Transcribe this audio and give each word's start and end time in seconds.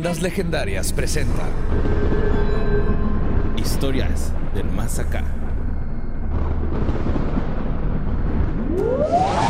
Leyendas 0.00 0.22
Legendarias 0.22 0.92
presenta 0.94 1.42
Historias 3.58 4.32
del 4.54 4.64
Más 4.70 4.98
Acá. 4.98 5.22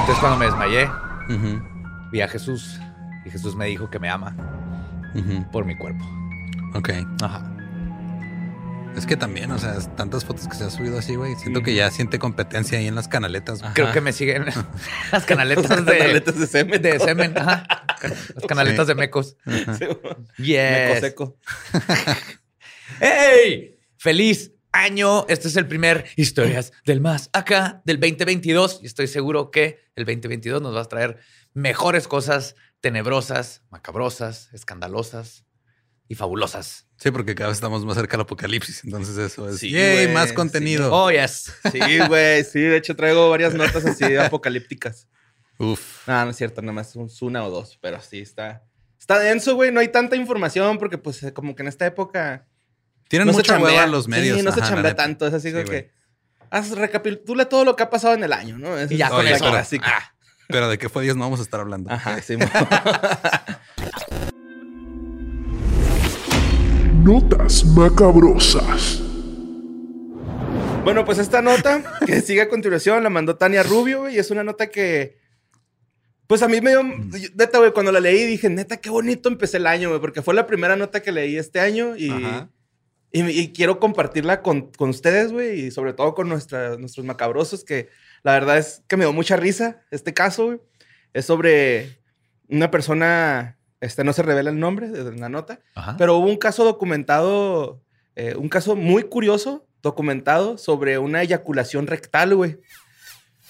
Entonces 0.00 0.18
cuando 0.18 0.38
me 0.38 0.46
desmayé, 0.46 0.90
vi 2.10 2.20
a 2.20 2.26
Jesús 2.26 2.80
y 3.24 3.30
Jesús 3.30 3.54
me 3.54 3.66
dijo 3.66 3.90
que 3.90 4.00
me 4.00 4.08
ama 4.08 4.34
por 5.52 5.64
mi 5.64 5.76
cuerpo. 5.76 6.04
Ok. 6.74 6.90
Ajá. 7.22 7.59
Es 8.96 9.06
que 9.06 9.16
también, 9.16 9.50
o 9.50 9.58
sea, 9.58 9.78
tantas 9.96 10.24
fotos 10.24 10.46
que 10.48 10.54
se 10.54 10.64
ha 10.64 10.70
subido 10.70 10.98
así, 10.98 11.14
güey. 11.14 11.34
Siento 11.36 11.62
que 11.62 11.74
ya 11.74 11.90
siente 11.90 12.18
competencia 12.18 12.78
ahí 12.78 12.86
en 12.86 12.94
las 12.94 13.08
canaletas. 13.08 13.60
güey. 13.62 13.72
Creo 13.72 13.92
que 13.92 14.00
me 14.00 14.12
siguen 14.12 14.44
las 15.12 15.24
canaletas 15.24 15.84
de, 15.86 15.98
canaletas 15.98 16.38
de 16.38 16.46
semen. 16.46 16.82
de 16.82 16.98
semen. 16.98 17.36
Ajá. 17.38 17.66
Las 18.02 18.44
canaletas 18.46 18.86
Sí. 18.86 18.90
de 18.90 18.94
mecos. 18.94 19.36
Meco 19.44 20.00
Yes. 20.38 21.00
seco. 21.00 21.38
¡Hey! 23.00 23.78
¡Feliz 23.96 24.52
año! 24.72 25.26
Este 25.28 25.48
es 25.48 25.56
el 25.56 25.66
primer 25.66 26.04
Historias 26.16 26.72
del 26.84 27.00
Más 27.00 27.30
Acá 27.32 27.82
del 27.84 27.98
2022 28.00 28.80
y 28.82 28.86
estoy 28.86 29.06
seguro 29.06 29.50
que 29.50 29.80
el 29.94 30.04
2022 30.04 30.60
nos 30.60 30.74
va 30.76 30.82
a 30.82 30.84
traer 30.86 31.18
mejores 31.54 32.06
cosas 32.08 32.54
tenebrosas, 32.80 33.62
macabrosas, 33.70 34.50
escandalosas 34.52 35.44
y 36.10 36.16
fabulosas. 36.16 36.88
Sí, 36.96 37.12
porque 37.12 37.36
cada 37.36 37.48
vez 37.50 37.58
estamos 37.58 37.84
más 37.86 37.94
cerca 37.94 38.16
del 38.16 38.22
apocalipsis. 38.22 38.82
Entonces 38.84 39.16
eso 39.16 39.48
es. 39.48 39.58
Sí, 39.60 39.70
¡Yay! 39.70 40.08
Más 40.08 40.30
sí. 40.30 40.34
contenido. 40.34 40.92
Oh, 40.92 41.08
yes. 41.08 41.52
Sí, 41.70 41.78
güey. 42.08 42.42
Sí, 42.42 42.58
de 42.60 42.76
hecho 42.78 42.96
traigo 42.96 43.30
varias 43.30 43.54
notas 43.54 43.86
así 43.86 44.16
apocalípticas. 44.16 45.06
Uf. 45.56 46.08
No, 46.08 46.24
no 46.24 46.30
es 46.32 46.36
cierto, 46.36 46.62
nada 46.62 46.72
más 46.72 46.96
un- 46.96 47.08
una 47.20 47.44
o 47.44 47.50
dos, 47.50 47.78
pero 47.80 48.00
sí 48.02 48.18
está. 48.18 48.64
Está 48.98 49.20
denso, 49.20 49.54
güey. 49.54 49.70
No 49.70 49.78
hay 49.78 49.86
tanta 49.88 50.16
información 50.16 50.78
porque, 50.78 50.98
pues, 50.98 51.22
eh, 51.22 51.32
como 51.32 51.54
que 51.54 51.62
en 51.62 51.68
esta 51.68 51.86
época. 51.86 52.48
Tienen 53.08 53.28
no 53.28 53.32
mucha 53.32 53.56
hueva 53.60 53.86
los 53.86 54.08
medios. 54.08 54.36
Sí, 54.36 54.42
no 54.44 54.50
se 54.50 54.60
Ajá, 54.60 54.70
chambea 54.70 54.96
tanto. 54.96 55.28
Es 55.28 55.32
así 55.34 55.52
como 55.52 55.64
que. 55.64 55.92
Haz, 56.50 56.72
recapitula 56.72 57.48
todo 57.48 57.64
lo 57.64 57.76
que 57.76 57.84
ha 57.84 57.90
pasado 57.90 58.14
en 58.14 58.24
el 58.24 58.32
año, 58.32 58.58
¿no? 58.58 58.82
Y 58.82 58.96
ya 58.96 59.10
con 59.10 59.24
la 59.24 59.30
eso. 59.30 59.48
clásica. 59.48 59.86
Ah. 59.86 60.14
Pero 60.48 60.68
de 60.68 60.76
qué 60.78 60.88
fue 60.88 61.04
Dios 61.04 61.14
no 61.16 61.22
vamos 61.22 61.38
a 61.38 61.44
estar 61.44 61.60
hablando. 61.60 61.88
Ajá, 61.92 62.20
sí. 62.20 62.34
Notas 67.10 67.64
macabrosas. 67.64 69.02
Bueno, 70.84 71.04
pues 71.04 71.18
esta 71.18 71.42
nota 71.42 71.82
que 72.06 72.20
sigue 72.20 72.42
a 72.42 72.48
continuación 72.48 73.02
la 73.02 73.10
mandó 73.10 73.34
Tania 73.34 73.64
Rubio, 73.64 74.02
güey, 74.02 74.14
y 74.14 74.18
es 74.20 74.30
una 74.30 74.44
nota 74.44 74.68
que. 74.68 75.18
Pues 76.28 76.40
a 76.44 76.46
mí 76.46 76.60
me 76.60 76.70
dio. 76.70 76.84
Neta, 77.34 77.58
güey, 77.58 77.72
cuando 77.72 77.90
la 77.90 77.98
leí 77.98 78.24
dije, 78.26 78.48
neta, 78.48 78.76
qué 78.76 78.90
bonito 78.90 79.28
empecé 79.28 79.56
el 79.56 79.66
año, 79.66 79.88
güey, 79.88 80.00
porque 80.00 80.22
fue 80.22 80.34
la 80.34 80.46
primera 80.46 80.76
nota 80.76 81.02
que 81.02 81.10
leí 81.10 81.36
este 81.36 81.58
año 81.58 81.96
y. 81.96 82.10
Ajá. 82.10 82.48
Y, 83.10 83.28
y 83.28 83.52
quiero 83.52 83.80
compartirla 83.80 84.40
con, 84.40 84.70
con 84.70 84.90
ustedes, 84.90 85.32
güey, 85.32 85.62
y 85.66 85.70
sobre 85.72 85.94
todo 85.94 86.14
con 86.14 86.28
nuestra- 86.28 86.76
nuestros 86.76 87.04
macabrosos, 87.04 87.64
que 87.64 87.88
la 88.22 88.34
verdad 88.34 88.56
es 88.56 88.84
que 88.86 88.96
me 88.96 89.02
dio 89.04 89.12
mucha 89.12 89.36
risa 89.36 89.82
este 89.90 90.14
caso, 90.14 90.46
güey. 90.46 90.60
Es 91.12 91.24
sobre 91.24 91.98
una 92.48 92.70
persona, 92.70 93.58
este 93.80 94.04
no 94.04 94.12
se 94.12 94.22
revela 94.22 94.50
el 94.50 94.58
nombre 94.58 94.88
de 94.88 95.16
la 95.16 95.28
nota, 95.28 95.60
Ajá. 95.74 95.96
pero 95.98 96.16
hubo 96.16 96.26
un 96.28 96.36
caso 96.36 96.64
documentado, 96.64 97.80
eh, 98.16 98.34
un 98.36 98.48
caso 98.48 98.76
muy 98.76 99.04
curioso, 99.04 99.66
documentado 99.82 100.58
sobre 100.58 100.98
una 100.98 101.22
eyaculación 101.22 101.86
rectal, 101.86 102.34
güey. 102.34 102.58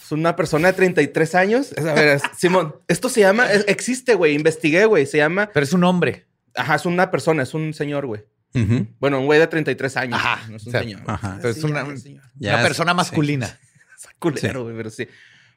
Es 0.05 0.13
una 0.13 0.37
persona 0.37 0.69
de 0.69 0.75
33 0.75 1.35
años. 1.35 1.73
Es- 1.77 1.85
A 1.85 1.95
ver, 1.95 2.09
es- 2.17 2.23
Simón, 2.39 2.77
esto 2.89 3.09
se 3.09 3.21
llama, 3.21 3.51
es- 3.53 3.65
existe, 3.69 4.15
güey, 4.15 4.35
investigué, 4.35 4.85
güey, 4.87 5.07
se 5.07 5.19
llama, 5.19 5.51
Pero 5.53 5.65
es 5.65 5.73
un 5.73 5.85
hombre. 5.85 6.27
ajá, 6.55 6.75
es 6.77 6.87
una 6.87 7.11
persona, 7.11 7.43
es 7.43 7.55
un 7.55 7.75
señor, 7.75 8.07
güey. 8.07 8.23
Ujú. 8.55 8.87
Bueno, 8.99 9.21
un 9.21 9.27
güey 9.27 9.39
de 9.39 9.47
33 9.47 9.97
años. 9.97 10.19
Ajá, 10.21 10.49
No 10.49 10.57
es 10.57 10.63
un 10.65 10.69
o 10.69 10.73
sea, 10.73 10.81
señor. 10.81 11.03
ajá. 11.07 11.35
Entonces, 11.37 11.63
Sí, 11.63 11.69
una- 11.71 11.97
señor. 11.97 12.23
Una 12.41 12.57
es- 12.61 12.67
persona 12.67 12.93
sí. 12.93 12.97
masculina. 12.97 13.47
Está 13.97 14.11
culero, 14.19 14.65
güey, 14.65 14.77
pero 14.77 14.91
sí. 14.91 15.07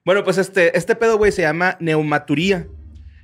Bueno, 0.06 0.23
pues 0.23 0.38
este, 0.38 0.78
este 0.78 0.95
pedo, 0.95 1.17
güey, 1.17 1.31
se 1.31 1.41
llama 1.44 1.78
neumaturía. 1.79 2.67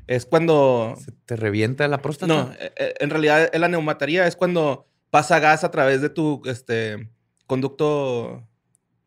Es 0.09 0.25
cuando... 0.25 0.95
¿Se 1.05 1.11
te 1.11 1.35
revienta 1.35 1.87
la 1.87 2.01
próstata? 2.01 2.33
No, 2.33 2.51
eh, 2.59 2.73
eh, 2.77 2.95
en 2.99 3.11
realidad 3.11 3.47
la 3.53 3.67
neumataría 3.67 4.25
es 4.25 4.35
cuando 4.35 4.87
pasa 5.11 5.37
gas 5.39 5.63
a 5.63 5.69
través 5.69 6.01
de 6.01 6.09
tu 6.09 6.41
este, 6.45 7.11
conducto... 7.45 8.43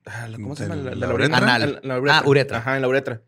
ah, 0.07 0.29
¿Cómo 0.33 0.55
se 0.55 0.63
llama? 0.63 0.77
¿De 0.77 0.83
La, 0.85 0.95
la 0.95 1.07
la 1.09 1.15
uretra? 1.15 1.37
Anal. 1.39 1.81
En 1.83 1.89
la 1.89 1.99
uretra. 1.99 2.19
Ah, 2.19 2.23
uretra. 2.25 2.59
Ajá, 2.59 2.77
en 2.77 2.83
la 2.83 2.89
uretra. 2.89 3.21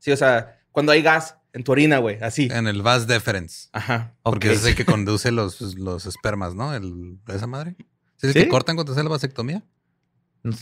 Sí, 0.00 0.10
o 0.10 0.16
sea, 0.16 0.58
cuando 0.72 0.90
hay 0.90 1.02
gas 1.02 1.36
en 1.52 1.62
tu 1.62 1.70
orina, 1.70 1.98
güey, 1.98 2.18
así. 2.20 2.48
En 2.50 2.66
el 2.66 2.82
vas 2.82 3.06
deferens. 3.06 3.68
Ajá. 3.72 4.12
Porque 4.24 4.48
Ok. 4.48 4.54
ese 4.54 4.62
es 4.62 4.68
el 4.70 4.74
que 4.74 4.84
conduce 4.84 5.30
los, 5.30 5.60
los 5.76 6.06
espermas, 6.06 6.56
¿no? 6.56 6.74
El, 6.74 7.18
esa 7.28 7.46
madre. 7.46 7.76
¿Sí 8.16 8.26
es 8.26 8.34
el 8.34 8.34
¿Sí? 8.34 8.40
que 8.40 8.48
cortan 8.48 8.74
cuando 8.74 8.92
se 8.92 8.98
hace 8.98 9.04
la 9.04 9.10
vasectomía? 9.10 9.62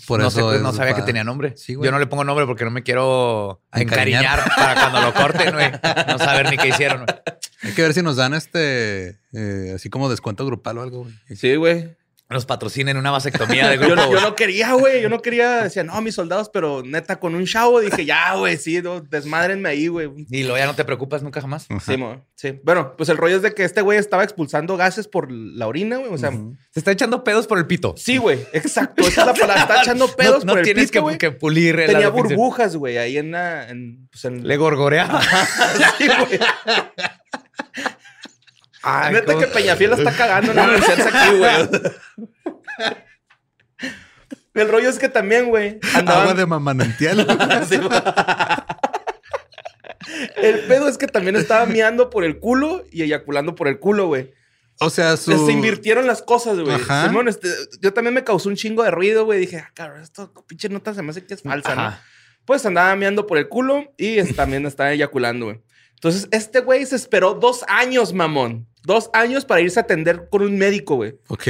Por 0.07 0.21
sé, 0.31 0.41
eso 0.41 0.59
no 0.59 0.73
sabía 0.73 0.95
que 0.95 1.03
tenía 1.03 1.23
nombre. 1.25 1.57
Sí, 1.57 1.75
güey. 1.75 1.87
Yo 1.87 1.93
no 1.93 1.99
le 1.99 2.07
pongo 2.07 2.25
nombre 2.25 2.47
porque 2.47 2.65
no 2.65 2.71
me 2.71 2.83
quiero 2.83 3.63
Encariñar. 3.73 4.23
encariñar 4.25 4.55
para 4.57 4.75
cuando 4.81 5.01
lo 5.03 5.15
corten, 5.15 5.53
güey. 5.55 5.71
No 6.09 6.19
saber 6.19 6.51
ni 6.51 6.57
qué 6.57 6.69
hicieron. 6.69 7.05
güey. 7.05 7.19
Hay 7.63 7.73
que 7.73 7.83
ver 7.83 7.95
si 7.95 8.03
nos 8.03 8.17
dan 8.17 8.35
este, 8.35 9.21
eh, 9.33 9.73
así 9.75 9.89
como 9.91 10.09
descuento 10.09 10.45
grupal 10.47 10.79
o 10.79 10.83
algo, 10.83 10.99
güey. 11.05 11.15
Sí, 11.37 11.55
güey. 11.57 11.97
Nos 12.31 12.45
patrocinen 12.45 12.99
una 12.99 13.11
vasectomía 13.11 13.69
de 13.71 13.77
Yo, 13.77 13.81
grupo. 13.87 13.95
no- 13.97 14.03
yo 14.05 14.11
güey. 14.11 14.23
no 14.23 14.35
quería, 14.37 14.73
güey. 14.75 15.01
Yo 15.01 15.09
no 15.09 15.21
quería. 15.23 15.63
Decía, 15.63 15.83
no, 15.83 15.99
mis 16.03 16.15
soldados, 16.15 16.51
pero 16.53 16.83
neta, 16.85 17.19
con 17.19 17.35
un 17.35 17.47
chavo 17.47 17.81
dije, 17.81 18.05
ya, 18.05 18.35
güey, 18.35 18.59
sí, 18.59 18.83
no, 18.83 19.01
desmádrenme 19.01 19.69
ahí, 19.71 19.89
güey. 19.89 20.11
Y 20.31 20.43
luego 20.43 20.59
ya 20.59 20.67
no 20.67 20.75
te 20.75 20.85
preocupas 20.85 21.23
nunca 21.23 21.41
jamás. 21.41 21.67
Sí, 21.87 21.97
mo- 21.97 22.23
sí. 22.35 22.61
Bueno, 22.65 22.95
pues 22.99 23.09
el 23.09 23.17
rollo 23.17 23.37
es 23.37 23.43
de 23.43 23.55
que 23.55 23.65
este 23.65 23.81
güey 23.81 23.99
estaba 23.99 24.25
expulsando 24.25 24.77
gases 24.77 25.09
por 25.09 25.33
la 25.33 25.67
orina, 25.67 25.97
güey. 25.97 26.13
O 26.13 26.19
sea, 26.19 26.31
Se 26.71 26.81
está 26.81 26.93
echando 26.93 27.25
pedos 27.25 27.47
por 27.47 27.57
el 27.59 27.67
pito. 27.67 27.95
sí, 27.97 28.19
güey, 28.19 28.39
exacto. 28.53 29.03
Esa 29.09 29.23
es 29.23 29.27
la 29.29 29.35
palabra. 29.35 29.63
Está 29.63 29.83
echando 29.83 30.09
pedos 30.09 30.45
no, 30.45 30.49
no 30.49 30.53
por 30.53 30.59
el 30.59 30.65
tienes 30.65 30.85
pito, 30.85 30.93
que, 30.93 31.01
güey. 31.01 31.19
que 31.19 31.31
pulir 31.31 31.77
Tenía 31.87 32.11
burbujas, 32.11 32.77
güey, 32.77 32.99
ahí 32.99 33.17
en 33.17 33.31
la... 33.31 33.69
En, 33.71 34.07
pues 34.11 34.25
en... 34.27 34.47
Le 34.47 34.57
gorgorea. 34.59 35.09
Sí, 35.99 36.07
güey. 36.07 36.41
Ay, 38.91 39.13
Neta 39.15 39.33
cómo- 39.33 39.41
que 39.41 39.47
Peñafiel 39.49 39.91
la 39.91 39.97
está 39.97 40.13
cagando 40.13 40.53
en 40.53 40.59
aquí, 40.59 41.37
güey. 41.37 41.69
El 44.55 44.69
rollo 44.69 44.89
es 44.89 44.99
que 44.99 45.09
también, 45.09 45.49
güey, 45.49 45.79
andaban... 45.95 46.23
Agua 46.23 46.35
de 46.35 46.47
mamanantial. 46.47 47.27
Sí. 47.69 47.79
El 50.37 50.61
pedo 50.61 50.89
es 50.89 50.97
que 50.99 51.07
también 51.07 51.37
estaba 51.37 51.67
miando 51.67 52.09
por 52.11 52.25
el 52.25 52.39
culo 52.39 52.85
y 52.91 53.03
eyaculando 53.03 53.55
por 53.55 53.69
el 53.69 53.79
culo, 53.79 54.07
güey. 54.07 54.33
o 54.81 54.91
sea, 54.91 55.17
su... 55.17 55.47
Se 55.47 55.53
invirtieron 55.53 56.07
las 56.07 56.23
cosas, 56.23 56.59
güey. 56.59 56.75
Ajá. 56.77 57.07
Simón, 57.07 57.29
este, 57.29 57.49
yo 57.81 57.93
también 57.93 58.15
me 58.15 58.25
causó 58.25 58.49
un 58.49 58.57
chingo 58.57 58.83
de 58.83 58.91
ruido, 58.91 59.25
güey. 59.27 59.39
Dije, 59.39 59.59
ah, 59.59 59.71
cabrón, 59.75 60.01
esto 60.03 60.33
pinche 60.47 60.69
nota 60.69 60.95
se 60.95 61.03
me 61.03 61.11
hace 61.11 61.25
que 61.25 61.35
es 61.35 61.43
falsa, 61.43 61.75
¿no? 61.75 61.95
Pues 62.45 62.65
andaba 62.65 62.95
meando 62.97 63.27
por 63.27 63.39
el 63.39 63.49
culo 63.49 63.93
y 63.99 64.19
es- 64.19 64.35
también 64.35 64.65
estaba 64.67 64.93
eyaculando, 64.93 65.47
güey. 65.47 65.61
Entonces, 65.99 66.29
este 66.31 66.61
güey 66.61 66.87
se 66.87 66.95
esperó 66.95 67.35
dos 67.35 67.65
años, 67.67 68.13
mamón. 68.13 68.69
Dos 68.85 69.11
años 69.13 69.45
para 69.45 69.61
irse 69.61 69.81
a 69.81 69.83
atender 69.83 70.29
con 70.31 70.43
un 70.43 70.57
médico, 70.57 70.95
güey. 70.95 71.19
Ok. 71.27 71.49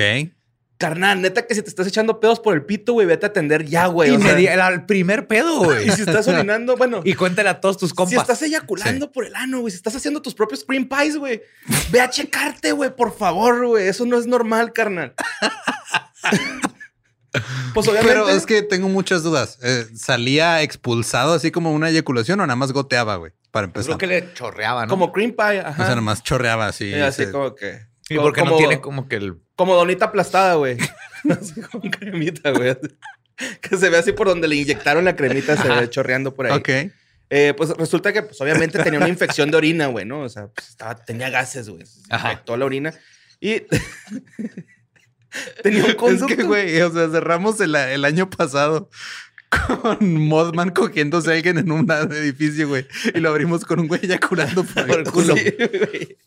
Carnal, 0.79 1.21
neta 1.21 1.47
que 1.47 1.55
si 1.55 1.63
te 1.63 1.69
estás 1.69 1.87
echando 1.87 2.19
pedos 2.19 2.41
por 2.41 2.55
el 2.55 2.65
pito, 2.65 2.95
güey, 2.95 3.07
vete 3.07 3.27
a 3.27 3.29
atender 3.29 3.67
ya, 3.67 3.87
güey. 3.89 4.11
Y 4.13 4.15
o 4.15 4.19
me 4.19 4.25
sea, 4.25 4.35
di 4.37 4.47
era 4.47 4.69
el 4.69 4.87
primer 4.87 5.27
pedo, 5.27 5.59
güey. 5.65 5.87
y 5.89 5.91
si 5.91 6.01
estás 6.01 6.27
orinando, 6.29 6.77
bueno. 6.77 7.03
Y 7.05 7.13
cuéntale 7.15 7.51
a 7.51 7.61
todos 7.61 7.77
tus 7.77 7.93
compas. 7.93 8.15
Si 8.15 8.17
estás 8.17 8.41
eyaculando 8.43 9.13
por 9.13 9.27
el 9.27 9.35
ano, 9.35 9.61
güey, 9.61 9.71
si 9.71 9.77
estás 9.77 9.95
haciendo 9.97 10.23
tus 10.23 10.35
propios 10.35 10.65
cream 10.65 10.89
pies, 10.89 11.19
güey, 11.19 11.43
ve 11.91 12.01
a 12.01 12.09
checarte, 12.09 12.73
güey, 12.73 12.95
por 12.95 13.15
favor, 13.15 13.67
güey. 13.67 13.87
Eso 13.89 14.07
no 14.07 14.17
es 14.17 14.27
normal, 14.27 14.73
carnal. 14.73 15.15
pues 17.75 17.87
obviamente. 17.89 18.15
Pero 18.15 18.29
es 18.31 18.47
que 18.47 18.63
tengo 18.63 18.89
muchas 18.89 19.23
dudas. 19.23 19.59
Eh, 19.63 19.85
¿Salía 19.95 20.63
expulsado 20.63 21.35
así 21.35 21.51
como 21.51 21.73
una 21.73 21.91
eyaculación 21.91 22.41
o 22.41 22.47
nada 22.47 22.57
más 22.57 22.73
goteaba, 22.73 23.17
güey? 23.17 23.33
Para 23.51 23.67
Es 23.67 23.71
empezar. 23.71 23.91
lo 23.93 23.99
que 23.99 24.07
le 24.07 24.33
chorreaba, 24.35 24.87
¿no? 24.87 24.91
Como 24.91 25.13
cream 25.13 25.33
pie, 25.33 25.61
ajá. 25.61 25.71
O 25.71 25.77
sea, 25.77 25.89
nada 25.89 26.01
más 26.01 26.23
chorreaba 26.23 26.67
así. 26.67 26.93
Sí, 26.93 27.01
así 27.01 27.31
como 27.31 27.55
que. 27.55 27.87
Y 28.11 28.17
porque 28.17 28.41
como, 28.41 28.53
no 28.53 28.57
tiene 28.59 28.81
como 28.81 29.09
que 29.09 29.17
el. 29.17 29.39
Como 29.57 29.75
donita 29.75 30.07
aplastada, 30.07 30.55
güey. 30.55 30.79
así 31.31 31.61
como 31.63 31.91
cremita, 31.91 32.51
güey. 32.51 32.77
que 33.61 33.77
se 33.77 33.89
ve 33.91 33.99
así 33.99 34.13
por 34.13 34.29
donde 34.29 34.49
le 34.49 34.57
inyectaron 34.57 35.05
la 35.05 35.17
cremita, 35.17 35.57
se 35.57 35.69
ve 35.69 35.91
chorreando 35.91 36.35
por 36.35 36.47
ahí. 36.47 36.53
Ok. 36.53 36.93
Eh, 37.31 37.53
pues 37.57 37.71
resulta 37.71 38.13
que, 38.13 38.23
pues 38.23 38.41
obviamente 38.41 38.83
tenía 38.83 38.99
una 38.99 39.09
infección 39.09 39.51
de 39.51 39.59
orina, 39.59 39.87
güey, 39.89 40.07
¿no? 40.07 40.21
O 40.23 40.29
sea, 40.31 40.47
pues 40.49 40.71
estaba, 40.71 40.95
tenía 40.97 41.29
gases, 41.29 41.69
güey. 41.69 41.85
Infectó 42.11 42.57
la 42.57 42.65
orina. 42.65 42.95
Y 43.41 43.61
tenía 45.63 45.85
un 45.85 45.91
Es 45.91 45.97
conducto. 45.97 46.37
que, 46.37 46.43
güey, 46.43 46.81
o 46.81 46.91
sea, 46.91 47.09
cerramos 47.11 47.61
el, 47.61 47.75
el 47.75 48.05
año 48.05 48.31
pasado 48.31 48.89
con 49.49 50.15
Mothman 50.27 50.71
cogiéndose 50.71 51.31
a 51.31 51.35
alguien 51.35 51.59
en 51.59 51.71
un 51.71 51.91
edificio, 51.91 52.69
güey. 52.69 52.87
Y 53.15 53.21
lo 53.21 53.31
abrimos 53.31 53.65
con 53.65 53.81
un 53.81 53.89
güey 53.89 54.01
eyaculando 54.05 54.65
por 54.65 54.91
el 54.91 55.05
culo. 55.05 55.37
Sí, 55.37 55.55
güey. 55.59 56.19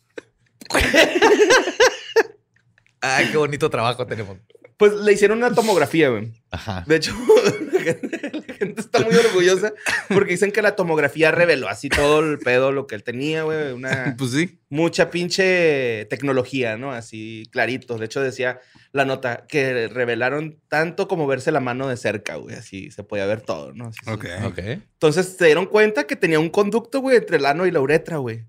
Ay, 3.02 3.28
qué 3.32 3.38
bonito 3.38 3.70
trabajo 3.70 4.06
tenemos. 4.06 4.38
Pues 4.82 4.94
le 4.96 5.14
hicieron 5.14 5.38
una 5.38 5.54
tomografía, 5.54 6.10
güey. 6.10 6.32
Ajá. 6.50 6.84
De 6.88 6.96
hecho, 6.96 7.14
la 7.72 7.80
gente, 7.82 8.32
la 8.48 8.54
gente 8.56 8.82
está 8.82 9.00
muy 9.02 9.14
orgullosa 9.14 9.74
porque 10.10 10.32
dicen 10.32 10.52
que 10.52 10.64
la 10.64 10.76
tomografía 10.76 11.30
reveló 11.30 11.70
así 11.70 11.88
todo 11.88 12.22
el 12.22 12.40
pedo, 12.40 12.72
lo 12.72 12.88
que 12.88 12.96
él 12.96 13.04
tenía, 13.04 13.44
güey. 13.44 13.74
Una 13.74 14.16
Pues 14.18 14.32
sí. 14.32 14.60
mucha 14.70 15.12
pinche 15.12 16.06
tecnología, 16.10 16.78
¿no? 16.78 16.94
Así 16.94 17.44
clarito. 17.52 18.00
De 18.00 18.06
hecho, 18.06 18.22
decía 18.22 18.60
la 18.92 19.06
nota 19.06 19.46
que 19.48 19.88
revelaron 19.88 20.60
tanto 20.68 21.08
como 21.08 21.28
verse 21.28 21.52
la 21.52 21.60
mano 21.60 21.88
de 21.88 21.96
cerca, 21.96 22.38
güey. 22.38 22.56
Así 22.56 22.90
se 22.90 23.04
podía 23.04 23.28
ver 23.28 23.42
todo, 23.42 23.74
¿no? 23.74 23.90
Así, 23.90 24.00
sí. 24.04 24.10
Ok. 24.10 24.26
Ok. 24.46 24.58
Entonces 24.58 25.36
se 25.38 25.46
dieron 25.46 25.68
cuenta 25.68 26.08
que 26.08 26.16
tenía 26.16 26.40
un 26.40 26.50
conducto, 26.50 27.02
güey, 27.02 27.18
entre 27.18 27.38
el 27.38 27.46
ano 27.46 27.68
y 27.68 27.72
la 27.72 27.82
uretra, 27.82 28.18
güey. 28.18 28.48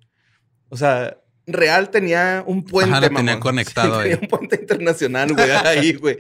O 0.71 0.79
sea, 0.79 1.19
real 1.47 1.91
tenía 1.91 2.43
un 2.47 2.65
puente, 2.65 2.91
Ajá, 2.93 3.01
lo 3.01 3.09
tenía 3.09 3.23
mamón. 3.23 3.41
conectado 3.41 3.99
ahí. 3.99 4.11
Tenía 4.11 4.19
un 4.23 4.29
puente 4.29 4.57
internacional, 4.61 5.33
güey, 5.35 5.51
ahí, 5.65 5.93
güey. 5.95 6.19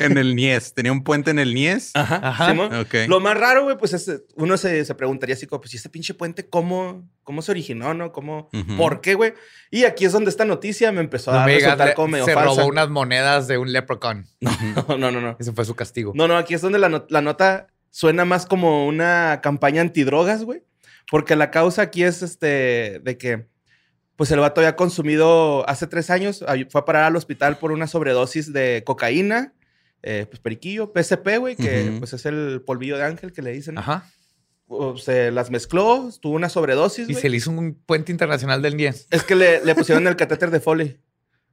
En 0.00 0.18
el 0.18 0.36
Nies. 0.36 0.74
Tenía 0.74 0.92
un 0.92 1.02
puente 1.02 1.30
en 1.30 1.38
el 1.38 1.54
Nies. 1.54 1.92
Ajá. 1.94 2.20
Ajá. 2.22 2.54
Lo 3.08 3.18
más 3.20 3.34
raro, 3.38 3.62
güey, 3.64 3.78
pues 3.78 3.94
es, 3.94 4.22
uno 4.34 4.58
se, 4.58 4.84
se 4.84 4.94
preguntaría 4.94 5.34
así 5.34 5.46
como, 5.46 5.62
pues, 5.62 5.72
¿y 5.72 5.78
este 5.78 5.88
pinche 5.88 6.12
puente 6.12 6.46
cómo, 6.46 7.08
cómo 7.22 7.40
se 7.40 7.50
originó, 7.52 7.94
no? 7.94 8.12
¿Cómo. 8.12 8.50
¿Por 8.76 9.00
qué, 9.00 9.14
güey? 9.14 9.32
Y 9.70 9.84
aquí 9.84 10.04
es 10.04 10.12
donde 10.12 10.28
esta 10.28 10.44
noticia 10.44 10.92
me 10.92 11.00
empezó 11.00 11.32
No 11.32 11.40
a 11.40 11.46
me 11.46 11.52
digas, 11.52 11.70
resultar 11.72 11.94
como 11.94 12.08
medio 12.08 12.26
se 12.26 12.34
falsa. 12.34 12.60
robó 12.60 12.68
unas 12.68 12.90
monedas 12.90 13.48
de 13.48 13.56
un 13.56 13.72
leprechaun. 13.72 14.26
No, 14.88 14.98
no, 14.98 15.10
no, 15.10 15.20
no. 15.22 15.36
Ese 15.40 15.52
fue 15.52 15.64
su 15.64 15.74
castigo. 15.74 16.12
No, 16.14 16.28
no, 16.28 16.36
aquí 16.36 16.52
es 16.52 16.60
donde 16.60 16.78
la, 16.78 16.90
not- 16.90 17.10
la 17.10 17.22
nota 17.22 17.68
suena 17.90 18.26
más 18.26 18.44
como 18.44 18.86
una 18.86 19.40
campaña 19.42 19.80
antidrogas, 19.80 20.44
güey. 20.44 20.62
Porque 21.10 21.36
la 21.36 21.50
causa 21.50 21.80
aquí 21.82 22.02
es 22.04 22.20
este 22.22 23.00
de 23.02 23.16
que 23.18 23.46
pues 24.16 24.30
el 24.30 24.40
vato 24.40 24.60
había 24.60 24.76
consumido 24.76 25.68
hace 25.68 25.86
tres 25.86 26.10
años, 26.10 26.44
fue 26.70 26.80
a 26.80 26.84
parar 26.84 27.04
al 27.04 27.16
hospital 27.16 27.58
por 27.58 27.72
una 27.72 27.86
sobredosis 27.86 28.52
de 28.52 28.82
cocaína, 28.86 29.52
eh, 30.02 30.26
pues 30.28 30.40
periquillo, 30.40 30.92
PSP, 30.94 31.38
güey, 31.38 31.56
que 31.56 31.96
pues 31.98 32.12
es 32.12 32.26
el 32.26 32.62
polvillo 32.64 32.96
de 32.98 33.04
ángel 33.04 33.32
que 33.32 33.42
le 33.42 33.52
dicen. 33.52 33.78
Ajá. 33.78 34.06
O 34.66 34.96
se 34.96 35.30
las 35.30 35.50
mezcló, 35.50 36.10
tuvo 36.22 36.34
una 36.34 36.48
sobredosis, 36.48 37.08
Y 37.08 37.14
se 37.14 37.28
le 37.28 37.36
hizo 37.36 37.50
un 37.50 37.74
puente 37.74 38.12
internacional 38.12 38.62
del 38.62 38.76
10. 38.76 39.08
Es 39.10 39.22
que 39.22 39.34
le, 39.34 39.64
le 39.64 39.74
pusieron 39.74 40.06
el 40.06 40.16
catéter 40.16 40.50
de 40.50 40.60
Foley, 40.60 40.98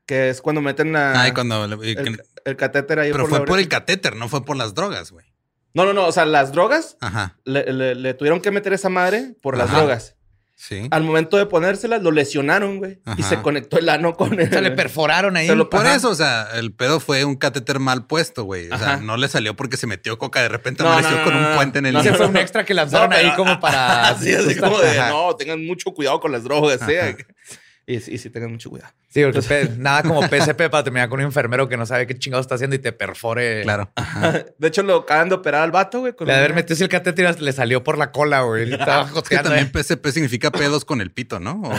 que 0.06 0.30
es 0.30 0.42
cuando 0.42 0.62
meten 0.62 0.96
a- 0.96 1.22
Ay, 1.22 1.32
cuando. 1.34 1.68
le- 1.68 1.92
el, 1.92 2.22
el 2.46 2.56
catéter 2.56 3.00
ahí 3.00 3.12
pero 3.12 3.24
por 3.24 3.30
fue 3.30 3.40
la 3.40 3.46
por 3.46 3.60
el 3.60 3.68
catéter, 3.68 4.16
no 4.16 4.30
fue 4.30 4.46
por 4.46 4.56
las 4.56 4.74
drogas, 4.76 5.12
güey. 5.12 5.26
No, 5.74 5.86
no, 5.86 5.94
no, 5.94 6.06
o 6.08 6.12
sea, 6.12 6.26
las 6.26 6.52
drogas 6.52 6.98
Ajá. 7.02 7.38
le, 7.46 7.72
le- 7.74 7.96
le 7.96 8.14
tuvieron 8.14 8.42
que 8.42 8.52
meter 8.52 8.74
esa 8.74 8.90
madre 8.90 9.36
por 9.42 9.58
las 9.58 9.70
Ajá. 9.70 9.80
drogas. 9.80 10.16
Sí. 10.64 10.88
Al 10.92 11.02
momento 11.04 11.38
de 11.38 11.48
ponérselas, 11.48 12.04
lo 12.04 12.12
lesionaron, 12.12 12.78
güey. 12.78 13.00
Y 13.18 13.24
se 13.24 13.42
conectó 13.42 13.80
el 13.80 13.90
ano 13.90 14.14
con 14.14 14.40
el... 14.40 14.48
O 14.48 14.52
sea, 14.52 14.62
le 14.62 14.70
perforaron 14.70 15.36
ahí. 15.36 15.48
Se 15.48 15.56
lo- 15.56 15.72
Por 15.72 15.88
Ajá. 15.88 15.96
eso, 15.96 16.12
o 16.12 16.14
sea, 16.16 16.50
el 16.54 16.72
pedo 16.72 17.00
fue 17.00 17.26
un 17.26 17.36
catéter 17.36 17.80
mal 17.80 18.06
puesto, 18.06 18.44
güey. 18.44 18.70
O 18.70 18.78
sea, 18.78 18.94
Ajá. 18.94 18.98
no 18.98 19.18
le 19.18 19.28
salió 19.28 19.56
porque 19.56 19.76
se 19.76 19.88
metió 19.88 20.20
coca, 20.20 20.40
de 20.44 20.50
repente 20.50 20.84
No, 20.84 20.92
amaneció 20.92 21.18
no, 21.18 21.24
con 21.24 21.34
no, 21.34 21.40
un 21.40 21.50
no, 21.50 21.56
puente 21.56 21.80
en 21.80 21.88
el 21.88 21.94
no, 21.96 22.04
fue 22.04 22.28
un 22.28 22.38
extra 22.38 22.64
que 22.64 22.76
lanzaron 22.76 23.10
No, 23.10 23.16
pero- 23.16 23.30
ahí 23.32 23.36
como 23.36 23.60
para. 23.60 24.08
Así, 24.10 24.32
así 24.36 24.56
como 24.56 24.78
de, 24.80 25.00
Ajá. 25.00 25.10
no, 25.10 25.36
tengan 25.36 25.66
mucho 25.66 25.92
cuidado 25.96 26.20
con 26.20 26.32
las 26.32 26.44
drogas, 26.44 26.80
Ajá. 26.84 26.92
¿eh? 26.92 27.18
Y, 27.88 27.96
y 27.96 28.18
sí, 28.20 28.30
tengan 28.30 28.52
mucho 28.52 28.70
cuidado. 28.70 28.94
Sí, 29.10 29.24
porque 29.24 29.70
nada 29.78 30.04
como 30.04 30.22
PSP 30.28 30.70
para 30.70 30.84
terminar 30.84 31.10
con 31.10 31.20
un 31.20 31.26
enfermero 31.26 31.68
que 31.68 31.78
no 31.78 31.86
sabe 31.86 32.06
qué 32.08 32.18
chingados 32.18 32.46
está 32.46 32.56
haciendo 32.56 32.76
y 32.76 32.80
te 32.80 32.92
perfore. 32.94 33.64
Claro. 33.64 33.92
Ajá. 33.96 34.46
De 34.58 34.68
hecho, 34.68 34.84
lo 34.84 34.98
acaban 34.98 35.30
de 35.30 35.36
operar 35.36 35.64
al 35.64 35.72
vato, 35.72 36.02
güey. 36.02 36.14
con 36.14 36.28
de 36.28 36.34
haber 36.34 36.54
metido 36.54 36.84
el 36.84 36.90
catéter 36.90 37.36
y 37.40 37.44
le 37.44 37.52
salió 37.54 37.84
por 37.84 37.98
la 37.98 38.12
cola, 38.12 38.42
güey. 38.42 38.72
Estaba 38.74 39.10
Es 39.14 39.30
que 39.30 39.38
también 39.40 39.72
eh. 39.74 39.84
PSP 39.84 40.08
significa 40.12 40.52
pedos 40.52 40.86
con 40.86 41.02
el 41.02 41.12
pito, 41.12 41.40
¿no? 41.40 41.62
O- 41.64 41.74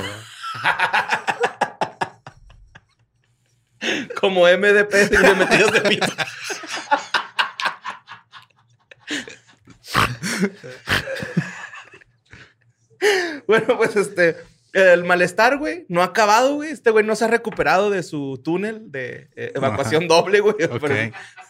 Como 4.21 4.43
MDP 4.43 4.93
de 4.93 5.35
metidos 5.35 5.73
de 5.73 5.81
pito. 5.83 6.07
bueno, 13.47 13.77
pues 13.77 13.97
este... 13.97 14.37
El 14.73 15.05
malestar, 15.05 15.59
güey, 15.59 15.85
no 15.89 16.01
ha 16.03 16.07
acabado, 16.07 16.55
güey. 16.55 16.71
Este 16.71 16.91
güey 16.91 17.05
no 17.05 17.15
se 17.15 17.25
ha 17.25 17.29
recuperado 17.29 17.91
de 17.91 18.03
su 18.03 18.41
túnel 18.43 18.91
de 18.91 19.29
eh, 19.37 19.53
evacuación 19.55 20.09
doble, 20.09 20.41
güey. 20.41 20.55
Ok. 20.71 20.81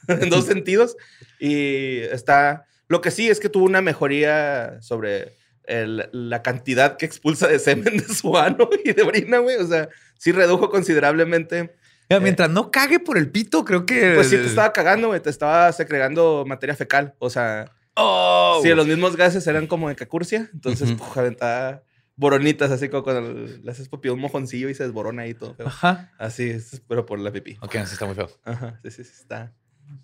pero 0.07 0.23
en 0.23 0.31
dos 0.31 0.45
sentidos. 0.47 0.97
Y 1.39 1.99
está... 2.11 2.65
Lo 2.89 3.01
que 3.01 3.11
sí 3.11 3.31
es 3.31 3.39
que 3.41 3.49
tuvo 3.49 3.65
una 3.65 3.81
mejoría 3.81 4.79
sobre 4.83 5.33
el- 5.65 6.09
la 6.13 6.43
cantidad 6.43 6.97
que 6.97 7.07
expulsa 7.07 7.47
de 7.49 7.59
semen 7.59 7.97
de 7.97 8.09
su 8.15 8.37
ano 8.37 8.69
y 8.85 8.93
de 8.93 9.03
orina, 9.03 9.39
güey. 9.39 9.57
O 9.57 9.67
sea, 9.67 9.89
sí 10.19 10.33
redujo 10.33 10.69
considerablemente. 10.69 11.75
Mira, 12.11 12.21
Mientras 12.21 12.51
no 12.51 12.71
cague 12.71 12.99
por 13.01 13.17
el 13.17 13.31
pito, 13.31 13.65
creo 13.65 13.87
que. 13.87 14.15
Pues 14.17 14.29
sí 14.29 14.37
te 14.37 14.47
estaba 14.47 14.73
cagando, 14.73 15.09
güey. 15.09 15.21
Te 15.21 15.31
estaba 15.31 15.73
secregando 15.73 16.45
materia 16.47 16.75
fecal. 16.77 17.15
O 17.19 17.31
sea, 17.31 17.71
Oh, 17.95 18.59
sí, 18.63 18.69
los 18.71 18.87
mismos 18.87 19.17
gases 19.17 19.47
eran 19.47 19.67
como 19.67 19.89
de 19.89 19.95
cacurcia. 19.97 20.51
Entonces, 20.53 20.91
Ujú. 20.91 20.99
puf, 20.99 21.19
aventaba 21.19 21.83
boronitas, 22.17 22.71
así 22.71 22.89
como 22.89 23.03
cuando 23.03 23.33
le 23.33 23.71
haces 23.71 23.89
papi 23.89 24.09
un 24.09 24.21
mojoncillo 24.21 24.69
y 24.69 24.75
se 24.75 24.85
desborona 24.85 25.23
ahí 25.23 25.35
todo. 25.35 25.55
feo. 25.55 25.67
Ajá. 25.67 26.13
Así 26.19 26.51
es, 26.51 26.83
pero 26.89 27.07
por 27.07 27.19
la 27.19 27.33
pipí. 27.33 27.59
Ok, 27.61 27.75
no, 27.77 27.87
sí 27.87 27.93
está 27.95 28.07
muy 28.07 28.15
feo. 28.15 28.31
Ajá, 28.45 28.81
sí, 28.83 28.91
sí, 28.91 29.05
sí 29.05 29.13
está. 29.21 29.55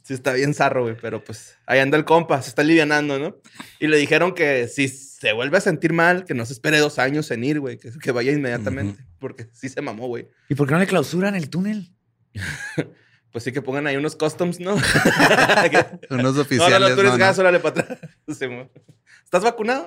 Sí 0.02 0.12
está 0.12 0.32
bien 0.34 0.52
zarro, 0.52 0.82
güey, 0.82 0.96
pero 1.00 1.24
pues 1.24 1.56
ahí 1.64 1.78
anda 1.78 1.96
el 1.96 2.04
compa, 2.04 2.42
se 2.42 2.50
está 2.50 2.60
alivianando, 2.62 3.18
¿no? 3.18 3.36
Y 3.78 3.86
le 3.86 3.96
dijeron 3.96 4.34
que 4.34 4.68
si 4.68 4.88
se 4.88 5.32
vuelve 5.32 5.56
a 5.56 5.60
sentir 5.62 5.94
mal, 5.94 6.24
que 6.24 6.34
no 6.34 6.44
se 6.44 6.52
espere 6.52 6.78
dos 6.78 6.98
años 6.98 7.30
en 7.30 7.42
ir, 7.44 7.58
güey, 7.58 7.78
que, 7.78 7.90
que 7.90 8.12
vaya 8.12 8.32
inmediatamente, 8.32 9.06
porque 9.18 9.48
sí 9.52 9.68
se 9.70 9.80
mamó, 9.80 10.06
güey. 10.08 10.28
¿Y 10.50 10.54
por 10.54 10.66
qué 10.66 10.74
no 10.74 10.80
le 10.80 10.86
clausuran 10.86 11.34
el 11.34 11.48
túnel? 11.48 11.94
Pues 13.30 13.44
sí 13.44 13.52
que 13.52 13.60
pongan 13.60 13.86
ahí 13.86 13.96
unos 13.96 14.16
customs, 14.16 14.58
¿no? 14.58 14.74
Unos 16.10 16.10
no, 16.10 16.16
no, 16.16 16.32
no, 16.32 16.40
oficiales. 16.40 16.94
tú 16.94 17.00
eres 17.00 17.12
no, 17.12 17.18
no. 17.18 17.24
gas, 17.24 17.38
órale 17.38 17.60
para 17.60 17.82
atrás. 17.82 17.98
¿Estás 18.26 19.42
vacunado? 19.42 19.84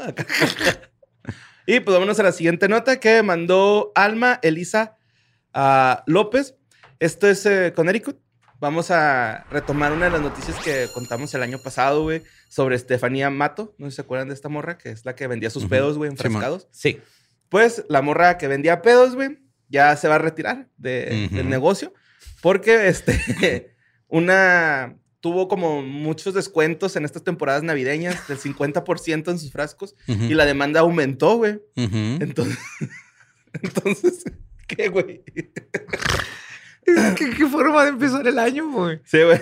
Y 1.71 1.79
pues 1.79 1.93
vámonos 1.93 2.19
a 2.19 2.23
la 2.23 2.33
siguiente 2.33 2.67
nota 2.67 2.99
que 2.99 3.23
mandó 3.23 3.93
Alma 3.95 4.39
Elisa 4.41 4.97
ah, 5.53 6.03
López. 6.05 6.55
Esto 6.99 7.29
es 7.29 7.45
eh, 7.45 7.71
Connecticut. 7.73 8.19
Vamos 8.59 8.91
a 8.91 9.45
retomar 9.49 9.93
una 9.93 10.07
de 10.07 10.11
las 10.11 10.19
noticias 10.19 10.59
que 10.61 10.87
contamos 10.93 11.33
el 11.33 11.41
año 11.41 11.59
pasado, 11.63 12.03
güey, 12.03 12.23
sobre 12.49 12.75
Estefanía 12.75 13.29
Mato. 13.29 13.73
No 13.77 13.85
sé 13.85 13.91
si 13.91 13.95
se 13.95 14.01
acuerdan 14.01 14.27
de 14.27 14.33
esta 14.33 14.49
morra, 14.49 14.77
que 14.77 14.89
es 14.89 15.05
la 15.05 15.15
que 15.15 15.27
vendía 15.27 15.49
sus 15.49 15.65
pedos, 15.67 15.97
güey, 15.97 16.11
enfrascados. 16.11 16.67
Sí. 16.71 16.99
Pues 17.47 17.85
la 17.87 18.01
morra 18.01 18.37
que 18.37 18.49
vendía 18.49 18.81
pedos, 18.81 19.15
güey, 19.15 19.39
ya 19.69 19.95
se 19.95 20.09
va 20.09 20.15
a 20.15 20.19
retirar 20.19 20.67
de- 20.75 21.29
del 21.31 21.47
negocio 21.47 21.93
porque 22.41 22.89
este 22.89 23.73
una 24.09 24.97
tuvo 25.21 25.47
como 25.47 25.81
muchos 25.81 26.33
descuentos 26.33 26.95
en 26.97 27.05
estas 27.05 27.23
temporadas 27.23 27.63
navideñas 27.63 28.27
del 28.27 28.37
50% 28.39 29.31
en 29.31 29.39
sus 29.39 29.51
frascos 29.51 29.95
y 30.07 30.33
la 30.33 30.45
demanda 30.45 30.81
aumentó, 30.81 31.37
güey. 31.37 31.59
Entonces 31.75 32.57
entonces 33.61 34.23
¿qué, 34.67 34.89
güey? 34.89 35.23
¿Qué, 36.83 37.29
qué 37.37 37.45
forma 37.47 37.83
de 37.83 37.89
empezar 37.89 38.27
el 38.27 38.39
año, 38.39 38.69
güey? 38.71 38.99
Sí, 39.05 39.19
güey. 39.23 39.39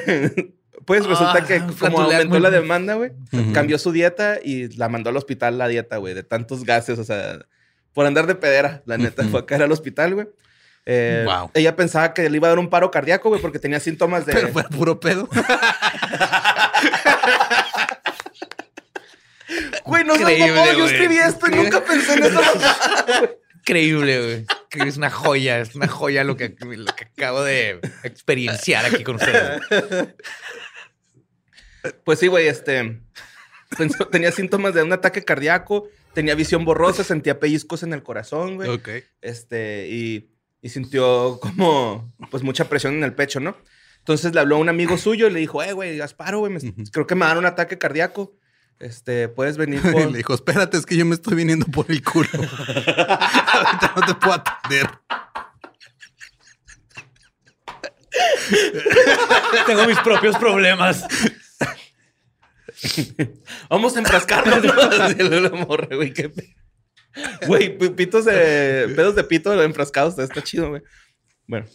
Pues 0.85 1.05
resulta 1.05 1.39
Ah, 1.39 1.45
que 1.45 1.59
como 1.79 2.01
aumentó 2.01 2.29
muy- 2.29 2.39
la 2.39 2.49
demanda, 2.49 2.95
güey, 2.95 3.11
cambió 3.53 3.77
su 3.77 3.91
dieta 3.91 4.39
y 4.43 4.69
la 4.75 4.89
mandó 4.89 5.09
al 5.11 5.17
hospital 5.17 5.57
la 5.57 5.67
dieta, 5.67 5.97
güey, 5.97 6.13
de 6.15 6.23
tantos 6.23 6.63
gases, 6.63 6.97
o 6.97 7.03
sea, 7.03 7.45
por 7.93 8.05
andar 8.05 8.25
de 8.27 8.35
pedera, 8.35 8.81
la 8.85 8.97
neta, 8.97 9.23
fue 9.25 9.41
a 9.41 9.45
caer 9.45 9.63
al 9.63 9.71
hospital, 9.71 10.15
güey. 10.15 10.27
Eh, 10.91 11.23
Wow. 11.25 11.51
Ella 11.53 11.75
pensaba 11.75 12.13
que 12.15 12.27
le 12.29 12.35
iba 12.37 12.47
a 12.47 12.49
dar 12.49 12.57
un 12.59 12.69
paro 12.69 12.89
cardíaco, 12.89 13.29
güey, 13.29 13.39
porque 13.39 13.59
tenía 13.59 13.79
síntomas 13.79 14.25
de... 14.25 14.33
Pero 14.35 14.47
fue 14.49 14.63
puro 14.63 14.99
pedo. 14.99 15.29
Güey, 19.85 20.03
no 20.03 20.15
Increíble, 20.15 20.51
mamón, 20.53 20.75
yo 20.77 20.85
escribí 20.85 21.17
esto 21.17 21.47
y 21.47 21.55
nunca 21.55 21.83
pensé 21.83 22.13
en 22.13 22.23
eso. 22.23 22.41
Increíble, 23.55 24.45
güey. 24.71 24.87
Es 24.87 24.97
una 24.97 25.09
joya, 25.09 25.59
es 25.59 25.75
una 25.75 25.87
joya 25.87 26.23
lo 26.23 26.37
que, 26.37 26.55
lo 26.59 26.95
que 26.95 27.05
acabo 27.05 27.43
de 27.43 27.79
experienciar 28.03 28.85
aquí 28.85 29.03
con 29.03 29.15
ustedes. 29.15 29.61
Pues 32.03 32.19
sí, 32.19 32.27
güey, 32.27 32.47
este... 32.47 33.01
pensó- 33.77 34.07
tenía 34.09 34.31
síntomas 34.31 34.73
de 34.75 34.83
un 34.83 34.91
ataque 34.93 35.23
cardíaco, 35.23 35.87
tenía 36.13 36.35
visión 36.35 36.65
borrosa, 36.65 37.03
sentía 37.03 37.39
pellizcos 37.39 37.81
en 37.83 37.93
el 37.93 38.03
corazón, 38.03 38.55
güey. 38.55 38.69
ok. 38.69 38.89
Este, 39.21 39.87
y, 39.89 40.29
y 40.61 40.69
sintió 40.69 41.39
como, 41.39 42.13
pues, 42.31 42.43
mucha 42.43 42.67
presión 42.69 42.93
en 42.95 43.03
el 43.03 43.13
pecho, 43.13 43.39
¿no? 43.39 43.55
Entonces 43.99 44.33
le 44.33 44.39
habló 44.39 44.55
a 44.55 44.59
un 44.59 44.69
amigo 44.69 44.97
suyo 44.97 45.27
y 45.27 45.31
le 45.31 45.39
dijo, 45.39 45.61
eh, 45.63 45.73
güey, 45.73 45.97
Gasparo, 45.97 46.39
güey, 46.39 46.51
me- 46.53 46.59
creo 46.91 47.05
que 47.07 47.15
me 47.15 47.25
dan 47.25 47.37
un 47.37 47.45
ataque 47.45 47.77
cardíaco. 47.77 48.35
Este, 48.79 49.27
puedes 49.27 49.57
venir 49.57 49.81
Y 49.85 49.91
por... 49.91 50.09
le 50.11 50.17
dijo, 50.17 50.33
espérate, 50.33 50.77
es 50.77 50.85
que 50.85 50.95
yo 50.95 51.05
me 51.05 51.15
estoy 51.15 51.35
viniendo 51.35 51.65
por 51.67 51.85
el 51.91 52.01
culo. 52.03 52.29
Ahorita 52.33 53.93
no 53.95 54.05
te 54.05 54.13
puedo 54.15 54.33
atender. 54.33 54.89
Tengo 59.65 59.85
mis 59.85 59.99
propios 59.99 60.37
problemas. 60.37 61.05
Vamos 63.69 63.95
a 63.95 63.99
enfrascarnos. 63.99 64.63
¿no? 64.63 64.73
Así 65.03 65.15
la 65.17 65.49
morra, 65.49 65.95
güey, 65.95 66.13
qué 66.13 66.29
pe- 66.29 66.55
Güey, 67.47 67.77
pi- 67.77 67.89
pitos 67.89 68.25
de... 68.25 68.91
Pedos 68.95 69.15
de 69.15 69.23
pito 69.23 69.61
enfrascados. 69.61 70.17
Está 70.19 70.41
chido, 70.43 70.69
güey. 70.69 70.81
Bueno. 71.47 71.65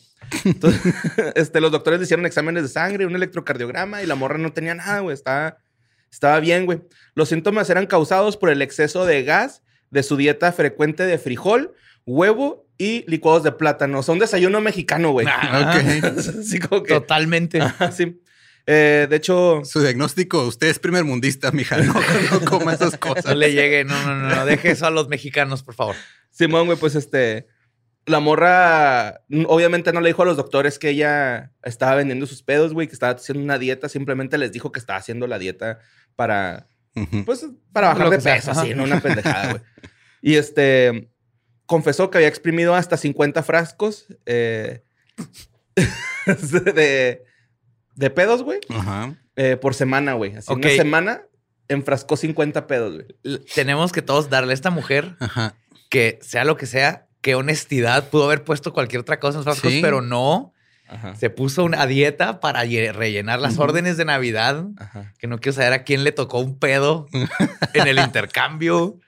Entonces, 0.44 0.80
este, 1.34 1.60
los 1.60 1.70
doctores 1.72 1.98
le 2.00 2.04
hicieron 2.04 2.26
exámenes 2.26 2.62
de 2.62 2.68
sangre, 2.68 3.06
un 3.06 3.14
electrocardiograma 3.14 4.02
y 4.02 4.06
la 4.06 4.14
morra 4.14 4.38
no 4.38 4.52
tenía 4.52 4.74
nada, 4.74 5.00
güey. 5.00 5.14
Estaba, 5.14 5.58
estaba 6.10 6.40
bien, 6.40 6.66
güey. 6.66 6.80
Los 7.14 7.28
síntomas 7.28 7.68
eran 7.70 7.86
causados 7.86 8.36
por 8.36 8.50
el 8.50 8.62
exceso 8.62 9.04
de 9.06 9.22
gas 9.22 9.62
de 9.90 10.02
su 10.02 10.16
dieta 10.16 10.50
frecuente 10.52 11.04
de 11.04 11.18
frijol, 11.18 11.74
huevo 12.06 12.66
y 12.78 13.04
licuados 13.08 13.42
de 13.44 13.52
plátano. 13.52 14.00
O 14.00 14.02
sea, 14.02 14.12
un 14.14 14.18
desayuno 14.18 14.60
mexicano, 14.60 15.12
güey. 15.12 15.26
Ok. 15.26 16.04
Así 16.40 16.58
como 16.58 16.82
que... 16.82 16.94
Totalmente. 16.94 17.60
Ajá, 17.60 17.92
sí. 17.92 18.20
Eh, 18.66 19.06
de 19.10 19.16
hecho, 19.16 19.62
Su 19.64 19.80
diagnóstico, 19.80 20.42
usted 20.46 20.68
es 20.68 20.78
primer 20.78 21.04
mundista, 21.04 21.50
mija. 21.52 21.76
No, 21.78 21.92
no 21.92 22.40
coma 22.46 22.74
esas 22.74 22.92
No 22.94 23.00
cosas. 23.00 23.36
le 23.36 23.52
llegue, 23.52 23.84
no, 23.84 24.02
no, 24.04 24.14
no, 24.16 24.34
no, 24.34 24.46
deje 24.46 24.70
eso 24.70 24.86
a 24.86 24.90
los 24.90 25.08
mexicanos, 25.08 25.62
por 25.62 25.74
favor. 25.74 25.96
Simón, 26.30 26.66
güey, 26.66 26.78
pues 26.78 26.94
este. 26.94 27.46
La 28.06 28.20
morra, 28.20 29.22
obviamente 29.46 29.90
no 29.94 30.02
le 30.02 30.08
dijo 30.08 30.22
a 30.22 30.26
los 30.26 30.36
doctores 30.36 30.78
que 30.78 30.90
ella 30.90 31.52
estaba 31.62 31.94
vendiendo 31.94 32.26
sus 32.26 32.42
pedos, 32.42 32.74
güey, 32.74 32.86
que 32.86 32.92
estaba 32.92 33.14
haciendo 33.14 33.42
una 33.42 33.58
dieta. 33.58 33.88
Simplemente 33.88 34.36
les 34.36 34.52
dijo 34.52 34.72
que 34.72 34.78
estaba 34.78 34.98
haciendo 34.98 35.26
la 35.26 35.38
dieta 35.38 35.78
para, 36.14 36.66
pues, 37.24 37.46
para 37.72 37.88
bajar 37.88 38.04
Lo 38.04 38.10
de 38.10 38.20
sea, 38.20 38.34
peso, 38.34 38.50
así, 38.50 38.74
no 38.74 38.84
una 38.84 39.00
pendejada, 39.00 39.52
güey. 39.52 39.62
Y 40.20 40.34
este, 40.34 41.10
confesó 41.64 42.10
que 42.10 42.18
había 42.18 42.28
exprimido 42.28 42.74
hasta 42.74 42.98
50 42.98 43.42
frascos 43.42 44.06
eh, 44.26 44.82
de, 46.74 47.22
de 47.94 48.10
pedos, 48.10 48.42
güey, 48.42 48.60
Ajá. 48.68 49.14
eh, 49.36 49.56
por 49.56 49.74
semana, 49.74 50.14
güey. 50.14 50.34
Así, 50.36 50.52
Ok. 50.52 50.58
una 50.64 50.70
semana 50.70 51.22
enfrascó 51.68 52.16
50 52.16 52.66
pedos, 52.66 52.94
güey. 53.22 53.40
Tenemos 53.54 53.92
que 53.92 54.02
todos 54.02 54.28
darle 54.30 54.52
a 54.52 54.54
esta 54.54 54.70
mujer 54.70 55.16
Ajá. 55.20 55.54
que 55.90 56.18
sea 56.22 56.44
lo 56.44 56.56
que 56.56 56.66
sea, 56.66 57.06
qué 57.20 57.34
honestidad. 57.34 58.08
Pudo 58.10 58.24
haber 58.24 58.44
puesto 58.44 58.72
cualquier 58.72 59.00
otra 59.00 59.18
cosa 59.20 59.38
en 59.38 59.44
los 59.44 59.44
frascos, 59.44 59.72
Sí. 59.72 59.80
pero 59.80 60.00
no. 60.02 60.52
Ajá. 60.86 61.14
Se 61.16 61.30
puso 61.30 61.64
una 61.64 61.86
dieta 61.86 62.40
para 62.40 62.64
lle- 62.66 62.92
rellenar 62.92 63.40
las 63.40 63.58
órdenes 63.58 63.96
de 63.96 64.04
Navidad. 64.04 64.66
Ajá. 64.76 65.14
Que 65.18 65.26
no 65.26 65.38
quiero 65.40 65.54
saber 65.56 65.72
a 65.72 65.82
quién 65.84 66.04
le 66.04 66.12
tocó 66.12 66.40
un 66.40 66.58
pedo 66.58 67.06
en 67.74 67.86
el 67.88 67.98
intercambio. 67.98 68.98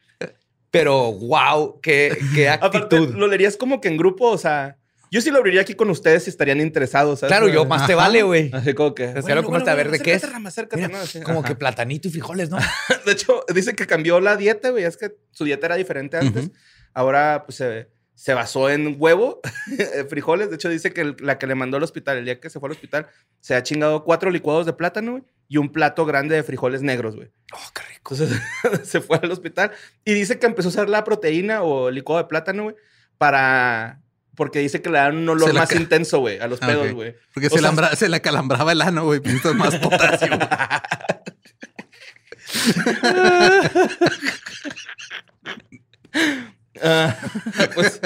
Pero 0.71 1.12
wow, 1.12 1.81
qué, 1.83 2.16
qué 2.35 2.49
Aparte, 2.49 2.78
actitud. 2.78 3.14
lo 3.14 3.26
leerías 3.28 3.57
como 3.57 3.81
que 3.81 3.88
en 3.88 3.97
grupo, 3.97 4.28
o 4.31 4.38
sea, 4.38 4.76
yo 5.11 5.21
sí 5.21 5.31
lo 5.31 5.39
abriría 5.39 5.61
aquí 5.61 5.75
con 5.75 5.89
ustedes 5.91 6.25
si 6.25 6.31
estarían 6.31 6.61
interesados. 6.61 7.21
¿sabes? 7.21 7.31
Claro, 7.31 7.49
yo 7.49 7.65
más 7.65 7.87
te 7.87 7.95
vale, 7.95 8.23
güey. 8.23 8.51
Así 8.53 8.75
como 8.75 8.95
que. 8.95 9.23
sea, 9.23 9.35
lo 9.35 9.45
comiste, 9.45 9.71
a 9.71 9.75
ver, 9.75 9.91
¿de 9.91 9.99
qué 10.01 10.13
es? 10.13 10.17
acércate, 10.19 10.33
Rama, 10.33 10.49
acércate, 10.49 10.77
Mira, 10.87 10.89
¿no? 10.99 11.05
Así, 11.05 11.21
Como 11.21 11.41
ajá. 11.41 11.49
que 11.49 11.55
platanito 11.55 12.09
y 12.09 12.11
frijoles, 12.11 12.51
¿no? 12.51 12.59
De 13.07 13.13
hecho, 13.13 13.45
dice 13.55 13.75
que 13.75 13.87
cambió 13.87 14.21
la 14.21 14.37
dieta, 14.37 14.71
güey. 14.71 14.85
Es 14.85 14.97
que 14.97 15.17
su 15.31 15.45
dieta 15.45 15.67
era 15.67 15.77
diferente 15.77 16.17
antes. 16.17 16.51
Ahora, 16.95 17.45
pues 17.47 17.57
se, 17.57 17.89
se 18.15 18.35
basó 18.35 18.71
en 18.71 18.97
huevo, 18.99 19.41
frijoles. 20.09 20.49
De 20.51 20.57
hecho, 20.57 20.69
dice 20.69 20.93
que 20.93 21.03
el- 21.03 21.17
la 21.21 21.39
que 21.39 21.47
le 21.47 21.55
mandó 21.55 21.77
al 21.77 21.83
hospital, 21.83 22.19
el 22.19 22.25
día 22.25 22.41
que 22.41 22.51
se 22.51 22.59
fue 22.61 22.69
al 22.69 22.73
hospital, 22.73 23.07
se 23.41 23.55
ha 23.55 23.63
chingado 23.63 24.03
cuatro 24.05 24.31
licuados 24.31 24.67
de 24.67 24.73
plátano, 24.73 25.13
güey, 25.13 25.25
y 25.49 25.59
un 25.59 25.71
plato 25.73 26.05
grande 26.07 26.35
de 26.35 26.43
frijoles 26.43 26.83
negros, 26.83 27.15
güey. 27.17 27.29
Oh, 27.53 27.59
qué 27.75 27.83
rico. 27.95 28.15
Entonces 28.15 28.41
se 28.89 29.01
fue 29.01 29.19
al 29.23 29.31
hospital 29.31 29.71
y 30.05 30.15
dice 30.15 30.39
que 30.39 30.47
empezó 30.47 30.69
a 30.69 30.71
usar 30.71 30.89
la 30.89 31.05
proteína 31.05 31.63
o 31.63 31.91
licuado 31.91 32.23
de 32.23 32.29
plátano, 32.29 32.65
güey, 32.65 32.77
para. 33.19 34.01
Porque 34.37 34.59
dice 34.61 34.83
que 34.83 34.90
le 34.90 34.99
dan 34.99 35.16
un 35.16 35.28
olor 35.28 35.52
más 35.55 35.73
intenso, 35.75 36.19
güey, 36.21 36.38
a 36.38 36.47
los 36.47 36.61
Ah, 36.62 36.66
pedos, 36.66 36.93
güey. 36.93 37.16
Porque 37.35 37.47
O 37.49 37.50
se, 37.50 37.57
sea- 37.59 37.62
le 37.62 37.69
ambra- 37.69 37.97
se 37.97 38.09
le 38.09 38.21
calambraba 38.21 38.73
el 38.73 38.83
ano, 38.83 39.05
güey. 39.05 39.21
Necesitas 39.21 39.55
más 39.55 39.75
potasio. 39.81 40.28
Ah, 46.83 47.16
pues 47.75 48.00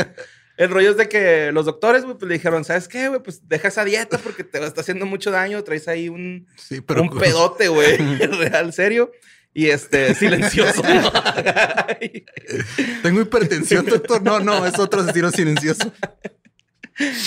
el 0.56 0.70
rollo 0.70 0.90
es 0.90 0.96
de 0.96 1.08
que 1.08 1.50
los 1.52 1.66
doctores, 1.66 2.04
güey, 2.04 2.16
pues 2.16 2.28
le 2.28 2.34
dijeron, 2.34 2.64
¿sabes 2.64 2.86
qué, 2.88 3.08
güey? 3.08 3.20
Pues 3.22 3.48
deja 3.48 3.68
esa 3.68 3.84
dieta 3.84 4.18
porque 4.18 4.44
te 4.44 4.64
está 4.64 4.80
haciendo 4.82 5.06
mucho 5.06 5.30
daño. 5.30 5.62
Traes 5.64 5.88
ahí 5.88 6.08
un, 6.08 6.46
Sí, 6.56 6.80
pero. 6.80 7.02
un 7.02 7.10
pedote, 7.18 7.68
güey, 7.68 7.96
real, 8.38 8.72
serio. 8.72 9.10
Y 9.52 9.68
este, 9.70 10.14
silencioso. 10.14 10.82
Tengo 13.02 13.20
hipertensión, 13.22 13.84
doctor. 13.86 14.22
No, 14.22 14.40
no, 14.40 14.66
es 14.66 14.78
otro 14.78 15.00
asesino 15.02 15.30
silencioso. 15.30 15.92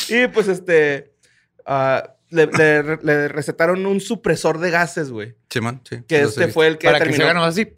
y 0.10 0.28
pues 0.28 0.48
este, 0.48 1.14
ah, 1.66 2.16
le, 2.30 2.48
le- 2.48 2.98
le 3.04 3.28
recetaron 3.28 3.86
un 3.86 4.00
supresor 4.02 4.60
de 4.60 4.72
gases, 4.72 5.12
güey. 5.12 5.36
Chimán, 5.50 5.82
sí. 5.90 6.04
Que 6.08 6.22
este 6.22 6.48
fue 6.48 6.68
el 6.68 6.78
que 6.78 6.88
Para 6.88 7.00
que 7.00 7.06
se 7.06 7.10
terminó. 7.12 7.26
haga 7.26 7.34
nomás 7.36 7.50
así, 7.56 7.72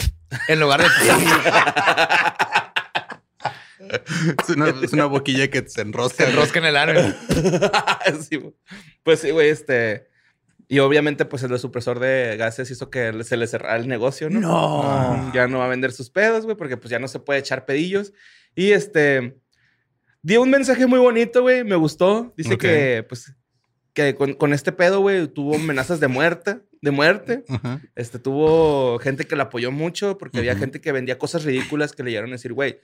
en 0.47 0.59
lugar 0.59 0.81
de... 0.81 0.87
Es 4.41 4.49
una, 4.49 4.73
es 4.83 4.93
una 4.93 5.05
boquilla 5.05 5.47
que 5.49 5.67
se 5.69 5.81
enrosca. 5.81 6.25
se 6.25 6.31
güey. 6.31 6.33
enrosca 6.33 6.59
en 6.59 6.65
el. 6.65 7.15
Sí, 8.27 8.37
güey. 8.37 8.53
pues 9.03 9.19
sí, 9.19 9.29
güey, 9.29 9.49
este. 9.49 10.07
Y 10.67 10.79
obviamente, 10.79 11.25
pues 11.25 11.43
el 11.43 11.57
supresor 11.59 11.99
de 11.99 12.35
gases 12.37 12.71
hizo 12.71 12.89
que 12.89 13.23
se 13.23 13.37
le 13.37 13.45
cerrara 13.47 13.75
el 13.77 13.87
negocio, 13.87 14.29
¿no? 14.29 14.39
No. 14.39 15.31
Ya 15.33 15.47
no 15.47 15.59
va 15.59 15.65
a 15.65 15.69
vender 15.69 15.91
sus 15.91 16.09
pedos, 16.09 16.45
güey, 16.45 16.57
porque 16.57 16.77
pues 16.77 16.89
ya 16.89 16.99
no 16.99 17.07
se 17.07 17.19
puede 17.19 17.39
echar 17.39 17.65
pedillos. 17.65 18.13
Y 18.55 18.71
este. 18.71 19.37
Dio 20.21 20.41
un 20.41 20.49
mensaje 20.49 20.87
muy 20.87 20.97
bonito, 20.99 21.43
güey. 21.43 21.63
Me 21.63 21.75
gustó. 21.75 22.33
Dice 22.35 22.57
que, 22.57 23.03
pues, 23.07 23.35
que 23.93 24.15
con, 24.15 24.33
con 24.33 24.53
este 24.53 24.71
pedo, 24.71 25.01
güey, 25.01 25.27
tuvo 25.27 25.55
amenazas 25.55 25.99
de 25.99 26.07
muerte. 26.07 26.61
De 26.81 26.89
muerte. 26.91 27.43
Este, 27.95 28.17
tuvo 28.17 28.97
gente 28.99 29.25
que 29.25 29.35
la 29.35 29.43
apoyó 29.43 29.71
mucho 29.71 30.17
porque 30.17 30.39
había 30.39 30.55
gente 30.55 30.81
que 30.81 30.91
vendía 30.91 31.17
cosas 31.19 31.43
ridículas 31.43 31.93
que 31.93 32.01
le 32.03 32.09
llegaron 32.09 32.31
a 32.31 32.33
decir, 32.33 32.53
güey, 32.53 32.79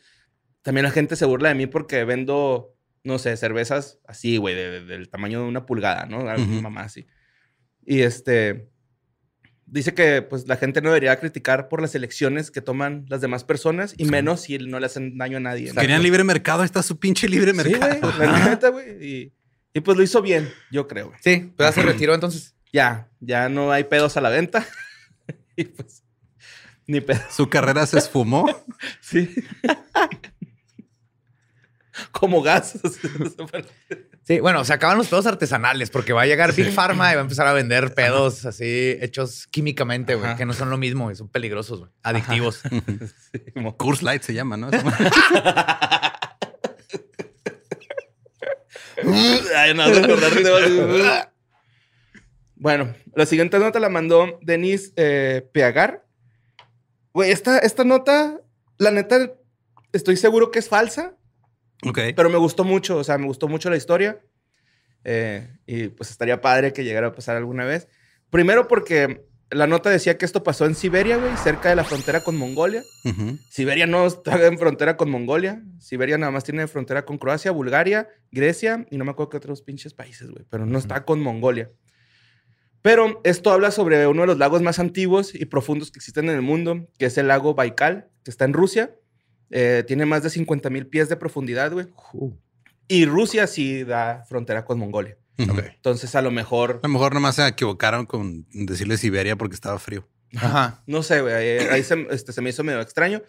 también 0.62 0.84
la 0.86 0.92
gente 0.92 1.16
se 1.16 1.26
burla 1.26 1.50
de 1.50 1.56
mí 1.56 1.66
porque 1.68 2.04
vendo, 2.04 2.76
no 3.04 3.18
sé, 3.18 3.36
cervezas 3.38 4.00
así, 4.08 4.38
güey, 4.38 4.54
de- 4.56 4.70
de- 4.70 4.86
del 4.86 5.10
tamaño 5.10 5.42
de 5.42 5.48
una 5.48 5.66
pulgada, 5.66 6.06
¿no? 6.06 6.24
Mamá 6.62 6.82
así. 6.82 7.08
Y 7.86 8.02
este, 8.02 8.68
dice 9.66 9.94
que 9.94 10.22
pues 10.22 10.48
la 10.48 10.58
gente 10.58 10.82
no 10.82 10.90
debería 10.90 11.20
criticar 11.20 11.70
por 11.70 11.82
las 11.82 11.96
elecciones 11.96 12.52
que 12.52 12.62
toman 12.62 13.06
las 13.08 13.22
demás 13.22 13.44
personas 13.44 13.94
y 13.98 14.06
menos 14.06 14.42
si 14.42 14.58
no 14.58 14.80
le 14.80 14.86
hacen 14.86 15.18
daño 15.18 15.38
a 15.38 15.40
nadie. 15.40 15.74
¿no? 15.74 15.82
Querían 15.82 16.04
libre 16.04 16.24
mercado. 16.24 16.62
Ahí 16.62 16.66
está 16.66 16.84
su 16.84 17.00
pinche 17.00 17.28
libre 17.28 17.52
Sí, 17.52 17.58
mercado. 17.58 18.14
güey, 18.18 18.30
la 18.30 18.50
neta, 18.50 18.70
güey. 18.70 19.06
Y, 19.06 19.34
y 19.74 19.80
pues 19.80 19.98
lo 19.98 20.04
hizo 20.04 20.22
bien, 20.22 20.50
yo 20.72 20.88
creo. 20.88 21.14
Sí, 21.22 21.52
pero 21.56 21.70
ya 21.70 21.74
se 21.74 21.82
retiró 21.82 22.14
entonces. 22.14 22.56
Ya, 22.74 23.10
ya 23.20 23.50
no 23.50 23.72
hay 23.72 23.86
pedos 23.86 24.18
a 24.18 24.22
la 24.22 24.30
venta. 24.30 24.66
y 25.56 25.66
pues, 25.66 26.04
ni 26.88 27.02
pedos. 27.02 27.24
Su 27.32 27.50
carrera 27.50 27.86
se 27.86 27.98
esfumó. 27.98 28.46
Sí. 29.02 29.34
Como 32.12 32.42
gas. 32.42 32.80
Sí, 34.24 34.40
bueno, 34.40 34.64
se 34.64 34.72
acaban 34.72 35.00
los 35.00 35.08
pedos 35.08 35.26
artesanales 35.26 35.90
porque 35.90 36.14
va 36.14 36.22
a 36.22 36.26
llegar 36.28 36.54
Big 36.54 36.72
Pharma 36.72 37.12
y 37.12 37.16
va 37.16 37.22
a 37.22 37.24
empezar 37.24 37.48
a 37.48 37.54
vender 37.54 37.96
pedos 37.96 38.46
así 38.46 38.96
hechos 39.02 39.48
químicamente, 39.48 40.14
güey, 40.14 40.36
que 40.36 40.46
no 40.46 40.54
son 40.54 40.70
lo 40.70 40.78
mismo 40.78 41.10
y 41.10 41.16
son 41.16 41.28
peligrosos, 41.28 41.80
güey, 41.80 41.92
adictivos. 42.04 42.62
Curse 43.78 44.06
Light 44.06 44.22
se 44.22 44.36
llama, 44.36 44.58
¿no? 44.58 44.70
Ay, 49.56 49.74
bueno, 52.56 52.94
la 53.16 53.26
siguiente 53.26 53.58
nota 53.58 53.80
la 53.80 53.90
mandó 53.90 54.38
Denise 54.44 54.94
eh, 54.96 55.50
Peagar. 55.52 56.06
Güey, 57.12 57.32
esta, 57.32 57.58
esta 57.58 57.84
nota, 57.84 58.40
la 58.78 58.92
neta, 58.92 59.32
estoy 59.92 60.16
seguro 60.16 60.52
que 60.52 60.60
es 60.60 60.70
falsa, 60.70 61.16
ok. 61.86 62.00
pero 62.16 62.30
me 62.30 62.38
gustó 62.38 62.64
mucho. 62.64 62.98
O 62.98 63.04
sea, 63.04 63.18
me 63.18 63.26
gustó 63.26 63.48
mucho 63.48 63.70
la 63.70 63.78
historia. 63.78 64.22
Eh, 65.04 65.48
y 65.66 65.88
pues 65.90 66.12
estaría 66.12 66.42
padre 66.42 66.74
que 66.74 66.84
llegara 66.84 67.08
a 67.08 67.14
pasar 67.14 67.36
alguna 67.36 67.66
vez. 67.66 67.88
Primero 68.30 68.68
porque 68.68 69.26
la 69.52 69.68
nota 69.68 69.90
decía 69.90 70.18
que 70.18 70.26
esto 70.26 70.44
pasó 70.44 70.66
en 70.66 70.76
Siberia, 70.76 71.18
güey, 71.18 71.36
cerca 71.38 71.70
de 71.70 71.76
la 71.76 71.84
frontera 71.84 72.24
con 72.24 72.38
Mongolia. 72.38 72.84
Siberia 73.50 73.86
no 73.86 74.08
está 74.08 74.46
en 74.46 74.58
frontera 74.58 74.96
con 74.96 75.10
Mongolia. 75.10 75.62
Siberia 75.80 76.18
nada 76.18 76.32
más 76.32 76.44
tiene 76.44 76.68
frontera 76.68 77.06
con 77.06 77.18
Croacia, 77.18 77.52
Bulgaria, 77.52 78.08
Grecia 78.32 78.86
y 78.90 78.98
no 78.98 79.06
me 79.06 79.12
acuerdo 79.12 79.32
qué 79.32 79.38
otros 79.38 79.62
pinches 79.62 79.94
países, 79.94 80.32
güey. 80.32 80.46
Pero 80.50 80.66
no 80.66 80.78
está 80.78 81.04
con 81.04 81.22
Mongolia. 81.22 81.70
Pero 82.82 83.22
esto 83.24 83.52
habla 83.52 83.72
sobre 83.72 84.08
uno 84.08 84.22
de 84.22 84.28
los 84.28 84.38
lagos 84.38 84.62
más 84.62 84.80
antiguos 84.80 85.36
y 85.36 85.46
profundos 85.46 85.92
que 85.92 86.00
existen 86.00 86.30
en 86.30 86.36
el 86.36 86.42
mundo, 86.42 86.88
que 86.98 87.06
es 87.06 87.18
el 87.18 87.28
lago 87.28 87.54
Baikal, 87.54 88.10
que 88.24 88.32
está 88.32 88.46
en 88.46 88.54
Rusia. 88.54 88.96
Eh, 89.52 89.84
tiene 89.86 90.06
más 90.06 90.24
de 90.24 90.30
50 90.30 90.70
mil 90.70 90.88
pies 90.88 91.10
de 91.10 91.18
profundidad, 91.18 91.72
güey. 91.72 91.88
Y 92.88 93.06
Rusia 93.06 93.48
sí 93.48 93.84
da 93.84 94.24
frontera 94.28 94.66
con 94.66 94.80
Mongolia. 94.80 95.18
Ujú. 95.38 95.60
Entonces, 95.60 96.16
a 96.16 96.22
lo 96.22 96.32
mejor, 96.32 96.80
A 96.84 96.88
lo 96.88 96.94
mejor 96.94 97.14
nomás 97.14 97.36
se 97.36 97.48
equivocaron 97.48 98.06
con 98.06 98.46
decirle 98.52 98.98
Siberia 98.98 99.36
porque 99.36 99.56
estaba 99.56 99.78
frío. 99.80 100.08
Ajá. 100.36 100.82
no 100.88 101.04
sé, 101.04 101.22
güey, 101.22 101.34
ahí, 101.34 101.68
ahí 101.68 101.84
se, 101.84 102.08
este, 102.10 102.32
se 102.32 102.42
me 102.42 102.50
hizo 102.50 102.64
medio 102.64 102.80
extraño. 102.80 103.22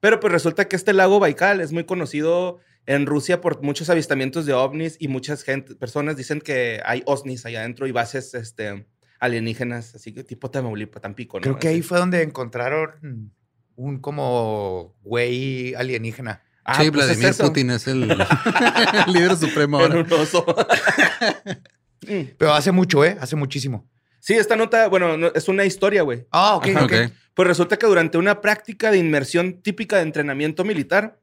Pero 0.00 0.18
pues 0.20 0.32
resulta 0.32 0.66
que 0.66 0.76
este 0.76 0.92
lago 0.92 1.20
Baikal 1.20 1.60
es 1.60 1.72
muy 1.72 1.84
conocido 1.84 2.58
en 2.86 3.06
Rusia 3.06 3.40
por 3.40 3.62
muchos 3.62 3.88
avistamientos 3.88 4.46
de 4.46 4.52
ovnis 4.52 4.96
y 4.98 5.08
muchas 5.08 5.44
gente, 5.44 5.76
personas 5.76 6.16
dicen 6.16 6.40
que 6.40 6.80
hay 6.84 7.02
ovnis 7.06 7.46
allá 7.46 7.60
adentro 7.60 7.86
y 7.86 7.92
bases 7.92 8.34
este, 8.34 8.86
alienígenas, 9.20 9.94
así 9.94 10.12
que 10.12 10.24
tipo 10.24 10.50
Tamaulipas, 10.50 11.00
Tampico, 11.00 11.38
¿no? 11.38 11.42
Creo 11.42 11.58
que 11.58 11.68
ahí 11.68 11.82
fue 11.82 11.98
donde 11.98 12.22
encontraron 12.22 13.32
un 13.76 13.98
como 13.98 14.94
güey 15.02 15.74
alienígena. 15.74 16.42
Ah, 16.64 16.80
sí, 16.82 16.90
pues 16.90 17.08
es 17.10 17.18
Vladimir. 17.18 17.40
Putin 17.40 17.70
es 17.70 17.86
el, 17.88 18.02
el 19.06 19.12
líder 19.12 19.36
supremo 19.36 19.80
En 19.84 19.92
ahora. 19.92 20.04
un 20.04 20.12
oso. 20.12 20.44
Pero 22.38 22.52
hace 22.54 22.72
mucho, 22.72 23.04
¿eh? 23.04 23.16
Hace 23.20 23.36
muchísimo. 23.36 23.88
Sí, 24.18 24.34
esta 24.34 24.56
nota, 24.56 24.88
bueno, 24.88 25.16
no- 25.16 25.32
es 25.34 25.48
una 25.48 25.64
historia, 25.64 26.02
güey. 26.02 26.26
Ah, 26.30 26.56
ok, 26.56 26.66
Ajá. 26.68 26.84
ok. 26.84 26.92
Ok. 26.92 27.12
Pues 27.34 27.48
resulta 27.48 27.76
que 27.78 27.86
durante 27.86 28.18
una 28.18 28.40
práctica 28.40 28.90
de 28.90 28.98
inmersión 28.98 29.62
típica 29.62 29.96
de 29.96 30.02
entrenamiento 30.02 30.64
militar 30.64 31.18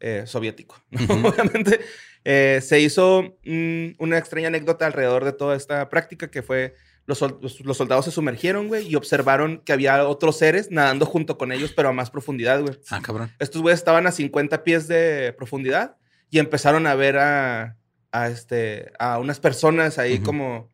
eh, 0.00 0.22
soviético, 0.26 0.82
obviamente, 1.08 1.80
eh, 2.24 2.60
se 2.62 2.80
hizo 2.80 3.36
mm, 3.44 3.88
una 3.98 4.16
extraña 4.18 4.48
anécdota 4.48 4.86
alrededor 4.86 5.24
de 5.24 5.32
toda 5.32 5.54
esta 5.56 5.88
práctica 5.90 6.30
que 6.30 6.42
fue 6.42 6.74
los, 7.10 7.18
sol- 7.18 7.38
los- 7.42 7.76
soldados 7.76 8.06
se 8.06 8.10
sumergieron, 8.10 8.68
güey, 8.68 8.88
y 8.88 8.94
observaron 8.96 9.60
que 9.64 9.74
había 9.74 10.06
otros 10.08 10.38
seres 10.38 10.70
nadando 10.70 11.04
junto 11.04 11.36
con 11.36 11.52
ellos, 11.52 11.72
pero 11.76 11.90
a 11.90 11.92
más 11.92 12.10
profundidad, 12.10 12.62
güey. 12.62 12.78
Ah, 12.88 13.00
cabrón. 13.02 13.30
Estos 13.38 13.60
güeyes 13.60 13.78
estaban 13.80 14.06
a 14.06 14.12
50 14.12 14.64
pies 14.64 14.88
de 14.88 15.34
profundidad 15.36 15.96
y 16.30 16.38
empezaron 16.38 16.86
a 16.86 16.94
ver 16.94 17.18
a, 17.18 17.76
a, 18.12 18.28
este, 18.28 18.92
a 18.98 19.18
unas 19.18 19.40
personas 19.40 19.98
ahí 19.98 20.14
Ujú. 20.14 20.24
como... 20.24 20.70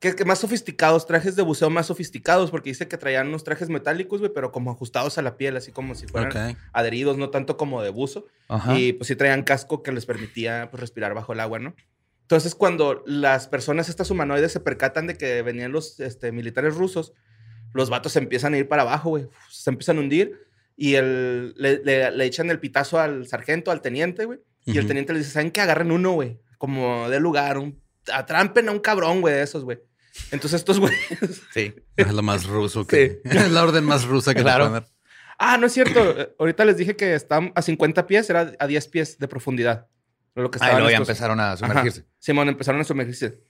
Que, 0.00 0.14
que 0.14 0.24
más 0.26 0.38
sofisticados, 0.38 1.06
trajes 1.06 1.34
de 1.34 1.42
buceo 1.42 1.70
más 1.70 1.86
sofisticados, 1.86 2.50
porque 2.50 2.68
dice 2.68 2.88
que 2.88 2.98
traían 2.98 3.28
unos 3.28 3.42
trajes 3.42 3.70
metálicos, 3.70 4.20
güey, 4.20 4.30
pero 4.34 4.52
como 4.52 4.70
ajustados 4.70 5.16
a 5.16 5.22
la 5.22 5.38
piel, 5.38 5.56
así 5.56 5.72
como 5.72 5.94
si 5.94 6.06
fueran 6.06 6.30
Ok. 6.52 6.58
adheridos, 6.74 7.16
no 7.16 7.30
tanto 7.30 7.56
como 7.56 7.80
de 7.82 7.88
buzo. 7.88 8.26
Ajá. 8.48 8.78
Y 8.78 8.92
pues 8.92 9.08
sí 9.08 9.16
traían 9.16 9.44
casco 9.44 9.82
que 9.82 9.92
les 9.92 10.04
permitía 10.04 10.68
pues, 10.70 10.80
respirar 10.82 11.14
bajo 11.14 11.32
el 11.32 11.40
agua, 11.40 11.58
¿no? 11.58 11.74
Entonces, 12.24 12.54
cuando 12.54 13.02
las 13.06 13.48
personas, 13.48 13.88
estas 13.88 14.10
humanoides, 14.10 14.50
se 14.52 14.60
percatan 14.60 15.06
de 15.06 15.16
que 15.16 15.42
venían 15.42 15.72
los 15.72 16.00
este, 16.00 16.32
militares 16.32 16.74
rusos, 16.74 17.12
los 17.74 17.90
vatos 17.90 18.12
se 18.12 18.18
empiezan 18.18 18.54
a 18.54 18.58
ir 18.58 18.66
para 18.68 18.82
abajo, 18.82 19.10
güey. 19.10 19.26
Se 19.50 19.70
empiezan 19.70 19.98
a 19.98 20.00
hundir 20.00 20.40
y 20.76 20.94
el, 20.94 21.54
le, 21.56 21.82
le- 21.84 22.10
le 22.10 22.24
echan 22.24 22.50
el 22.50 22.60
pitazo 22.60 22.98
al 22.98 23.26
sargento, 23.26 23.70
al 23.70 23.82
teniente, 23.82 24.24
güey. 24.24 24.38
Y 24.64 24.78
el 24.78 24.86
teniente 24.86 25.12
le 25.12 25.18
dice, 25.18 25.32
¿saben 25.32 25.50
qué? 25.50 25.60
Agarren 25.60 25.90
uno, 25.92 26.12
güey. 26.12 26.40
Como 26.56 27.10
de 27.10 27.20
lugar, 27.20 27.58
un, 27.58 27.82
atrampen 28.10 28.68
a 28.68 28.72
un 28.72 28.78
cabrón, 28.80 29.20
güey, 29.20 29.34
de 29.34 29.42
esos, 29.42 29.62
güey. 29.64 29.78
Entonces 30.30 30.60
estos 30.60 30.80
güeyes... 30.80 30.98
Sí. 31.52 31.74
Es 31.96 32.12
lo 32.12 32.22
más 32.22 32.46
ruso 32.46 32.86
que. 32.86 33.20
Es 33.24 33.50
la 33.52 33.62
orden 33.64 33.84
más 33.84 34.04
rusa 34.06 34.32
que 34.34 34.40
Claro. 34.42 34.70
dar. 34.70 34.86
Ah, 35.38 35.58
no 35.58 35.66
es 35.66 35.72
cierto. 35.74 36.16
Ahorita 36.38 36.64
les 36.64 36.76
dije 36.78 36.96
que 36.96 37.14
están 37.14 37.52
a 37.56 37.60
50 37.60 38.06
pies, 38.06 38.30
era 38.30 38.52
a 38.58 38.66
10 38.66 38.88
pies 38.88 39.18
de 39.18 39.28
profundidad. 39.28 39.88
Lo 40.34 40.50
que 40.50 40.58
Ah, 40.58 40.60
y 40.60 40.64
estaban 40.66 40.76
luego 40.78 40.90
ya 40.90 40.96
estos- 40.96 41.08
empezaron 41.08 41.40
a 41.40 41.52
Ajá. 41.52 41.56
sumergirse. 41.58 42.04
Simón, 42.18 42.48
empezaron 42.48 42.80
a 42.80 42.84
sumergirse. 42.84 43.40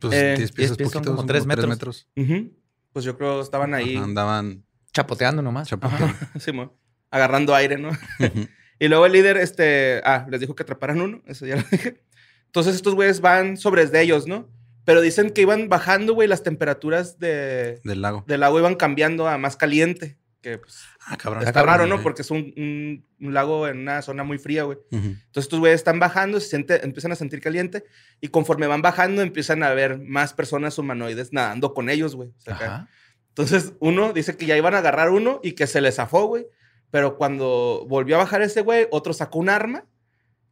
Pues 0.00 0.14
Eh, 0.14 0.26
10 0.36 0.38
10 0.38 0.52
pies 0.52 0.70
es 0.72 0.76
pies 0.76 0.90
son 0.90 1.02
poquito, 1.02 1.10
como 1.10 1.20
son 1.22 1.26
tres 1.26 1.42
como 1.42 1.54
tres 1.54 1.66
metros. 1.68 2.06
metros. 2.16 2.30
Ujú. 2.40 2.52
Pues 2.92 3.04
yo 3.04 3.16
creo 3.16 3.36
que 3.36 3.42
estaban 3.42 3.74
ahí. 3.74 3.96
Ajá, 3.96 4.04
andaban 4.04 4.64
Chapoteando 4.92 5.42
nomás. 5.42 5.68
chapoteando. 5.68 6.14
Simón, 6.40 6.72
agarrando 7.10 7.54
aire, 7.54 7.78
¿no? 7.78 7.88
Ujú. 7.90 7.98
Y 8.80 8.86
luego 8.86 9.06
el 9.06 9.12
líder, 9.12 9.36
este, 9.38 10.00
ah, 10.04 10.24
les 10.30 10.38
dijo 10.40 10.54
que 10.54 10.62
atraparan 10.62 11.00
uno, 11.00 11.20
eso 11.26 11.44
ya 11.46 11.56
lo 11.56 11.62
dije. 11.70 12.00
Entonces 12.46 12.76
estos 12.76 12.94
güeyes 12.94 13.20
van 13.20 13.56
sobre 13.56 13.84
de 13.86 14.00
ellos, 14.02 14.26
¿no? 14.28 14.48
Pero 14.84 15.00
dicen 15.00 15.30
que 15.30 15.42
iban 15.42 15.68
bajando, 15.68 16.14
güey, 16.14 16.28
las 16.28 16.42
temperaturas 16.44 17.18
de, 17.18 17.80
Del 17.84 18.00
lago. 18.02 18.24
del 18.26 18.42
agua 18.44 18.60
iban 18.60 18.76
cambiando 18.76 19.26
a 19.28 19.36
más 19.36 19.56
caliente. 19.56 20.17
Que 20.40 20.58
pues, 20.58 20.84
Ah, 21.06 21.16
cabrón. 21.16 21.42
está 21.42 21.62
raro, 21.64 21.86
¿no? 21.86 22.00
Porque 22.02 22.22
es 22.22 22.30
un, 22.30 22.52
un- 22.56 23.04
un 23.20 23.34
lago 23.34 23.66
en 23.66 23.78
una 23.78 24.02
zona 24.02 24.22
muy 24.22 24.38
fría, 24.38 24.62
güey. 24.62 24.78
Entonces 24.92 25.44
estos 25.44 25.58
güeyes 25.58 25.80
están 25.80 25.98
bajando, 25.98 26.38
se 26.40 26.48
siente- 26.48 26.84
empiezan 26.84 27.10
a 27.12 27.16
sentir 27.16 27.40
caliente 27.40 27.84
y 28.20 28.28
conforme 28.28 28.66
van 28.68 28.80
bajando 28.82 29.22
empiezan 29.22 29.62
a 29.64 29.70
ver 29.74 29.98
más 29.98 30.34
personas 30.34 30.78
humanoides 30.78 31.32
nadando 31.32 31.74
con 31.74 31.90
ellos, 31.90 32.14
güey. 32.14 32.28
O 32.28 32.40
sea. 32.40 32.88
Entonces 33.30 33.72
uno 33.80 34.12
dice 34.12 34.36
que 34.36 34.46
ya 34.46 34.56
iban 34.56 34.74
a 34.74 34.78
agarrar 34.78 35.10
uno 35.10 35.40
y 35.42 35.52
que 35.52 35.66
se 35.66 35.80
le 35.80 35.90
zafó, 35.92 36.26
güey. 36.26 36.46
Pero 36.90 37.16
cuando 37.18 37.84
volvió 37.88 38.14
a 38.16 38.18
bajar 38.20 38.40
ese 38.42 38.62
güey, 38.62 38.86
otro 38.90 39.12
sacó 39.12 39.38
un 39.40 39.48
arma, 39.48 39.84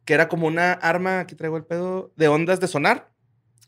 que 0.05 0.13
era 0.13 0.27
como 0.29 0.47
una 0.47 0.73
arma, 0.73 1.19
aquí 1.21 1.35
traigo 1.35 1.57
el 1.57 1.65
pedo, 1.65 2.13
de 2.15 2.27
ondas 2.27 2.59
de 2.59 2.67
sonar. 2.67 3.09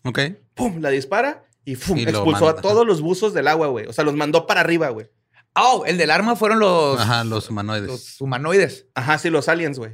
Ok. 0.03 0.19
¡Pum! 0.53 0.79
La 0.79 0.89
dispara 0.89 1.45
y 1.65 1.75
¡pum! 1.75 1.97
Y 1.97 2.03
lo 2.05 2.11
expulsó 2.11 2.47
a 2.47 2.61
todos 2.61 2.85
los 2.85 3.01
buzos 3.01 3.33
del 3.33 3.47
agua, 3.47 3.67
güey. 3.67 3.87
O 3.87 3.93
sea, 3.93 4.03
los 4.05 4.15
mandó 4.15 4.45
para 4.47 4.61
arriba, 4.61 4.89
güey. 4.89 5.09
Oh, 5.55 5.83
el 5.85 5.97
del 5.97 6.11
arma 6.11 6.35
fueron 6.35 6.59
los, 6.59 6.99
Ajá, 6.99 7.23
los 7.23 7.49
humanoides. 7.49 7.87
los 7.87 8.21
humanoides. 8.21 8.87
Ajá, 8.93 9.17
sí, 9.17 9.29
los 9.29 9.49
aliens, 9.49 9.77
güey. 9.79 9.93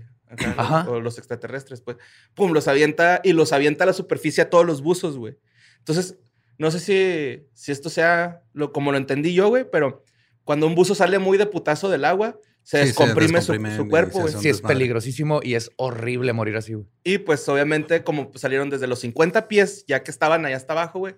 Ajá. 0.58 0.90
O 0.90 1.00
los 1.00 1.18
extraterrestres, 1.18 1.82
pues. 1.82 1.98
Pum, 2.34 2.52
los 2.52 2.68
avienta 2.68 3.22
y 3.24 3.34
los 3.34 3.54
avienta 3.54 3.84
a 3.84 3.88
la 3.88 3.94
superficie 3.94 4.44
a 4.44 4.50
todos 4.50 4.66
los 4.66 4.82
buzos, 4.82 5.18
güey. 5.18 5.38
Entonces, 5.80 6.18
no 6.58 6.72
sé 6.72 6.80
si, 6.80 7.48
si 7.54 7.72
esto 7.72 7.90
sea 7.90 8.42
lo, 8.54 8.72
como 8.74 8.92
lo 8.92 8.98
entendí 8.98 9.34
yo, 9.34 9.48
güey, 9.50 9.66
pero 9.72 10.04
cuando 10.44 10.68
un 10.68 10.76
buzo 10.76 10.94
sale 10.96 11.20
muy 11.20 11.38
de 11.38 11.46
putazo 11.46 11.90
del 11.90 12.06
agua, 12.06 12.38
se 12.66 12.78
Sí, 12.78 12.82
se 12.82 12.88
descomprime, 12.88 13.42
su- 13.42 13.88
cuerpo, 13.88 14.18
se 14.18 14.22
güey. 14.24 14.34
Sí, 14.34 14.50
es 14.50 14.56
desmadre. 14.58 14.76
peligrosísimo 14.76 15.40
y 15.44 15.54
es 15.54 15.70
horrible 15.78 16.34
morir 16.34 16.58
así, 16.58 16.74
güey. 16.74 16.88
Y 17.04 17.20
pues, 17.20 17.48
obviamente, 17.48 18.04
como 18.04 18.32
salieron 18.36 18.70
desde 18.72 18.88
los 18.88 19.00
50 19.00 19.48
pies, 19.48 19.86
ya 19.88 20.02
que 20.04 20.10
estaban 20.10 20.46
allá 20.46 20.58
hasta 20.58 20.74
abajo, 20.74 20.98
güey, 21.00 21.16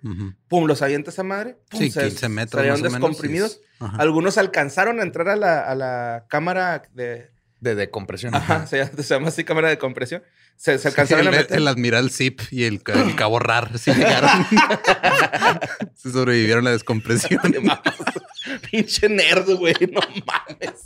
pum, 0.49 0.65
los 0.67 0.81
avienta 0.81 1.09
esa 1.09 1.23
madre. 1.23 1.57
Pum, 1.69 1.79
Sí, 1.79 1.89
se- 1.89 2.01
15 2.01 2.27
metros. 2.29 2.59
Salieron 2.59 2.81
menos, 2.81 2.93
descomprimidos. 2.93 3.61
es-. 3.79 3.89
Algunos 3.97 4.37
alcanzaron 4.37 4.99
a 4.99 5.03
entrar 5.03 5.29
a 5.29 5.35
la, 5.37 5.61
a 5.61 5.73
la 5.73 6.25
cámara 6.29 6.83
de. 6.93 7.31
De 7.59 7.73
decompresión. 7.73 8.35
Ajá, 8.35 8.67
se 8.67 8.77
llama, 8.77 8.91
se 9.01 9.03
llama 9.15 9.27
así 9.29 9.43
cámara 9.43 9.69
de 9.69 9.79
compresión. 9.79 10.21
Se, 10.57 10.73
se 10.73 10.79
Sí, 10.79 10.87
alcanzaron 10.89 11.27
el, 11.27 11.33
a 11.33 11.37
meter. 11.37 11.57
el 11.57 11.67
admiral 11.67 12.11
Zip 12.11 12.41
y 12.51 12.65
el, 12.65 12.81
el 12.85 13.15
cabo 13.15 13.39
Rar 13.39 13.79
sí 13.79 13.91
llegaron. 13.93 14.29
Se 15.95 16.11
sobrevivieron 16.11 16.63
a 16.65 16.69
la 16.69 16.71
descompresión. 16.71 17.39
Pinche 18.71 19.09
nerd, 19.09 19.49
güey. 19.55 19.73
No 19.91 20.01
mames. 20.25 20.83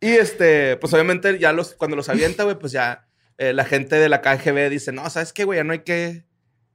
Y 0.00 0.08
este, 0.08 0.76
pues 0.78 0.92
obviamente 0.94 1.38
ya 1.38 1.52
los, 1.52 1.74
cuando 1.74 1.96
los 1.96 2.08
avienta, 2.08 2.44
güey, 2.44 2.58
pues 2.58 2.72
ya 2.72 3.06
eh, 3.38 3.52
la 3.52 3.64
gente 3.64 3.96
de 3.96 4.08
la 4.08 4.22
KGB 4.22 4.70
dice, 4.70 4.92
no, 4.92 5.08
¿sabes 5.10 5.32
qué, 5.32 5.44
güey? 5.44 5.58
Ya 5.58 5.64
no 5.64 5.72
hay 5.72 5.80
que, 5.80 6.24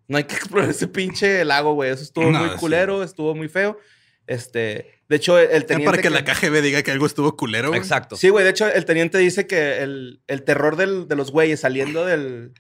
no 0.08 0.17
hay 0.17 0.26
que 0.26 0.36
explorar 0.36 0.69
ese 0.69 0.88
pinche 0.88 1.43
lago, 1.43 1.74
güey. 1.74 1.91
Eso 1.91 2.04
estuvo 2.04 2.32
No, 2.32 2.39
muy 2.39 2.50
sí. 2.52 2.56
culero, 2.58 3.04
estuvo 3.04 3.34
muy 3.34 3.48
feo. 3.50 3.80
Este, 4.28 4.91
de 5.08 5.15
hecho, 5.15 5.39
el 5.39 5.65
teniente... 5.65 5.89
para 5.91 6.02
que 6.02 6.10
la 6.10 6.24
KGB 6.24 6.62
diga 6.62 6.82
que 6.84 6.91
algo 6.91 7.06
estuvo 7.06 7.36
culero. 7.36 7.69
güey. 7.69 7.80
Exacto. 7.80 8.15
Sí, 8.15 8.30
güey. 8.30 8.43
De 8.43 8.52
hecho, 8.52 8.67
el 8.67 8.86
teniente 8.86 9.17
dice 9.17 9.48
que 9.48 9.80
el, 9.84 10.21
el 10.28 10.43
terror 10.43 10.76
del- 10.78 11.08
de 11.08 11.15
los 11.15 11.32
güeyes 11.32 11.60
saliendo 11.60 12.06
del, 12.06 12.54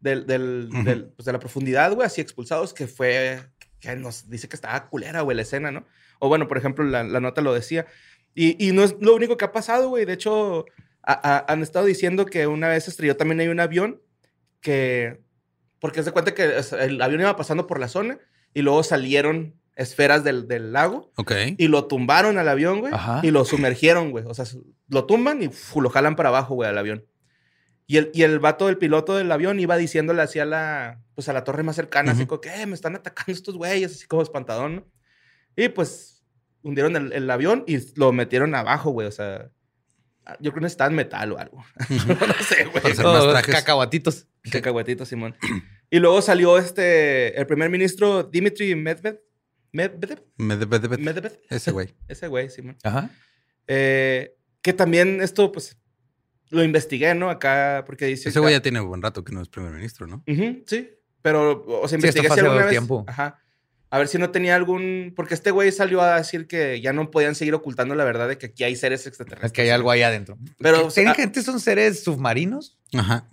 del, 0.00 0.26
del- 0.26 0.68
Ujú. 0.72 0.82
del- 0.84 1.04
pues, 1.08 1.24
de 1.26 1.32
la 1.32 1.38
profundidad, 1.40 1.92
güey, 1.92 2.06
así 2.06 2.20
expulsados, 2.22 2.72
que 2.74 2.86
fue. 2.86 3.40
que 3.80 3.94
nos 3.96 4.28
dice 4.30 4.48
que 4.48 4.56
estaba 4.56 4.88
culera, 4.88 5.20
güey, 5.22 5.36
la 5.36 5.42
escena, 5.42 5.70
¿no? 5.70 5.86
O 6.18 6.28
bueno, 6.28 6.48
por 6.48 6.58
ejemplo, 6.58 6.84
la, 6.84 7.02
la 7.04 7.20
nota 7.20 7.40
lo 7.40 7.52
decía. 7.54 7.86
Y, 8.34 8.56
y 8.64 8.72
no 8.72 8.82
es 8.84 8.96
lo 9.00 9.14
único 9.14 9.36
que 9.36 9.44
ha 9.46 9.52
pasado, 9.52 9.88
güey. 9.88 10.04
De 10.04 10.12
hecho, 10.12 10.64
a- 11.02 11.36
a- 11.46 11.52
han 11.52 11.62
estado 11.62 11.86
diciendo 11.86 12.26
que 12.26 12.46
una 12.46 12.68
vez 12.68 12.88
estrelló 12.88 13.16
también 13.16 13.40
hay 13.40 13.48
un 13.48 13.60
avión 13.60 14.00
que. 14.60 15.20
Porque 15.78 16.02
se 16.02 16.10
cuenta 16.12 16.34
que 16.34 16.54
el 16.80 17.00
avión 17.02 17.20
iba 17.20 17.36
pasando 17.36 17.66
por 17.66 17.78
la 17.78 17.88
zona 17.88 18.18
y 18.54 18.62
luego 18.62 18.82
salieron 18.82 19.54
esferas 19.76 20.24
del, 20.24 20.48
del 20.48 20.72
lago 20.72 21.12
Ok. 21.16 21.32
y 21.58 21.68
lo 21.68 21.84
tumbaron 21.86 22.38
al 22.38 22.48
avión, 22.48 22.80
güey. 22.80 22.94
Ajá. 22.94 23.20
Y 23.22 23.30
lo 23.30 23.44
sumergieron, 23.44 24.10
güey. 24.10 24.24
O 24.26 24.32
sea, 24.32 24.46
lo 24.88 25.04
tumban 25.04 25.42
y 25.42 25.48
fu, 25.48 25.82
lo 25.82 25.90
jalan 25.90 26.16
para 26.16 26.30
abajo, 26.30 26.54
güey, 26.54 26.68
al 26.70 26.78
avión. 26.78 27.04
Y 27.86 27.98
el, 27.98 28.10
y 28.14 28.22
el 28.22 28.38
vato 28.40 28.66
del 28.66 28.78
piloto 28.78 29.16
del 29.16 29.30
avión 29.30 29.60
iba 29.60 29.76
diciéndole 29.76 30.22
así 30.22 30.38
a 30.40 30.46
la, 30.46 30.98
pues 31.14 31.28
a 31.28 31.32
la 31.34 31.44
torre 31.44 31.62
más 31.62 31.76
cercana, 31.76 32.12
así 32.12 32.26
como 32.26 32.40
que 32.40 32.48
"Eh, 32.48 32.66
me 32.66 32.74
están 32.74 32.96
atacando 32.96 33.32
estos 33.32 33.56
güeyes, 33.56 33.92
así 33.92 34.06
como 34.06 34.22
espantadón, 34.22 34.76
¿no? 34.76 34.84
Y 35.56 35.68
pues 35.70 36.24
hundieron 36.62 36.96
el, 36.96 37.12
el 37.12 37.30
avión 37.30 37.64
y 37.66 37.78
lo 37.98 38.12
metieron 38.12 38.54
abajo, 38.54 38.90
güey. 38.90 39.06
O 39.06 39.12
sea, 39.12 39.50
yo 40.40 40.50
creo 40.50 40.54
que 40.54 40.60
necesitaban 40.62 40.94
metal 40.94 41.32
o 41.32 41.38
algo. 41.38 41.64
no 41.88 42.44
sé, 42.44 42.64
güey. 42.66 42.94
Trajes. 42.94 43.54
cacahuatitos. 43.54 44.26
Cacahuetito, 44.50 45.04
Simón. 45.04 45.36
Y 45.90 45.98
luego 45.98 46.20
salió 46.20 46.58
este, 46.58 47.38
el 47.38 47.46
primer 47.46 47.70
ministro 47.70 48.24
Dimitri 48.24 48.74
Medvedev. 48.74 49.20
Medvedev. 49.72 50.22
Medvedev. 50.36 50.98
Medvedev. 50.98 51.40
Ese 51.48 51.70
güey. 51.70 51.94
Ese 52.08 52.28
güey, 52.28 52.50
Simón. 52.50 52.76
Ajá. 52.82 53.10
Eh, 53.68 54.36
que 54.62 54.72
también 54.72 55.20
esto, 55.20 55.52
pues, 55.52 55.76
lo 56.50 56.62
investigué, 56.64 57.14
¿no? 57.14 57.30
Acá, 57.30 57.84
porque 57.86 58.06
dice... 58.06 58.28
Ese 58.28 58.40
güey 58.40 58.54
ya 58.54 58.62
tiene 58.62 58.80
buen 58.80 59.02
rato 59.02 59.24
que 59.24 59.32
no 59.32 59.42
es 59.42 59.48
primer 59.48 59.72
ministro, 59.72 60.06
¿no? 60.06 60.24
Ujú, 60.26 60.62
sí, 60.66 60.90
pero, 61.22 61.64
o 61.66 61.88
sea, 61.88 61.88
Sí, 61.88 61.94
investigué 61.96 62.28
fue 62.28 62.36
si 62.36 62.40
hace 62.40 62.48
alguna 62.48 62.66
vez... 62.66 62.70
tiempo. 62.70 63.04
Ajá. 63.06 63.40
A 63.96 63.98
ver 63.98 64.08
si 64.08 64.18
no 64.18 64.30
tenía 64.30 64.54
algún... 64.54 65.14
Porque 65.16 65.32
este 65.32 65.50
güey 65.50 65.72
salió 65.72 66.02
a 66.02 66.16
decir 66.18 66.46
que 66.46 66.80
ya 66.82 66.92
no 66.92 67.10
podían 67.10 67.34
seguir 67.34 67.54
ocultando 67.54 67.94
la 67.94 68.04
verdad 68.04 68.28
de 68.28 68.36
que 68.36 68.46
aquí 68.46 68.62
hay 68.62 68.76
seres 68.76 69.06
extraterrestres. 69.06 69.48
Es 69.50 69.52
que 69.54 69.62
hay 69.62 69.70
algo 69.70 69.90
ahí 69.90 70.02
adentro. 70.02 70.36
Pero, 70.58 70.90
sea, 70.90 71.02
técnicamente 71.04 71.42
son 71.42 71.58
seres 71.60 72.04
submarinos. 72.04 72.78
Ajá. 72.94 73.26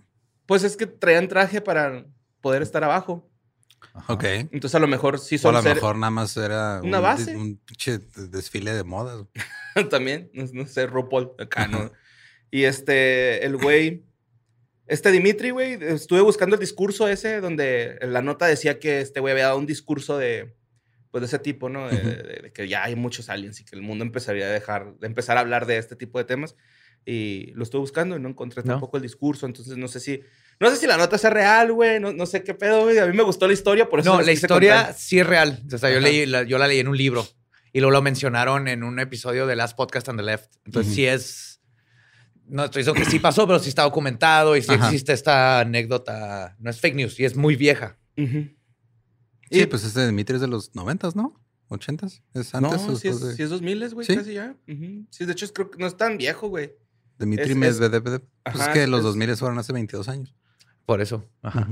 Pues 0.45 0.63
es 0.63 0.77
que 0.77 0.87
traían 0.87 1.27
traje 1.27 1.59
para 1.59 2.05
poder 2.39 2.61
estar 2.61 2.81
abajo. 2.83 3.29
Ok. 4.07 4.23
Entonces 4.23 4.75
a 4.75 4.79
lo 4.79 4.87
mejor 4.87 5.19
sí 5.19 5.35
O 5.35 5.37
a 5.37 5.41
son 5.41 5.55
lo 5.55 5.61
ser- 5.61 5.75
mejor 5.75 5.97
nada 5.97 6.11
más 6.11 6.37
era 6.37 6.79
Una 6.81 6.97
un, 6.97 7.03
base. 7.03 7.35
un 7.35 7.57
pinche 7.57 7.99
desfile 8.15 8.73
de 8.73 8.83
modas. 8.85 9.25
también, 9.91 10.31
no, 10.33 10.45
no 10.53 10.65
sé, 10.65 10.87
RuPaul 10.87 11.31
acá, 11.39 11.67
¿no? 11.67 11.91
Y 12.51 12.63
este, 12.63 13.45
el 13.45 13.57
güey, 13.57 14.05
este 14.87 15.11
Dimitri, 15.11 15.51
güey, 15.51 15.77
estuve 15.81 16.21
buscando 16.21 16.55
el 16.55 16.59
discurso 16.59 17.07
ese 17.07 17.39
donde 17.41 17.97
la 18.01 18.21
nota 18.21 18.45
decía 18.47 18.79
que 18.79 19.01
este 19.01 19.19
güey 19.19 19.31
había 19.31 19.45
dado 19.45 19.57
un 19.57 19.65
discurso 19.65 20.17
de, 20.17 20.55
pues 21.11 21.21
de 21.21 21.27
ese 21.27 21.39
tipo, 21.39 21.69
¿no? 21.69 21.87
De, 21.89 21.95
Ujú. 21.95 22.07
de- 22.07 22.39
de 22.43 22.51
que 22.53 22.67
ya 22.67 22.83
hay 22.83 22.95
muchos 22.95 23.29
aliens 23.29 23.59
y 23.61 23.65
que 23.65 23.75
el 23.75 23.81
mundo 23.81 24.03
empezaría 24.03 24.45
a 24.45 24.49
dejar, 24.49 24.95
de 24.99 25.07
empezar 25.07 25.37
a 25.37 25.41
hablar 25.41 25.65
de 25.65 25.77
este 25.77 25.95
tipo 25.95 26.17
de 26.19 26.25
temas. 26.25 26.55
Y 27.05 27.51
lo 27.55 27.63
estuve 27.63 27.81
buscando 27.81 28.15
y 28.15 28.19
no 28.19 28.29
encontré 28.29 28.63
No. 28.63 28.73
tampoco 28.73 28.95
el 28.97 29.03
discurso, 29.03 29.45
entonces 29.45 29.75
no 29.75 29.89
sé 29.89 29.99
si, 29.99 30.21
no 30.61 30.69
sé 30.69 30.77
si 30.77 30.87
la 30.87 30.95
nota 30.97 31.17
sea 31.17 31.29
real, 31.31 31.73
güey, 31.73 31.99
no, 31.99 32.13
no 32.13 32.25
sé 32.25 32.43
qué 32.43 32.53
pedo, 32.53 32.83
güey. 32.83 32.97
A 32.97 33.05
mí 33.07 33.15
me 33.15 33.23
gustó 33.23 33.45
la 33.45 33.51
historia, 33.53 33.89
por 33.89 33.99
eso 33.99 34.13
No, 34.15 34.21
la 34.21 34.31
historia 34.31 34.75
contar. 34.77 34.93
sí 34.95 35.19
es 35.19 35.27
real. 35.27 35.61
O 35.73 35.77
sea, 35.77 35.91
yo, 35.91 35.99
leí, 35.99 36.25
la, 36.25 36.43
yo 36.43 36.57
la 36.57 36.67
leí 36.67 36.79
en 36.79 36.87
un 36.87 36.95
libro 36.97 37.27
y 37.73 37.79
luego 37.81 37.91
lo 37.91 38.01
mencionaron 38.01 38.69
en 38.69 38.83
un 38.83 38.99
episodio 38.99 39.47
de 39.47 39.55
Last 39.57 39.75
Podcast 39.75 40.07
on 40.07 40.15
the 40.17 40.23
Left. 40.23 40.49
Entonces 40.65 40.93
sí 40.93 41.05
es... 41.05 41.52
No 42.53 42.65
estoy 42.65 42.81
diciendo 42.81 43.03
que 43.03 43.09
sí 43.09 43.17
pasó, 43.19 43.47
pero 43.47 43.57
sí 43.59 43.69
está 43.69 43.81
documentado 43.81 44.55
y 44.55 44.61
sí 44.61 44.71
Ajá. 44.71 44.85
existe 44.85 45.11
esta 45.11 45.61
anécdota. 45.61 46.55
No 46.59 46.69
es 46.69 46.79
fake 46.79 46.95
news 46.95 47.19
y 47.19 47.25
es 47.25 47.35
muy 47.35 47.55
vieja. 47.55 47.97
Sí, 48.15 48.55
Y- 49.49 49.65
pues 49.65 49.83
este 49.83 50.05
Dimitri 50.05 50.35
es 50.35 50.41
de 50.41 50.47
los 50.47 50.75
noventas, 50.75 51.15
¿no? 51.15 51.39
¿Ochentas? 51.69 52.21
¿Es 52.35 52.53
antes 52.53 52.81
o 52.83 52.95
sí 52.95 53.07
es, 53.07 53.19
de 53.21 53.33
sí 53.35 53.41
es 53.43 53.49
2000, 53.49 53.89
güey, 53.95 54.05
¿Sí? 54.05 54.15
casi 54.15 54.33
ya. 54.33 54.55
Sí, 55.09 55.25
de 55.25 55.31
hecho, 55.31 55.45
es, 55.45 55.51
creo 55.51 55.71
que 55.71 55.79
no 55.79 55.87
es 55.87 55.97
tan 55.97 56.17
viejo, 56.17 56.47
güey. 56.47 56.73
Dimitri 57.17 57.45
es- 57.45 57.49
es- 57.51 57.55
Medvedev? 57.57 58.03
Pues 58.03 58.21
Ajá, 58.43 58.65
es 58.65 58.69
que 58.69 58.83
es- 58.83 58.89
los 58.89 58.99
es- 58.99 59.05
2000 59.05 59.35
fueron 59.37 59.57
hace 59.57 59.73
22 59.73 60.07
años. 60.07 60.35
Por 60.85 61.01
eso. 61.01 61.27
Ajá. 61.41 61.67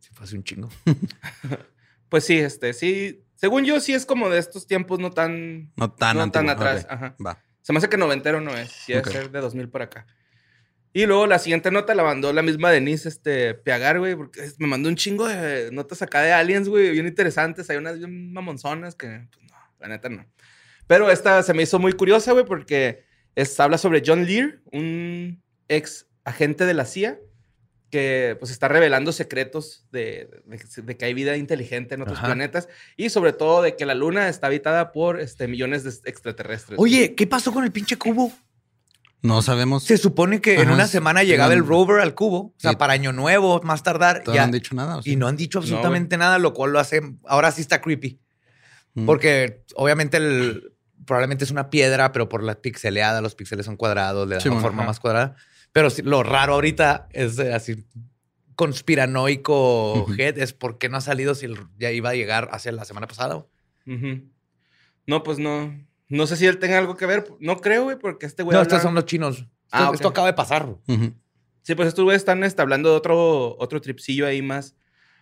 Sí, 0.00 0.10
fue 0.12 0.24
hace 0.24 0.36
un 0.36 0.44
chingo. 0.44 0.68
Pues 2.10 2.24
sí, 2.24 2.38
este, 2.38 2.72
sí. 2.72 3.22
Según 3.34 3.64
yo, 3.66 3.80
sí 3.80 3.92
es 3.92 4.06
como 4.06 4.30
de 4.30 4.38
estos 4.38 4.66
tiempos 4.66 4.98
no 4.98 5.10
tan. 5.10 5.70
No 5.76 5.92
tan 5.92 6.16
no 6.16 6.30
tan 6.30 6.48
atrás. 6.48 6.86
Ajá. 6.88 7.14
Va. 7.24 7.42
Se 7.68 7.72
me 7.74 7.80
hace 7.80 7.90
que 7.90 7.98
noventero 7.98 8.40
no 8.40 8.56
es. 8.56 8.70
Sí, 8.70 8.94
debe 8.94 9.00
Ok. 9.02 9.12
ser 9.12 9.30
de 9.30 9.40
2000 9.42 9.68
por 9.68 9.82
acá. 9.82 10.06
Y 10.94 11.04
luego 11.04 11.26
la 11.26 11.38
siguiente 11.38 11.70
nota 11.70 11.94
la 11.94 12.02
mandó 12.02 12.32
la 12.32 12.40
misma 12.40 12.70
Denise 12.70 13.10
este, 13.10 13.52
Piagar, 13.52 13.98
güey, 13.98 14.16
porque 14.16 14.40
me 14.56 14.66
mandó 14.66 14.88
un 14.88 14.96
chingo 14.96 15.28
de 15.28 15.70
notas 15.70 16.00
acá 16.00 16.22
de 16.22 16.32
aliens, 16.32 16.66
güey, 16.66 16.92
bien 16.92 17.06
interesantes. 17.06 17.68
Hay 17.68 17.76
unas 17.76 17.98
bien 17.98 18.32
mamonzonas 18.32 18.94
que, 18.94 19.28
pues 19.30 19.44
no, 19.50 19.54
la 19.80 19.88
neta 19.88 20.08
no. 20.08 20.24
Pero 20.86 21.10
esta 21.10 21.42
se 21.42 21.52
me 21.52 21.62
hizo 21.62 21.78
muy 21.78 21.92
curiosa, 21.92 22.32
güey, 22.32 22.46
porque 22.46 23.04
es, 23.34 23.60
habla 23.60 23.76
sobre 23.76 24.02
John 24.02 24.24
Lear, 24.24 24.60
un 24.72 25.42
ex 25.68 26.06
agente 26.24 26.64
de 26.64 26.72
la 26.72 26.86
CIA 26.86 27.18
que 27.90 28.36
pues 28.38 28.50
está 28.50 28.68
revelando 28.68 29.12
secretos 29.12 29.86
de, 29.92 30.28
de- 30.44 30.82
de 30.82 30.96
que 30.96 31.04
hay 31.06 31.14
vida 31.14 31.36
inteligente 31.36 31.94
en 31.94 32.02
otros 32.02 32.18
Ajá. 32.18 32.26
planetas 32.26 32.68
y 32.96 33.08
sobre 33.10 33.32
todo 33.32 33.62
de 33.62 33.76
que 33.76 33.86
la 33.86 33.94
luna 33.94 34.28
está 34.28 34.48
habitada 34.48 34.92
por 34.92 35.20
este, 35.20 35.48
millones 35.48 35.84
de 35.84 35.90
extraterrestres. 36.10 36.78
Oye, 36.78 37.14
¿qué 37.14 37.26
pasó 37.26 37.52
con 37.52 37.64
el 37.64 37.72
pinche 37.72 37.96
cubo? 37.96 38.30
No 39.20 39.42
sabemos. 39.42 39.82
Se 39.82 39.96
supone 39.98 40.40
que 40.40 40.60
en 40.60 40.70
una 40.70 40.86
semana 40.86 41.24
llegaba 41.24 41.52
el 41.52 41.66
rover 41.66 42.00
al 42.00 42.14
cubo. 42.14 42.38
O 42.38 42.54
sea, 42.56 42.70
Sí. 42.72 42.76
para 42.76 42.92
Año 42.92 43.12
Nuevo, 43.12 43.60
más 43.64 43.82
tardar. 43.82 44.22
Todavía 44.22 44.42
ya- 44.42 44.42
no 44.42 44.44
han 44.44 44.52
dicho 44.52 44.74
nada. 44.76 45.00
Y 45.04 45.16
no 45.16 45.26
han 45.26 45.36
dicho 45.36 45.58
No, 45.58 45.62
absolutamente 45.64 46.16
nada, 46.16 46.38
lo 46.38 46.54
cual 46.54 46.70
lo 46.72 46.78
hace. 46.78 47.00
Ahora 47.26 47.50
sí 47.50 47.60
está 47.60 47.80
creepy. 47.80 48.20
Mm. 48.94 49.06
Porque 49.06 49.64
obviamente 49.74 50.18
el, 50.18 50.72
probablemente 51.04 51.44
es 51.44 51.50
una 51.50 51.68
piedra, 51.68 52.12
pero 52.12 52.28
por 52.28 52.44
la 52.44 52.60
pixeleada, 52.60 53.20
los 53.20 53.34
píxeles 53.34 53.66
son 53.66 53.76
cuadrados, 53.76 54.28
le 54.28 54.36
dan 54.36 54.42
Sí, 54.42 54.48
una 54.48 54.56
bueno, 54.56 54.68
forma 54.68 54.82
ajá. 54.82 54.86
más 54.90 55.00
cuadrada. 55.00 55.36
Pero 55.72 55.88
lo 56.04 56.22
raro 56.22 56.54
ahorita 56.54 57.08
es 57.12 57.38
así 57.38 57.84
conspiranoico 58.56 60.06
head 60.18 60.38
es 60.38 60.52
por 60.52 60.78
qué 60.78 60.88
no 60.88 60.96
ha 60.96 61.00
salido 61.00 61.34
si 61.34 61.46
ya 61.78 61.90
iba 61.92 62.10
a 62.10 62.14
llegar 62.14 62.48
hacia 62.52 62.72
la 62.72 62.84
semana 62.84 63.06
pasada. 63.06 63.46
No, 65.06 65.22
pues 65.22 65.38
no. 65.38 65.74
No 66.08 66.26
sé 66.26 66.36
si 66.36 66.46
él 66.46 66.58
tenga 66.58 66.78
algo 66.78 66.96
que 66.96 67.06
ver. 67.06 67.26
No 67.38 67.58
creo, 67.60 67.84
güey, 67.84 67.98
porque 67.98 68.26
este 68.26 68.42
güey. 68.42 68.54
no, 68.54 68.60
habla- 68.60 68.68
estos 68.68 68.82
son 68.82 68.94
los 68.94 69.04
chinos. 69.04 69.38
Esto, 69.38 69.48
Ah, 69.70 69.90
esto 69.94 70.08
acaba 70.08 70.26
de 70.26 70.32
pasar. 70.34 70.66
Sí, 71.62 71.74
pues 71.74 71.88
estos 71.88 72.04
güeyes 72.04 72.22
están 72.22 72.42
este, 72.44 72.62
hablando 72.62 72.90
de 72.90 72.96
otro, 72.96 73.56
otro 73.58 73.80
tripsillo 73.80 74.26
ahí 74.26 74.40
más 74.40 74.74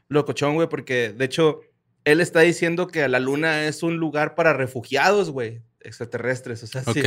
locochón, 0.08 0.54
güey, 0.54 0.68
porque 0.68 1.12
de 1.12 1.24
hecho 1.24 1.60
él 2.04 2.20
está 2.20 2.40
diciendo 2.40 2.86
que 2.86 3.08
la 3.08 3.18
luna 3.18 3.64
es 3.66 3.82
un 3.82 3.96
lugar 3.96 4.36
para 4.36 4.52
refugiados, 4.52 5.30
güey, 5.30 5.62
extraterrestres. 5.80 6.62
O 6.62 6.66
sea, 6.68 6.84
sí. 6.84 7.02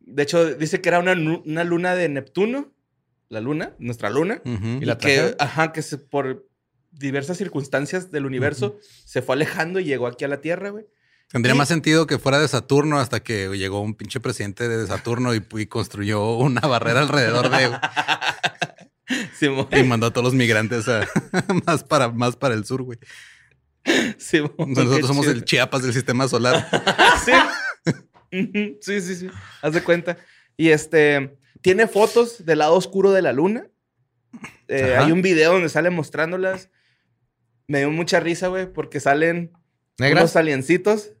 De 0.00 0.22
hecho, 0.22 0.54
dice 0.54 0.80
que 0.80 0.88
era 0.88 0.98
una, 0.98 1.12
una 1.12 1.64
luna 1.64 1.94
de 1.94 2.08
Neptuno, 2.08 2.72
la 3.28 3.40
luna, 3.40 3.74
nuestra 3.78 4.10
luna. 4.10 4.42
¿Y 4.44 4.84
la 4.84 4.98
que, 4.98 5.36
ajá, 5.38 5.72
que 5.72 5.82
se- 5.82 5.98
por 5.98 6.46
diversas 6.90 7.36
circunstancias 7.38 8.10
del 8.10 8.26
universo 8.26 8.76
se 9.04 9.22
fue 9.22 9.36
alejando 9.36 9.78
y 9.78 9.84
llegó 9.84 10.06
aquí 10.08 10.24
a 10.24 10.28
la 10.28 10.40
Tierra, 10.40 10.70
güey. 10.70 10.86
Tendría 11.28 11.54
más 11.54 11.68
sentido 11.68 12.08
que 12.08 12.18
fuera 12.18 12.40
de 12.40 12.48
Saturno 12.48 12.98
hasta 12.98 13.20
que 13.20 13.48
llegó 13.56 13.80
un 13.80 13.94
pinche 13.94 14.18
presidente 14.18 14.68
de 14.68 14.84
Saturno 14.88 15.32
y, 15.32 15.44
y 15.58 15.66
construyó 15.66 16.34
una 16.36 16.60
barrera 16.62 17.02
alrededor 17.02 17.48
de 17.50 17.70
Simón. 19.38 19.68
y 19.70 19.82
mandó 19.84 20.06
a 20.06 20.10
todos 20.12 20.24
los 20.24 20.34
migrantes 20.34 20.88
a- 20.88 21.06
más 21.66 21.84
para 21.84 22.08
más 22.10 22.34
para 22.34 22.54
el 22.54 22.64
sur, 22.64 22.82
güey. 22.82 22.98
Simón, 24.18 24.54
qué 24.56 24.66
Nosotros 24.84 25.06
somos 25.06 25.24
chido. 25.26 25.36
el 25.36 25.44
Chiapas 25.44 25.82
del 25.82 25.92
sistema 25.92 26.26
solar. 26.26 26.68
sí. 27.24 27.92
Sí, 28.30 29.00
sí, 29.00 29.14
sí. 29.16 29.28
Haz 29.62 29.74
de 29.74 29.82
cuenta. 29.82 30.16
Y 30.56 30.68
este 30.70 31.36
tiene 31.60 31.86
fotos 31.86 32.44
del 32.44 32.58
lado 32.58 32.74
oscuro 32.74 33.12
de 33.12 33.22
la 33.22 33.32
luna. 33.32 33.66
Eh, 34.68 34.96
hay 34.96 35.10
un 35.12 35.22
video 35.22 35.52
donde 35.52 35.68
sale 35.68 35.90
mostrándolas. 35.90 36.70
Me 37.66 37.80
dio 37.80 37.90
mucha 37.90 38.20
risa, 38.20 38.48
güey, 38.48 38.72
porque 38.72 39.00
salen 39.00 39.52
¿Negras? 39.98 40.22
unos 40.22 40.36
aliencitos. 40.36 41.12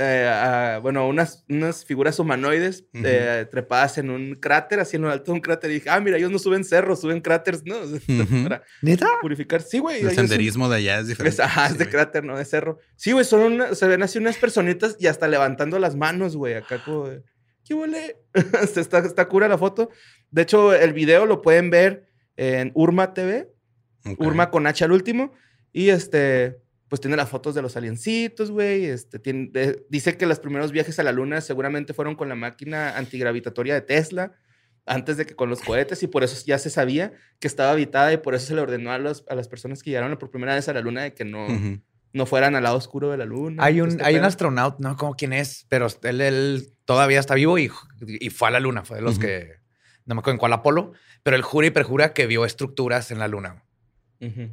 Eh, 0.00 0.78
bueno, 0.82 1.06
unas, 1.06 1.44
unas 1.48 1.84
figuras 1.84 2.18
humanoides 2.18 2.84
eh, 2.94 3.46
trepadas 3.50 3.98
en 3.98 4.10
un 4.10 4.34
cráter, 4.34 4.80
así 4.80 4.96
en 4.96 5.02
lo 5.02 5.10
alto 5.10 5.26
de 5.26 5.32
un 5.32 5.40
cráter. 5.40 5.70
Y 5.70 5.74
dije, 5.74 5.90
ah, 5.90 6.00
mira, 6.00 6.16
ellos 6.16 6.30
no 6.30 6.38
suben 6.38 6.64
cerros, 6.64 7.00
suben 7.00 7.20
cráteres, 7.20 7.62
¿no? 7.64 7.76
Para 8.48 8.62
¿Neta? 8.82 9.06
purificar. 9.20 9.62
Sí, 9.62 9.78
güey. 9.78 10.00
El 10.00 10.06
son- 10.08 10.26
senderismo 10.28 10.68
de 10.68 10.76
allá 10.76 11.00
es 11.00 11.08
diferente. 11.08 11.34
es, 11.34 11.40
ajá, 11.40 11.66
es 11.66 11.78
de 11.78 11.88
cráter, 11.88 12.24
no 12.24 12.36
de 12.38 12.44
cerro. 12.44 12.78
Sí, 12.96 13.12
güey, 13.12 13.24
son 13.24 13.40
una- 13.40 13.74
se 13.74 13.86
ven 13.86 14.02
así 14.02 14.18
unas 14.18 14.36
personitas 14.38 14.96
y 14.98 15.06
hasta 15.06 15.28
levantando 15.28 15.78
las 15.78 15.94
manos, 15.96 16.36
güey, 16.36 16.54
acá 16.54 16.82
como 16.84 17.08
de, 17.08 17.22
¿qué 17.64 17.74
huele? 17.74 18.16
está, 18.76 18.98
está 19.00 19.28
cura 19.28 19.48
la 19.48 19.58
foto. 19.58 19.90
De 20.30 20.42
hecho, 20.42 20.74
el 20.74 20.92
video 20.92 21.26
lo 21.26 21.42
pueden 21.42 21.70
ver 21.70 22.06
en 22.36 22.70
Urma 22.74 23.12
TV. 23.14 23.48
Urma 24.16 24.50
con 24.50 24.66
H 24.66 24.82
al 24.82 24.92
último, 24.92 25.34
y 25.74 25.90
este, 25.90 26.56
pues 26.90 27.00
tiene 27.00 27.16
las 27.16 27.30
fotos 27.30 27.54
de 27.54 27.62
los 27.62 27.76
aliencitos, 27.78 28.50
güey, 28.50 28.84
este, 28.84 29.18
tiene, 29.18 29.48
de- 29.52 29.86
dice 29.88 30.18
que 30.18 30.26
los 30.26 30.38
primeros 30.40 30.70
viajes 30.72 30.98
a 30.98 31.02
la 31.02 31.12
luna 31.12 31.40
seguramente 31.40 31.94
fueron 31.94 32.14
con 32.16 32.28
la 32.28 32.34
máquina 32.34 32.98
antigravitatoria 32.98 33.72
de 33.72 33.80
Tesla, 33.80 34.32
antes 34.84 35.16
de 35.16 35.24
que 35.24 35.34
con 35.36 35.48
los 35.48 35.60
cohetes, 35.62 36.02
y 36.02 36.08
por 36.08 36.24
eso 36.24 36.42
ya 36.46 36.58
se 36.58 36.68
sabía 36.68 37.12
que 37.38 37.46
estaba 37.46 37.70
habitada 37.72 38.12
y 38.12 38.16
por 38.18 38.34
eso 38.34 38.46
se 38.46 38.54
le 38.54 38.60
ordenó 38.60 38.90
a, 38.92 38.98
los- 38.98 39.24
a 39.28 39.34
las 39.34 39.48
personas 39.48 39.82
que 39.82 39.90
llegaron 39.90 40.18
por 40.18 40.30
primera 40.30 40.54
vez 40.54 40.68
a 40.68 40.72
la 40.74 40.80
luna 40.82 41.02
de 41.04 41.14
que 41.14 41.24
no, 41.24 41.46
no 42.12 42.26
fueran 42.26 42.56
al 42.56 42.64
lado 42.64 42.76
oscuro 42.76 43.08
de 43.10 43.16
la 43.18 43.24
luna. 43.24 43.62
Hay 43.64 43.80
un, 43.80 43.88
este 43.90 44.02
hay 44.04 44.14
un 44.16 44.24
astronauta, 44.26 44.76
no 44.80 44.96
como 44.96 45.14
quién 45.14 45.32
es, 45.32 45.64
pero 45.68 45.86
él, 46.02 46.20
él 46.20 46.72
todavía 46.84 47.20
está 47.20 47.34
vivo 47.36 47.56
y, 47.56 47.70
y 48.00 48.30
fue 48.30 48.48
a 48.48 48.50
la 48.50 48.58
luna. 48.58 48.84
Fue 48.84 48.96
de 48.96 49.02
los 49.02 49.18
que, 49.20 49.54
no 50.06 50.16
me 50.16 50.18
acuerdo 50.20 50.32
en 50.34 50.38
cuál 50.38 50.52
Apolo, 50.54 50.92
pero 51.22 51.36
él 51.36 51.42
jura 51.42 51.68
y 51.68 51.70
perjura 51.70 52.12
que 52.12 52.26
vio 52.26 52.44
estructuras 52.44 53.12
en 53.12 53.20
la 53.20 53.28
luna. 53.28 53.62
Ujú. 54.20 54.48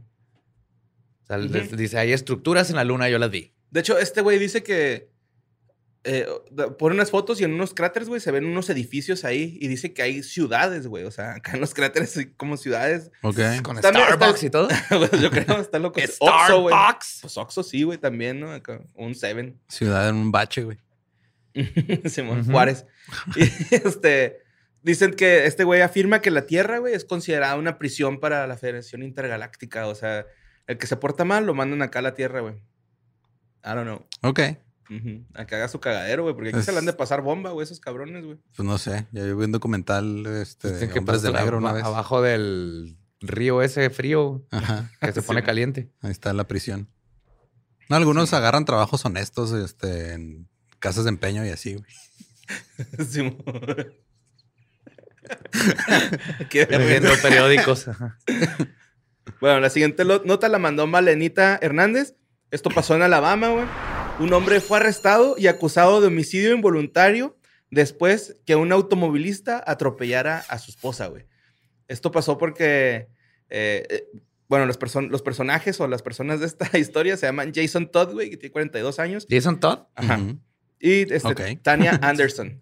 O 1.30 1.50
sea, 1.50 1.62
dice, 1.78 1.98
hay 2.00 2.14
estructuras 2.14 2.70
en 2.70 2.76
la 2.78 2.84
luna, 2.84 3.10
yo 3.10 3.20
las 3.20 3.30
vi. 3.32 3.54
De 3.72 3.82
hecho, 3.82 3.98
este 3.98 4.22
güey 4.22 4.40
dice 4.40 4.64
que 4.64 5.10
eh, 6.06 6.26
pone 6.80 6.96
unas 6.96 7.12
fotos 7.12 7.42
y 7.42 7.44
en 7.44 7.54
unos 7.54 7.74
cráteres, 7.74 8.08
güey, 8.08 8.22
se 8.22 8.32
ven 8.32 8.46
unos 8.46 8.70
edificios 8.70 9.26
ahí 9.26 9.58
y 9.60 9.68
dice 9.68 9.94
que 9.94 10.02
hay 10.04 10.24
ciudades, 10.24 10.88
güey. 10.88 11.04
O 11.04 11.12
sea, 11.12 11.34
acá 11.34 11.52
en 11.54 11.60
los 11.60 11.74
cráteres 11.74 12.16
hay 12.16 12.28
como 12.28 12.56
ciudades. 12.56 13.12
Ok. 13.24 13.40
Con 13.62 13.76
Está- 13.76 13.90
Starbucks 13.90 14.44
está- 14.44 14.46
y 14.46 14.50
todo. 14.50 14.68
Pues 14.90 15.22
Yo 15.22 15.30
creo, 15.32 15.60
está 15.60 15.80
loco. 15.80 16.00
Starbucks. 16.06 17.20
Pues 17.24 17.38
Oxxo 17.38 17.62
sí, 17.64 17.84
güey, 17.84 17.98
también, 17.98 18.40
¿no? 18.40 18.52
Acá, 18.54 18.80
un 18.96 19.16
Seven. 19.16 19.60
Ciudad 19.68 20.08
en 20.08 20.16
un 20.16 20.32
bache, 20.32 20.64
güey. 20.64 20.78
Simón 22.06 22.42
Ujú. 22.42 22.52
Juárez. 22.52 22.86
Y 23.36 23.42
este, 23.76 24.40
dicen 24.84 25.14
que 25.14 25.46
este 25.46 25.64
güey 25.66 25.82
afirma 25.82 26.22
que 26.22 26.32
la 26.32 26.46
Tierra, 26.46 26.78
güey, 26.78 26.94
es 26.94 27.04
considerada 27.04 27.56
una 27.56 27.78
prisión 27.80 28.20
para 28.22 28.48
la 28.48 28.56
Federación 28.58 29.04
Intergaláctica. 29.04 29.88
O 29.88 29.96
sea, 29.96 30.26
el 30.68 30.78
que 30.78 30.88
se 30.88 30.96
porta 30.98 31.26
mal 31.26 31.46
lo 31.46 31.54
mandan 31.54 31.82
acá 31.82 32.00
a 32.00 32.02
la 32.04 32.14
Tierra, 32.14 32.42
güey. 32.42 32.56
I 33.66 33.70
don't 33.74 33.84
know. 33.84 34.06
Ok. 34.22 34.40
A 35.34 35.46
que 35.46 35.56
haga 35.56 35.68
su 35.68 35.80
cagadero, 35.82 36.24
güey, 36.24 36.34
porque 36.34 36.50
aquí 36.50 36.60
Es- 36.60 36.66
se 36.66 36.72
le 36.72 36.78
han 36.78 36.86
de 36.86 36.94
pasar 36.94 37.22
bomba, 37.22 37.50
güey, 37.52 37.66
esos 37.66 37.80
cabrones, 37.82 38.24
güey. 38.24 38.38
Pues 38.56 38.66
no 38.66 38.78
sé. 38.78 39.08
Ya 39.12 39.24
vi 39.24 39.32
un 39.32 39.52
documental 39.52 40.26
este, 40.28 40.72
de 40.72 40.88
que 40.90 41.00
Hombres 41.00 41.22
de 41.22 41.32
Negro 41.34 41.58
una 41.58 41.74
vez. 41.74 41.84
Abajo 41.84 42.22
del 42.22 42.98
río 43.20 43.62
ese 43.62 43.90
frío 43.90 44.46
Ajá. 44.52 44.90
que 45.02 45.12
se 45.12 45.22
pone 45.22 45.42
Sí. 45.42 45.46
caliente. 45.46 45.92
Ahí 46.02 46.12
está 46.12 46.32
la 46.34 46.48
prisión. 46.48 46.88
No, 47.90 47.96
algunos 47.98 48.32
agarran 48.34 48.64
trabajos 48.66 49.04
honestos 49.06 49.52
este, 49.52 50.14
en 50.14 50.48
casas 50.80 51.04
de 51.06 51.10
empeño 51.10 51.46
y 51.46 51.50
así, 51.50 51.74
güey. 51.76 51.86
Qué 56.50 56.66
Vendiendo 56.66 57.10
periódicos. 57.22 57.88
Ajá. 57.90 58.18
Bueno, 59.42 59.60
la 59.60 59.70
siguiente 59.70 60.04
nota 60.06 60.48
la 60.50 60.60
mandó 60.60 60.88
Malenita 60.88 61.60
Hernández. 61.62 62.16
Esto 62.52 62.70
pasó 62.70 62.96
en 62.96 63.02
Alabama, 63.02 63.50
güey. 63.50 63.66
Un 64.20 64.34
hombre 64.34 64.62
fue 64.62 64.78
arrestado 64.80 65.36
y 65.38 65.48
acusado 65.48 66.02
de 66.02 66.08
homicidio 66.08 66.54
involuntario 66.54 67.38
después 67.70 68.38
que 68.46 68.56
un 68.56 68.72
automovilista 68.72 69.64
atropellara 69.68 70.40
a 70.50 70.58
su 70.58 70.72
esposa, 70.72 71.08
güey. 71.08 71.26
Esto 71.88 72.12
pasó 72.12 72.38
porque, 72.38 73.10
eh, 73.50 73.86
eh, 73.90 74.08
bueno, 74.48 74.66
los, 74.66 74.80
person- 74.80 75.10
los 75.10 75.22
personajes 75.22 75.80
o 75.82 75.88
las 75.88 76.02
personas 76.02 76.40
de 76.40 76.46
esta 76.48 76.70
historia 76.78 77.18
se 77.18 77.26
llaman 77.28 77.52
Jason 77.54 77.92
Todd, 77.92 78.14
güey, 78.14 78.30
que 78.30 78.38
tiene 78.38 78.52
42 78.54 79.00
años. 79.00 79.28
Jason 79.30 79.60
Todd. 79.60 79.80
Ajá. 79.96 80.20
Y 80.80 81.12
este. 81.14 81.58
Tania 81.58 81.92
Anderson. 82.02 82.62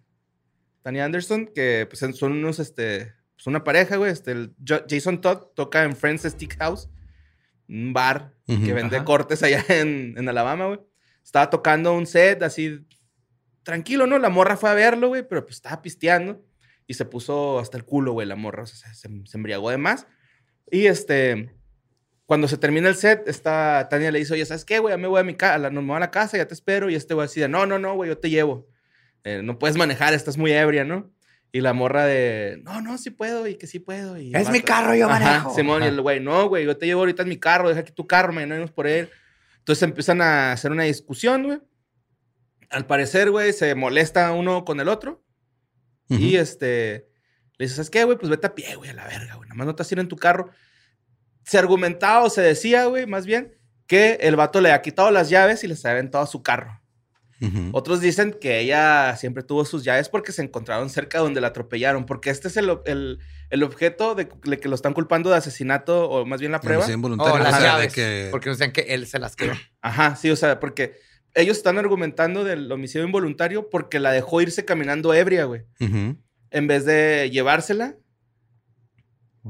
Tania 0.82 1.06
Anderson, 1.06 1.48
que 1.54 1.88
pues, 1.90 2.00
son 2.18 2.32
unos, 2.34 2.60
este, 2.60 3.14
pues 3.36 3.48
una 3.48 3.64
pareja, 3.64 3.98
güey. 3.98 4.12
Este, 4.12 4.32
el 4.32 4.56
Jason 4.90 5.22
Todd 5.22 5.48
toca 5.56 5.84
en 5.84 5.96
Friends 5.96 6.24
Stick 6.24 6.58
House, 6.58 6.90
un 7.68 7.94
bar 7.94 8.34
que 8.48 8.74
vende 8.74 8.98
Ajá. 8.98 9.06
cortes 9.06 9.44
allá 9.44 9.64
en, 9.70 10.16
en 10.18 10.30
Alabama, 10.30 10.68
güey. 10.68 10.80
Estaba 11.24 11.50
tocando 11.50 11.94
un 11.94 12.06
set 12.06 12.44
así, 12.44 12.86
tranquilo, 13.64 14.06
¿no? 14.08 14.20
La 14.20 14.30
morra 14.30 14.58
fue 14.58 14.70
a 14.70 14.74
verlo, 14.74 15.08
güey, 15.10 15.28
pero 15.28 15.44
pues 15.44 15.56
estaba 15.58 15.82
pisteando 15.82 16.46
y 16.88 16.94
se 16.94 17.06
puso 17.06 17.60
hasta 17.60 17.78
el 17.78 17.84
culo, 17.84 18.14
güey, 18.14 18.28
la 18.28 18.36
morra. 18.36 18.64
O 18.64 18.66
sea, 18.68 18.94
se, 18.94 19.10
se 19.26 19.38
embriagó 19.38 19.70
de 19.72 19.78
más. 19.78 20.06
Y 20.70 20.86
este, 20.86 21.52
cuando 22.26 22.48
se 22.48 22.58
termina 22.58 22.90
el 22.90 22.96
set, 22.96 23.28
esta 23.28 23.88
Tania 23.90 24.12
le 24.12 24.20
dice, 24.20 24.34
oye, 24.34 24.46
¿sabes 24.46 24.66
qué, 24.66 24.80
güey? 24.80 24.94
Ya 24.94 24.98
me 24.98 25.08
voy 25.08 25.20
a 25.20 25.24
mi 25.24 25.36
casa, 25.36 25.70
me 25.70 25.82
voy 25.82 25.96
a 25.96 26.00
la 26.00 26.12
casa, 26.12 26.38
ya 26.38 26.48
te 26.48 26.54
espero. 26.54 26.90
Y 26.90 26.96
este 26.96 27.14
güey 27.14 27.26
así 27.26 27.40
de, 27.40 27.48
no, 27.48 27.66
no, 27.66 27.80
no, 27.80 27.96
güey, 27.96 28.10
yo 28.10 28.18
te 28.18 28.30
llevo. 28.30 28.68
Eh, 29.24 29.42
no 29.44 29.60
puedes 29.60 29.78
manejar, 29.78 30.14
estás 30.14 30.38
muy 30.38 30.52
ebria, 30.52 30.84
¿no? 30.84 31.12
Y 31.56 31.62
la 31.62 31.72
morra 31.72 32.06
de, 32.06 32.60
no, 32.66 32.82
no, 32.82 32.98
sí 32.98 33.12
puedo 33.12 33.48
y 33.48 33.56
que 33.56 33.66
sí 33.66 33.80
puedo. 33.80 34.18
Y 34.18 34.36
Es 34.36 34.50
mi 34.50 34.60
carro, 34.60 34.94
yo 34.94 35.10
Ajá, 35.10 35.20
manejo. 35.20 35.56
Simón, 35.56 35.84
y 35.84 35.86
Ajá. 35.86 35.94
el 35.96 36.02
güey, 36.02 36.20
no, 36.20 36.50
güey, 36.50 36.66
yo 36.66 36.76
te 36.76 36.86
llevo 36.86 37.00
ahorita 37.00 37.24
en 37.24 37.30
mi 37.30 37.38
carro, 37.38 37.70
deja 37.70 37.80
aquí 37.80 37.94
tu 37.94 38.06
carro, 38.06 38.34
me 38.34 38.46
no 38.46 38.68
por 38.68 38.88
él. 38.88 39.10
Entonces 39.60 39.84
empiezan 39.84 40.22
a 40.22 40.52
hacer 40.52 40.74
una 40.74 40.84
discusión, 40.84 41.44
güey. 41.44 41.62
Al 42.70 42.86
parecer, 42.86 43.32
güey, 43.32 43.54
se 43.54 43.74
molesta 43.74 44.34
uno 44.34 44.66
con 44.66 44.82
el 44.82 44.90
otro. 44.90 45.24
Y 46.10 46.36
este, 46.36 47.08
le 47.58 47.64
dices, 47.64 47.78
¿sabes 47.78 47.90
qué, 47.90 48.04
güey? 48.04 48.18
Pues 48.18 48.30
vete 48.30 48.48
a 48.48 48.54
pie, 48.54 48.76
güey, 48.76 48.90
a 48.90 48.94
la 48.94 49.08
verga, 49.08 49.36
güey. 49.36 49.48
Nada 49.48 49.56
más 49.56 49.68
no 49.68 49.76
te 49.76 49.84
a 49.84 49.88
ir 49.90 50.00
en 50.00 50.10
tu 50.10 50.18
carro. 50.18 50.50
Se 51.46 51.58
argumentaba 51.58 52.26
o 52.26 52.30
se 52.30 52.42
decía, 52.42 52.88
güey, 52.88 53.06
más 53.06 53.26
bien, 53.26 53.56
que 53.88 54.18
el 54.20 54.36
vato 54.36 54.60
le 54.60 54.74
ha 54.74 54.82
quitado 54.82 55.10
las 55.10 55.30
llaves 55.30 55.64
y 55.64 55.70
les 55.70 55.86
ha 55.86 55.92
aventado 55.92 56.26
a 56.26 56.28
su 56.28 56.44
carro. 56.44 56.82
Otros 57.74 58.00
dicen 58.02 58.36
que 58.40 58.60
ella 58.60 59.16
siempre 59.18 59.44
tuvo 59.44 59.66
sus 59.66 59.84
llaves 59.84 60.08
porque 60.10 60.32
se 60.32 60.42
encontraron 60.42 60.90
cerca 60.90 61.20
donde 61.20 61.42
la 61.42 61.48
atropellaron. 61.48 62.06
Porque 62.06 62.30
este 62.30 62.48
es 62.48 62.58
el, 62.58 62.78
el- 62.86 63.20
el 63.50 63.64
objeto 63.64 64.16
de, 64.16 64.28
de 64.44 64.58
que 64.60 64.68
lo 64.70 64.76
están 64.76 64.94
culpando 64.94 65.30
de 65.30 65.38
asesinato, 65.38 66.10
o 66.10 66.26
más 66.26 66.40
bien 66.40 66.52
la 66.52 66.60
prueba. 66.62 66.80
Homicidio 66.86 66.96
involuntario, 66.96 67.34
o 67.34 67.38
las 67.44 67.52
llaves. 67.64 67.94
que- 67.94 68.28
Porque 68.32 68.50
decían 68.50 68.72
que 68.72 68.82
él 68.82 69.06
se 69.06 69.20
las 69.20 69.36
quedó. 69.36 69.54
Ajá, 69.82 70.16
sí, 70.16 70.30
o 70.32 70.36
sea, 70.36 70.60
porque 70.60 70.94
ellos 71.34 71.58
están 71.58 71.78
argumentando 71.78 72.44
del 72.44 72.72
homicidio 72.72 73.06
involuntario 73.06 73.70
porque 73.70 74.00
la 74.00 74.12
dejó 74.12 74.42
irse 74.42 74.64
caminando 74.66 75.14
ebria, 75.14 75.44
güey. 75.46 75.64
En 76.52 76.68
vez 76.68 76.86
de 76.86 77.30
llevársela. 77.32 77.96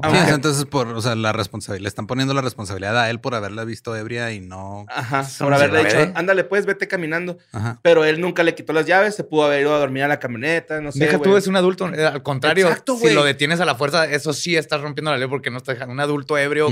Aunque- 0.01 0.29
entonces 0.31 0.65
por, 0.65 0.87
o 0.89 1.01
sea, 1.01 1.15
la 1.15 1.31
responsabilidad, 1.31 1.83
le 1.83 1.87
están 1.87 2.05
poniendo 2.07 2.33
la 2.33 2.41
responsabilidad 2.41 2.97
a 2.99 3.09
él 3.09 3.19
por 3.21 3.33
haberla 3.33 3.63
visto 3.63 3.95
ebria 3.95 4.31
y 4.33 4.41
no. 4.41 4.85
Ajá, 4.89 5.25
por 5.39 5.49
no 5.49 5.55
haberle 5.55 5.83
dicho, 5.85 6.11
ándale, 6.15 6.43
pues, 6.43 6.65
vete 6.65 6.87
caminando. 6.87 7.37
Ajá. 7.53 7.79
Pero 7.81 8.03
él 8.03 8.19
nunca 8.19 8.43
le 8.43 8.55
quitó 8.55 8.73
las 8.73 8.85
llaves, 8.85 9.15
se 9.15 9.23
pudo 9.23 9.45
haber 9.45 9.61
ido 9.61 9.73
a 9.73 9.79
dormir 9.79 10.03
a 10.03 10.07
la 10.07 10.19
camioneta, 10.19 10.81
no 10.81 10.91
sé. 10.91 10.99
Deja 10.99 11.17
güey. 11.17 11.31
tú, 11.31 11.37
es 11.37 11.47
un 11.47 11.55
adulto. 11.55 11.87
eh, 11.93 12.05
Al 12.05 12.23
contrario, 12.23 12.67
Exacto, 12.67 12.97
si 12.97 13.13
lo 13.13 13.23
detienes 13.23 13.59
a 13.61 13.65
la 13.65 13.75
fuerza, 13.75 14.05
eso 14.05 14.33
sí 14.33 14.55
estás 14.57 14.81
rompiendo 14.81 15.11
la 15.11 15.17
ley 15.17 15.27
porque 15.29 15.49
no 15.49 15.57
estás 15.57 15.75
dejando 15.75 15.93
un 15.93 15.99
adulto 16.01 16.37
ebrio 16.37 16.67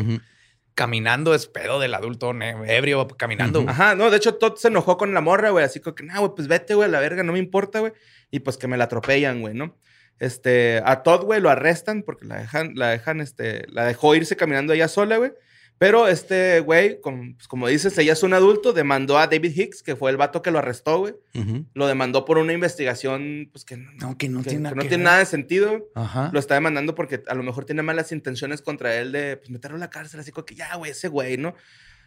caminando. 0.75 1.33
Es 1.33 1.47
pedo 1.47 1.79
del 1.79 1.93
adulto 1.93 2.33
ebrio 2.67 3.07
caminando. 3.07 3.63
Ajá, 3.67 3.95
no, 3.95 4.09
de 4.09 4.17
hecho, 4.17 4.36
Todd 4.36 4.55
se 4.57 4.67
enojó 4.69 4.97
con 4.97 5.13
la 5.13 5.21
morra, 5.21 5.51
güey, 5.51 5.63
así 5.63 5.79
como 5.79 5.95
que, 5.95 6.03
nah, 6.03 6.19
güey, 6.19 6.31
pues 6.36 6.47
vete, 6.47 6.73
güey, 6.75 6.88
a 6.88 6.91
la 6.91 6.99
verga, 6.99 7.23
no 7.23 7.33
me 7.33 7.39
importa, 7.39 7.79
güey. 7.79 7.93
Y 8.31 8.39
pues 8.39 8.57
que 8.57 8.67
me 8.67 8.77
la 8.77 8.86
atropellan, 8.86 9.41
güey, 9.41 9.53
¿no? 9.53 9.77
Este, 10.19 10.82
a 10.86 11.04
Todd, 11.04 11.23
güey, 11.26 11.41
lo 11.41 11.49
arrestan 11.49 12.04
porque 12.04 12.26
la 12.26 12.38
dejan, 12.39 12.73
la 12.76 12.89
dejan, 12.89 13.19
este, 13.21 13.65
la 13.69 13.86
dejó 13.86 14.15
irse 14.15 14.36
caminando 14.36 14.73
ella 14.73 14.88
sola, 14.88 15.17
güey. 15.17 15.34
Pero 15.80 16.08
este 16.08 16.60
güey, 16.62 17.02
como, 17.02 17.34
pues, 17.36 17.47
como 17.47 17.67
dices, 17.67 17.97
ella 17.97 18.13
es 18.13 18.23
un 18.23 18.34
adulto, 18.34 18.71
demandó 18.71 19.17
a 19.17 19.28
David 19.28 19.52
Hicks, 19.58 19.84
que 19.84 19.95
fue 19.97 20.12
el 20.12 20.17
vato 20.17 20.41
que 20.41 20.52
lo 20.52 20.60
arrestó, 20.60 20.99
güey. 20.99 21.15
Lo 21.73 21.88
demandó 21.88 22.23
por 22.26 22.38
una 22.38 22.54
investigación, 22.54 23.49
pues 23.52 23.65
que 23.65 23.76
no, 23.76 24.17
que 24.17 24.30
no 24.30 24.43
que- 24.43 24.49
tiene 24.52 24.62
nada 24.63 24.76
que 24.76 24.84
no 24.84 24.88
tiene 24.88 25.04
nada 25.04 25.17
de 25.17 25.26
sentido. 25.26 25.89
Ajá. 25.95 26.30
Lo 26.32 26.39
está 26.39 26.54
demandando 26.54 26.95
porque 26.95 27.23
a 27.28 27.34
lo 27.34 27.43
mejor 27.43 27.65
tiene 27.65 27.82
malas 27.82 28.12
intenciones 28.12 28.62
contra 28.62 28.95
él 28.95 29.12
de 29.12 29.38
pues, 29.38 29.49
meterlo 29.49 29.76
a 29.78 29.80
la 29.80 29.89
cárcel, 29.89 30.19
así 30.19 30.32
como 30.32 30.45
que 30.45 30.56
ya, 30.56 30.73
güey, 30.76 30.91
ese 30.91 31.08
güey, 31.10 31.38
¿no? 31.38 31.56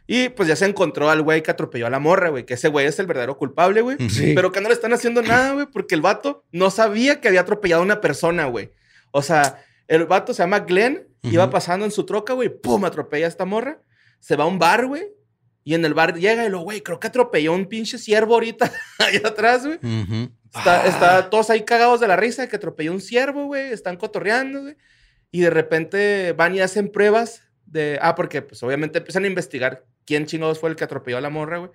Y 0.06 0.28
pues 0.28 0.48
ya 0.48 0.54
se 0.56 0.66
encontró 0.66 1.10
al 1.10 1.22
güey 1.22 1.42
que 1.42 1.50
atropelló 1.50 1.86
a 1.86 1.90
la 1.90 1.98
morra, 1.98 2.28
güey, 2.28 2.46
que 2.46 2.54
ese 2.54 2.68
güey 2.68 2.86
es 2.86 2.98
el 3.00 3.06
verdadero 3.06 3.36
culpable, 3.38 3.80
güey. 3.80 3.96
Sí. 4.08 4.32
Pero 4.34 4.52
que 4.52 4.60
no 4.60 4.68
le 4.68 4.74
están 4.74 4.92
haciendo 4.92 5.22
nada, 5.22 5.52
güey, 5.52 5.66
porque 5.66 5.94
el 5.94 6.00
vato 6.00 6.44
no 6.52 6.70
sabía 6.70 7.20
que 7.20 7.28
había 7.28 7.40
atropellado 7.40 7.82
a 7.82 7.84
una 7.84 8.00
persona, 8.00 8.44
güey. 8.46 8.70
O 9.10 9.22
sea, 9.22 9.64
el 9.88 10.04
vato 10.06 10.32
se 10.32 10.42
llama 10.42 10.60
Glenn, 10.60 11.08
iba 11.22 11.44
Ujú. 11.44 11.52
pasando 11.52 11.84
en 11.84 11.90
su 11.90 12.06
troca, 12.06 12.34
güey, 12.34 12.48
pum, 12.48 12.84
atropella 12.84 13.26
a 13.26 13.28
esta 13.28 13.44
morra, 13.44 13.80
se 14.20 14.36
va 14.36 14.44
a 14.44 14.46
un 14.46 14.58
bar, 14.58 14.86
güey, 14.86 15.08
y 15.64 15.74
en 15.74 15.84
el 15.84 15.94
bar 15.94 16.14
llega 16.16 16.44
y 16.46 16.48
lo, 16.50 16.60
güey, 16.60 16.80
creo 16.82 17.00
que 17.00 17.08
atropelló 17.08 17.50
a 17.52 17.56
un 17.56 17.66
pinche 17.66 17.98
ciervo 17.98 18.34
ahorita 18.34 18.70
allá 19.00 19.20
atrás, 19.28 19.66
güey. 19.66 19.78
Está, 20.54 20.82
Ah. 20.82 20.86
está 20.86 21.30
todos 21.30 21.50
ahí 21.50 21.64
cagados 21.64 21.98
de 22.00 22.06
la 22.06 22.14
risa 22.16 22.42
de 22.42 22.48
que 22.48 22.54
atropelló 22.56 22.92
un 22.92 23.00
ciervo, 23.00 23.46
güey. 23.46 23.72
Están 23.72 23.96
cotorreando, 23.96 24.62
güey. 24.62 24.76
Y 25.32 25.40
de 25.40 25.50
repente 25.50 26.32
van 26.32 26.54
y 26.54 26.60
hacen 26.60 26.88
pruebas 26.90 27.42
de. 27.66 27.98
Ah, 28.00 28.14
porque 28.14 28.40
pues 28.42 28.62
obviamente 28.62 28.98
empiezan 28.98 29.24
a 29.24 29.26
investigar 29.26 29.84
quién 30.06 30.26
chingados 30.26 30.58
fue 30.58 30.70
el 30.70 30.76
que 30.76 30.84
atropelló 30.84 31.18
a 31.18 31.20
la 31.20 31.30
morra, 31.30 31.58
güey. 31.58 31.70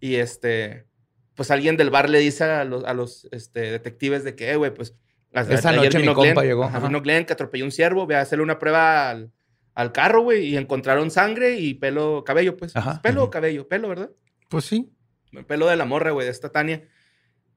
Y 0.00 0.16
este. 0.16 0.86
Pues 1.34 1.50
alguien 1.50 1.76
del 1.76 1.90
bar 1.90 2.10
le 2.10 2.18
dice 2.18 2.44
a 2.44 2.64
los, 2.64 2.84
a 2.84 2.92
los 2.94 3.26
este, 3.32 3.70
detectives 3.70 4.22
de 4.22 4.34
que, 4.34 4.50
eh, 4.50 4.56
güey, 4.56 4.72
pues. 4.72 4.94
Esa 5.32 5.72
noche 5.72 5.98
mi 5.98 6.06
compa 6.06 6.22
Glenn, 6.22 6.44
llegó, 6.44 6.64
ajá, 6.64 6.78
vino 6.80 7.00
Glenn 7.00 7.24
que 7.24 7.32
atropelló 7.32 7.64
un 7.64 7.72
ciervo. 7.72 8.06
Ve 8.06 8.16
a 8.16 8.20
hacerle 8.20 8.42
una 8.42 8.58
prueba 8.58 9.10
al, 9.10 9.32
al 9.74 9.92
carro, 9.92 10.22
güey. 10.22 10.46
Y 10.46 10.56
encontraron 10.56 11.10
sangre 11.10 11.58
y 11.58 11.74
pelo, 11.74 12.22
cabello, 12.24 12.56
pues. 12.56 12.76
Ajá. 12.76 13.00
Pelo 13.02 13.24
o 13.24 13.30
cabello, 13.30 13.66
pelo, 13.66 13.88
¿verdad? 13.88 14.10
Pues 14.48 14.66
sí. 14.66 14.92
El 15.32 15.46
pelo 15.46 15.66
de 15.66 15.76
la 15.76 15.86
morra, 15.86 16.10
güey, 16.10 16.26
de 16.26 16.32
esta 16.32 16.50
Tania 16.50 16.86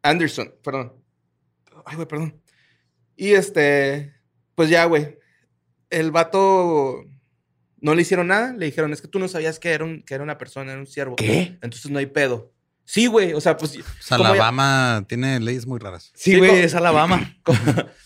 Anderson, 0.01 0.53
perdón. 0.63 0.93
Ay, 1.85 1.95
güey, 1.95 2.07
perdón. 2.07 2.41
Y 3.17 3.33
este, 3.33 4.13
pues 4.55 4.69
ya, 4.69 4.85
güey. 4.85 5.17
El 5.89 6.11
vato 6.11 7.03
no 7.85 7.95
le 7.95 8.01
hicieron 8.01 8.27
nada. 8.27 8.53
Le 8.53 8.65
dijeron, 8.65 8.91
es 8.93 9.01
que 9.01 9.07
tú 9.07 9.19
no 9.19 9.27
sabías 9.27 9.59
que 9.59 9.69
era, 9.71 9.83
un, 9.85 10.01
que 10.01 10.15
era 10.15 10.23
una 10.23 10.37
persona, 10.37 10.71
era 10.71 10.79
un 10.81 10.87
siervo. 10.87 11.15
¿Qué? 11.15 11.57
Entonces 11.61 11.89
no 11.91 11.99
hay 11.99 12.07
pedo. 12.07 12.51
Sí, 12.83 13.07
güey. 13.07 13.33
O 13.33 13.41
sea, 13.41 13.57
pues. 13.57 13.73
Ya- 13.73 13.83
Alabama 14.09 15.05
tiene 15.07 15.39
leyes 15.39 15.65
muy 15.67 15.79
raras. 15.79 16.11
Sí, 16.15 16.31
Sí, 16.33 16.37
güey, 16.37 16.49
como- 16.51 16.61
es 16.63 16.75
Alabama. 16.75 17.35
Como, 17.43 17.59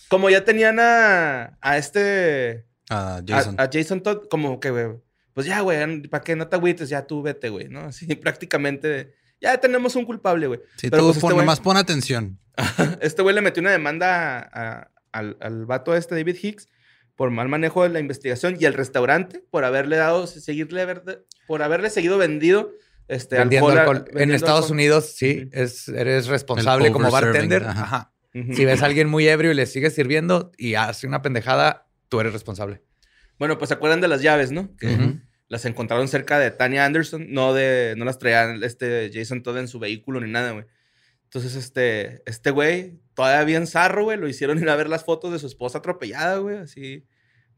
como 0.08 0.30
ya 0.30 0.44
tenían 0.44 0.78
a, 0.80 1.56
a 1.60 1.78
este. 1.78 2.66
A- 2.88 3.22
Jason. 3.26 3.54
A, 3.58 3.68
Jason 3.72 4.02
Todd, 4.02 4.28
como 4.30 4.58
que, 4.60 4.70
güey. 4.70 4.86
Pues 5.34 5.46
ya, 5.46 5.60
güey, 5.60 6.02
¿para 6.08 6.24
qué 6.24 6.34
no 6.36 6.48
te 6.48 6.56
agüites? 6.56 6.88
Ya 6.88 7.06
tú 7.06 7.22
vete, 7.22 7.48
güey, 7.48 7.68
¿no? 7.68 7.80
Así 7.80 8.06
prácticamente. 8.16 9.14
Ya 9.40 9.56
tenemos 9.58 9.96
un 9.96 10.04
culpable, 10.04 10.46
güey. 10.48 10.60
sí, 10.76 10.90
pero 10.90 11.02
tú 11.02 11.06
pues 11.08 11.16
este 11.18 11.28
pon, 11.28 11.36
nomás 11.38 11.60
pon 11.60 11.76
atención. 11.76 12.38
Este 13.00 13.22
güey 13.22 13.34
le 13.34 13.40
metió 13.40 13.60
una 13.62 13.70
demanda 13.70 14.38
a- 14.38 14.48
a- 14.80 14.90
al, 15.12 15.36
al 15.40 15.64
vato 15.66 15.94
este, 15.94 16.14
David 16.14 16.36
Hicks, 16.42 16.68
por 17.16 17.30
mal 17.30 17.48
manejo 17.48 17.82
de 17.82 17.88
la 17.90 18.00
investigación 18.00 18.56
y 18.58 18.64
al 18.66 18.74
restaurante 18.74 19.42
por 19.50 19.64
haberle 19.64 19.96
dado, 19.96 20.26
seguirle, 20.26 20.82
haber- 20.82 21.24
por 21.46 21.62
haberle 21.62 21.90
seguido 21.90 22.18
vendido 22.18 22.72
este, 23.08 23.36
Vendiendo 23.38 23.68
alcohol 23.68 23.78
alcohol. 23.80 23.96
En 23.98 24.04
vendiendo 24.14 24.34
Estados 24.36 24.60
alcohol. 24.66 24.72
Unidos, 24.76 25.12
sí, 25.16 25.48
es, 25.52 25.88
eres 25.88 26.28
responsable 26.28 26.86
El 26.86 26.92
como 26.92 27.10
bartender. 27.10 27.64
ajá. 27.64 27.82
Ajá. 27.82 28.12
Ujú. 28.34 28.54
Si 28.54 28.64
ves 28.64 28.82
a 28.82 28.86
alguien 28.86 29.08
muy 29.08 29.26
ebrio 29.26 29.50
y 29.50 29.54
le 29.54 29.66
sigues 29.66 29.94
sirviendo 29.94 30.52
y 30.56 30.74
hace 30.74 31.08
una 31.08 31.20
pendejada, 31.20 31.88
tú 32.08 32.20
eres 32.20 32.32
responsable. 32.32 32.82
Bueno, 33.38 33.58
pues 33.58 33.68
se 33.70 33.74
acuerdan 33.74 34.00
de 34.00 34.06
las 34.08 34.22
llaves, 34.22 34.52
¿no? 34.52 34.76
Que 34.76 34.86
Ujú. 34.94 35.18
las 35.48 35.64
encontraron 35.64 36.06
cerca 36.06 36.38
de 36.38 36.52
Tania 36.52 36.84
Anderson, 36.84 37.26
no 37.32 37.52
de, 37.52 37.94
no 37.96 38.04
las 38.04 38.18
traía 38.18 38.54
este 38.62 39.10
Jason 39.12 39.42
Todd 39.42 39.58
en 39.58 39.66
su 39.66 39.80
vehículo 39.80 40.20
ni 40.20 40.30
nada, 40.30 40.52
güey. 40.52 40.66
Entonces, 41.24 41.56
este, 41.56 42.22
este 42.26 42.50
güey, 42.52 43.00
todavía 43.20 43.44
bien 43.44 43.66
zarro, 43.66 44.04
güey, 44.04 44.18
lo 44.18 44.28
hicieron 44.28 44.58
ir 44.58 44.68
a 44.70 44.76
ver 44.76 44.88
las 44.88 45.04
fotos 45.04 45.32
de 45.32 45.38
su 45.38 45.46
esposa 45.46 45.78
atropellada, 45.78 46.38
güey, 46.38 46.56
así, 46.58 47.06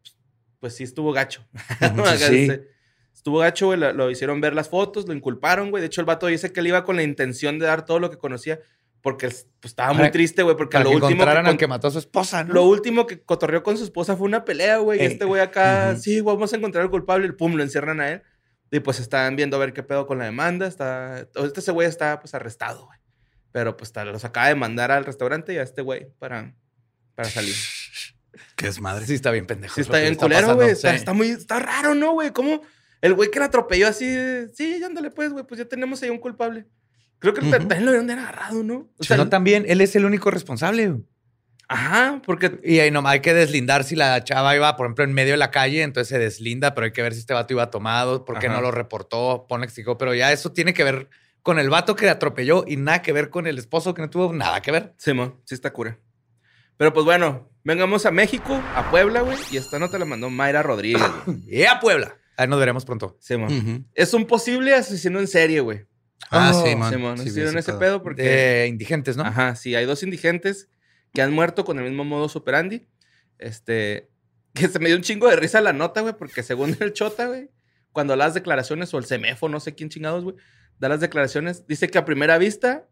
pues, 0.02 0.16
pues 0.58 0.74
sí 0.76 0.84
estuvo 0.84 1.12
gacho. 1.12 1.46
Sí. 2.18 2.50
este, 2.50 2.68
Estuvo 3.14 3.38
gacho, 3.38 3.66
güey, 3.66 3.78
lo, 3.78 3.92
lo 3.92 4.10
hicieron 4.10 4.40
ver 4.40 4.54
las 4.54 4.68
fotos, 4.68 5.06
lo 5.06 5.12
inculparon, 5.14 5.70
güey. 5.70 5.80
De 5.82 5.86
hecho, 5.86 6.00
el 6.00 6.06
vato 6.06 6.26
dice 6.26 6.52
que 6.52 6.60
él 6.60 6.66
iba 6.68 6.82
con 6.84 6.96
la 6.96 7.02
intención 7.04 7.58
de 7.58 7.66
dar 7.66 7.84
todo 7.84 8.00
lo 8.00 8.10
que 8.10 8.16
conocía, 8.16 8.58
porque 9.02 9.26
pues, 9.26 9.46
estaba 9.62 9.92
muy 9.92 10.10
triste, 10.10 10.42
güey, 10.42 10.56
porque 10.56 10.72
Para 10.78 10.84
lo 10.84 10.90
que 10.90 10.96
último 10.96 11.24
que, 11.24 11.42
con- 11.44 11.56
que 11.58 11.66
mató 11.68 11.88
a 11.88 11.90
su 11.90 11.98
esposa, 11.98 12.42
¿no? 12.42 12.54
lo 12.54 12.64
último 12.64 13.06
que 13.06 13.20
cotorreó 13.20 13.62
con 13.62 13.76
su 13.76 13.84
esposa 13.84 14.16
fue 14.16 14.26
una 14.26 14.44
pelea, 14.44 14.78
güey. 14.78 14.98
Y 14.98 15.02
Ey. 15.02 15.12
este 15.12 15.24
güey 15.26 15.40
acá, 15.42 15.90
Ujú. 15.92 16.00
sí, 16.02 16.20
güey, 16.20 16.34
vamos 16.34 16.52
a 16.52 16.56
encontrar 16.56 16.82
al 16.84 16.90
culpable, 16.90 17.26
y 17.28 17.32
pum, 17.32 17.54
lo 17.54 17.62
encierran 17.62 18.00
a 18.00 18.10
él. 18.10 18.22
Y 18.72 18.80
pues 18.80 18.98
están 18.98 19.36
viendo 19.36 19.56
a 19.58 19.60
ver 19.60 19.74
qué 19.74 19.82
pedo 19.82 20.06
con 20.06 20.18
la 20.18 20.24
demanda. 20.24 20.66
Está, 20.66 21.28
ese 21.54 21.70
güey 21.72 21.86
está 21.86 22.18
pues 22.18 22.34
arrestado, 22.34 22.86
güey. 22.86 22.98
Pero 23.52 23.76
pues 23.76 23.92
los 23.94 24.24
acaba 24.24 24.48
de 24.48 24.54
mandar 24.54 24.90
al 24.90 25.04
restaurante 25.04 25.52
y 25.52 25.58
a 25.58 25.62
este 25.62 25.82
güey 25.82 26.08
para, 26.18 26.54
para 27.14 27.28
salir. 27.28 27.54
Que 28.56 28.66
es 28.66 28.80
madre. 28.80 29.04
Sí, 29.06 29.14
está 29.14 29.30
bien 29.30 29.46
pendejo. 29.46 29.74
Sí, 29.74 29.82
está 29.82 29.98
bien 29.98 30.14
culero, 30.14 30.54
güey. 30.54 30.70
Está, 30.70 30.90
Sí. 30.90 30.96
está 30.96 31.12
muy, 31.12 31.28
está 31.28 31.58
raro, 31.58 31.94
¿no, 31.94 32.12
güey? 32.12 32.30
¿Cómo 32.32 32.62
el 33.02 33.12
güey 33.14 33.30
que 33.30 33.38
la 33.38 33.46
atropelló 33.46 33.88
así, 33.88 34.06
sí, 34.54 34.82
ándale 34.82 35.10
pues, 35.10 35.32
güey, 35.32 35.44
pues 35.44 35.58
ya 35.58 35.64
tenemos 35.66 36.02
ahí 36.02 36.08
un 36.10 36.18
culpable. 36.18 36.66
Creo 37.18 37.34
que 37.34 37.40
Ujú. 37.40 37.50
también 37.50 37.84
lo 37.84 37.90
habían 37.90 38.06
de 38.06 38.14
agarrado, 38.14 38.62
¿no? 38.62 38.88
O 38.98 39.04
sea, 39.04 39.16
no, 39.16 39.28
también, 39.28 39.64
él 39.68 39.80
es 39.80 39.94
el 39.96 40.04
único 40.06 40.30
responsable. 40.30 40.88
güey. 40.88 41.02
ajá, 41.68 42.22
porque 42.24 42.58
Y 42.62 42.78
ahí 42.80 42.90
nomás 42.90 43.14
hay 43.14 43.20
que 43.20 43.34
deslindar 43.34 43.84
si 43.84 43.96
la 43.96 44.22
chava 44.24 44.54
iba, 44.56 44.76
por 44.76 44.86
ejemplo, 44.86 45.04
en 45.04 45.12
medio 45.12 45.32
de 45.32 45.38
la 45.38 45.50
calle, 45.50 45.82
entonces 45.82 46.08
se 46.08 46.18
deslinda, 46.18 46.74
pero 46.74 46.84
hay 46.86 46.92
que 46.92 47.02
ver 47.02 47.12
si 47.14 47.20
este 47.20 47.34
vato 47.34 47.52
iba 47.54 47.70
tomado, 47.70 48.24
por 48.24 48.38
qué 48.38 48.46
Ajá. 48.46 48.56
no 48.56 48.62
lo 48.62 48.70
reportó, 48.70 49.46
pone 49.48 49.66
dijo, 49.66 49.98
pero 49.98 50.14
ya 50.14 50.32
eso 50.32 50.52
tiene 50.52 50.72
que 50.74 50.84
ver 50.84 51.08
con 51.42 51.58
el 51.58 51.70
vato 51.70 51.96
que 51.96 52.08
atropelló 52.08 52.64
y 52.66 52.76
nada 52.76 53.02
que 53.02 53.12
ver 53.12 53.30
con 53.30 53.46
el 53.46 53.58
esposo 53.58 53.94
que 53.94 54.02
no 54.02 54.10
tuvo 54.10 54.32
nada 54.32 54.60
que 54.62 54.70
ver. 54.72 54.94
Simón, 54.96 55.40
sí 55.44 55.54
está 55.54 55.72
cura. 55.72 55.98
Pero 56.76 56.92
pues 56.92 57.04
bueno, 57.04 57.50
vengamos 57.64 58.06
a 58.06 58.10
México, 58.10 58.60
a 58.74 58.90
Puebla, 58.90 59.20
güey, 59.22 59.38
y 59.50 59.56
esta 59.56 59.78
nota 59.78 59.98
la 59.98 60.04
mandó 60.04 60.30
Mayra 60.30 60.62
Rodríguez, 60.62 61.02
güey. 61.26 61.42
Y 61.46 61.64
a 61.64 61.80
Puebla. 61.80 62.16
Ahí 62.36 62.48
nos 62.48 62.58
veremos 62.58 62.84
pronto. 62.84 63.16
Simón. 63.20 63.86
Es 63.94 64.14
un 64.14 64.26
posible 64.26 64.74
asesino 64.74 65.20
en 65.20 65.28
serie, 65.28 65.60
güey. 65.60 65.86
Ah, 66.30 66.52
Oh, 66.54 66.64
sí, 66.64 66.74
man. 66.74 66.92
Simón, 66.92 67.18
Sí, 67.18 67.24
vi 67.24 67.30
¿hicieron 67.30 67.58
ese 67.58 67.74
pedo. 67.74 68.02
Porque... 68.02 68.22
De 68.22 68.66
indigentes, 68.68 69.16
¿no? 69.16 69.24
Ajá, 69.24 69.54
sí, 69.54 69.74
hay 69.74 69.84
dos 69.84 70.02
indigentes 70.02 70.68
que 71.12 71.20
han 71.20 71.32
muerto 71.32 71.64
con 71.64 71.78
el 71.78 71.84
mismo 71.84 72.04
modo 72.04 72.26
operandi. 72.34 72.88
Este, 73.38 74.08
que 74.54 74.68
se 74.68 74.78
me 74.78 74.88
dio 74.88 74.96
un 74.96 75.02
chingo 75.02 75.28
de 75.28 75.36
risa 75.36 75.60
la 75.60 75.72
nota, 75.72 76.00
güey, 76.00 76.14
porque 76.16 76.42
según 76.42 76.76
el 76.80 76.92
Chota, 76.92 77.26
güey, 77.26 77.50
cuando 77.92 78.16
las 78.16 78.34
declaraciones, 78.34 78.92
o 78.94 78.98
el 78.98 79.04
CEMEFO, 79.04 79.48
no 79.48 79.60
sé 79.60 79.74
quién 79.74 79.90
chingados, 79.90 80.24
güey, 80.24 80.36
da 80.78 80.88
las 80.88 81.00
declaraciones, 81.00 81.66
dice 81.66 81.88
que 81.88 81.98
a 81.98 82.04
primera 82.04 82.38
vista 82.38 82.84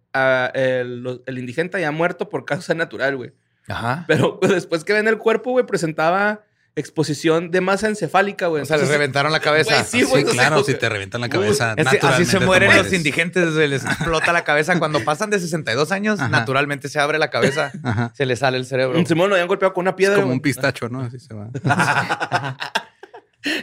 el, 0.54 1.20
indigente 1.26 1.80
ya 1.80 1.88
ha 1.88 1.92
muerto 1.92 2.28
por 2.28 2.44
causa 2.44 2.74
natural, 2.74 3.16
güey. 3.16 3.32
Ajá. 3.68 4.04
Pero 4.08 4.40
pues, 4.40 4.52
después 4.52 4.84
que 4.84 4.92
ven 4.92 5.08
el 5.08 5.18
cuerpo, 5.18 5.50
güey, 5.52 5.66
presentaba 5.66 6.42
exposición 6.76 7.50
de 7.50 7.60
masa 7.60 7.88
encefálica, 7.88 8.46
güey. 8.46 8.62
O 8.62 8.64
sea, 8.64 8.76
les 8.76 8.82
Entonces, 8.84 8.98
reventaron 8.98 9.32
la 9.32 9.40
cabeza. 9.40 9.74
Güey, 9.74 9.84
sí, 9.84 9.98
Sí, 10.00 10.04
güey, 10.04 10.24
o 10.24 10.26
sea, 10.26 10.34
claro, 10.34 10.64
si 10.64 10.74
te 10.74 10.88
revientan 10.88 11.20
la 11.20 11.28
cabeza. 11.28 11.74
Así 11.76 12.24
se 12.24 12.40
mueren 12.40 12.74
los 12.76 12.92
indigentes, 12.92 13.54
se 13.54 13.68
les 13.68 13.84
explota 13.84 14.32
la 14.32 14.44
cabeza. 14.44 14.78
Cuando 14.78 15.02
pasan 15.04 15.30
de 15.30 15.38
62 15.38 15.92
años, 15.92 16.20
Ajá. 16.20 16.28
naturalmente 16.28 16.88
se 16.88 16.98
abre 16.98 17.18
la 17.18 17.30
cabeza, 17.30 17.72
Ajá. 17.84 18.12
se 18.14 18.24
le 18.26 18.36
sale 18.36 18.56
el 18.56 18.66
cerebro. 18.66 18.98
Un 18.98 19.06
Simón 19.06 19.28
lo 19.28 19.34
habían 19.34 19.48
golpeado 19.48 19.74
con 19.74 19.82
una 19.82 19.90
Es 19.90 19.96
piedra. 19.96 20.16
como 20.16 20.26
güey. 20.26 20.36
un 20.36 20.42
pistacho, 20.42 20.88
¿no? 20.88 21.00
Así 21.02 21.18
se 21.18 21.34
va. 21.34 21.50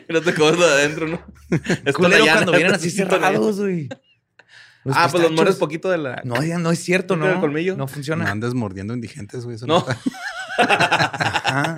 No 0.10 0.22
te 0.22 0.34
comes 0.34 0.58
lo 0.58 0.66
de 0.66 0.74
adentro, 0.74 1.08
¿no? 1.08 1.22
Es 1.86 1.94
cuando 1.94 2.52
vienen 2.52 2.74
así 2.74 2.90
sí, 2.90 2.98
cerrados, 2.98 3.60
güey. 3.60 3.88
Los 4.88 4.96
Ah, 4.98 5.08
pues 5.12 5.22
los 5.22 5.32
mueres 5.34 5.56
poquito 5.58 5.90
de 5.90 5.98
la. 5.98 6.22
No, 6.24 6.42
ya 6.44 6.58
no 6.60 6.72
es 6.72 6.80
cierto, 6.80 7.16
¿No 7.18 7.26
¿no? 7.28 7.34
el 7.34 7.40
colmillo? 7.42 7.74
No 7.74 7.80
No 7.80 7.88
funciona. 7.88 8.32
andes 8.32 8.54
mordiendo 8.54 8.94
indigentes, 8.94 9.44
güey. 9.44 9.58
eso 9.58 9.68
No. 9.68 9.80
está- 9.80 10.00
Ajá. 10.58 11.76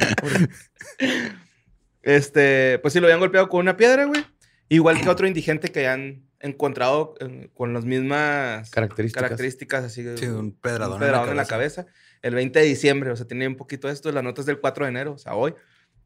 Este, 2.02 2.80
pues 2.80 2.94
sí, 2.94 3.00
lo 3.00 3.08
habían 3.08 3.20
golpeado 3.20 3.50
con 3.50 3.62
una 3.62 3.76
piedra, 3.78 4.06
güey. 4.06 4.24
Igual 4.70 5.02
que 5.02 5.10
otro 5.10 5.28
indigente 5.28 5.70
que 5.72 5.88
han 5.88 6.24
encontrado 6.40 7.16
eh, 7.20 7.50
con 7.54 7.74
las 7.74 7.84
mismas 7.86 8.70
Características. 8.70 9.24
características, 9.24 9.84
así 9.84 10.04
Sí, 10.18 10.26
un 10.28 10.54
pedradón, 10.54 10.94
un 10.94 11.00
pedradón 11.00 11.30
en, 11.30 11.36
la 11.38 11.46
cabeza. 11.46 11.88
El 12.22 12.36
20 12.36 12.60
de 12.60 12.66
diciembre, 12.66 13.12
o 13.12 13.16
sea, 13.16 13.28
tenía 13.28 13.48
un 13.48 13.56
poquito 13.58 13.88
de 13.88 13.94
esto. 13.94 14.12
La 14.12 14.22
nota 14.22 14.42
es 14.42 14.48
del 14.48 14.60
4 14.60 14.86
de 14.86 14.90
enero, 14.92 15.14
o 15.14 15.18
sea, 15.18 15.34
hoy. 15.34 15.54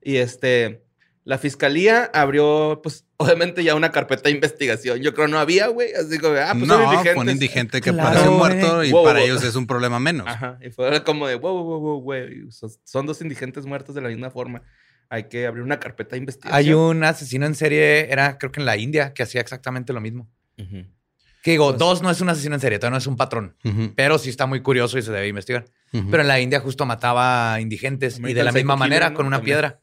Y 0.02 0.18
este, 0.18 0.84
la 1.26 1.38
fiscalía 1.38 2.10
abrió, 2.14 2.82
pues, 2.84 3.06
obviamente 3.18 3.64
ya 3.64 3.76
una 3.76 3.92
carpeta 3.92 4.24
de 4.24 4.32
investigación. 4.32 5.00
Yo 5.00 5.14
creo 5.14 5.28
no 5.28 5.40
había, 5.40 5.68
güey. 5.68 5.94
Así 5.94 6.20
como, 6.20 6.36
ah, 6.36 6.54
pues 6.54 6.68
son 6.68 6.80
no, 6.80 6.84
indigentes. 6.86 7.14
fue 7.14 7.24
un 7.24 7.30
indigente 7.30 7.82
que 7.82 7.92
Claro, 7.94 8.10
parece 8.10 8.30
muerto 8.30 8.84
y 8.84 8.92
Wow, 8.92 9.04
para 9.06 9.20
wow. 9.20 9.28
ellos 9.28 9.44
es 9.44 9.56
un 9.56 9.66
problema 9.68 10.00
menos. 10.00 10.28
Ajá. 10.28 10.58
Y 10.62 10.70
fue 10.70 11.04
como 11.04 11.28
de, 11.28 11.36
wow, 11.36 11.64
wow, 11.64 11.80
wow, 11.80 12.02
güey. 12.02 12.52
Son, 12.52 12.70
son 12.84 13.06
dos 13.06 13.22
indigentes 13.22 13.66
muertos 13.66 13.96
de 13.96 14.02
la 14.02 14.10
misma 14.10 14.30
forma. 14.32 14.62
Hay 15.10 15.26
que 15.30 15.46
abrir 15.46 15.64
una 15.64 15.80
carpeta 15.80 16.12
de 16.12 16.18
investigación. 16.20 16.58
Hay 16.58 16.74
un 16.74 17.04
asesino 17.04 17.46
en 17.46 17.56
serie, 17.56 18.12
era 18.12 18.38
creo 18.38 18.52
que 18.52 18.60
en 18.60 18.66
la 18.66 18.78
India, 18.78 19.14
que 19.14 19.24
hacía 19.24 19.42
exactamente 19.42 19.94
lo 19.94 20.02
mismo. 20.02 20.28
Ujú. 20.58 20.86
Que 21.44 21.52
digo, 21.52 21.68
Pues- 21.70 21.80
dos 21.80 22.02
no 22.02 22.10
es 22.10 22.20
un 22.22 22.30
asesino 22.30 22.56
en 22.56 22.62
serie, 22.62 22.80
todavía 22.80 22.94
no 22.96 22.98
es 23.00 23.08
un 23.08 23.18
patrón, 23.18 23.56
Ujú, 23.66 23.94
pero 23.98 24.18
sí 24.18 24.30
está 24.30 24.46
muy 24.46 24.62
curioso 24.62 24.98
y 24.98 25.02
se 25.02 25.12
debe 25.12 25.28
investigar. 25.28 25.66
ujú, 25.92 26.10
Pero 26.10 26.22
en 26.22 26.28
la 26.30 26.40
India 26.40 26.62
justo 26.62 26.86
mataba 26.86 27.60
indigentes 27.60 28.18
y 28.20 28.34
de 28.34 28.44
la 28.46 28.54
misma 28.54 28.78
manera, 28.78 29.14
con 29.14 29.26
una 29.26 29.38
También. 29.38 29.56
piedra. 29.58 29.80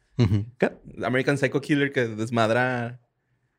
American 1.05 1.39
Psycho 1.39 1.61
Killer 1.61 1.93
que 1.93 2.07
desmadra. 2.07 3.01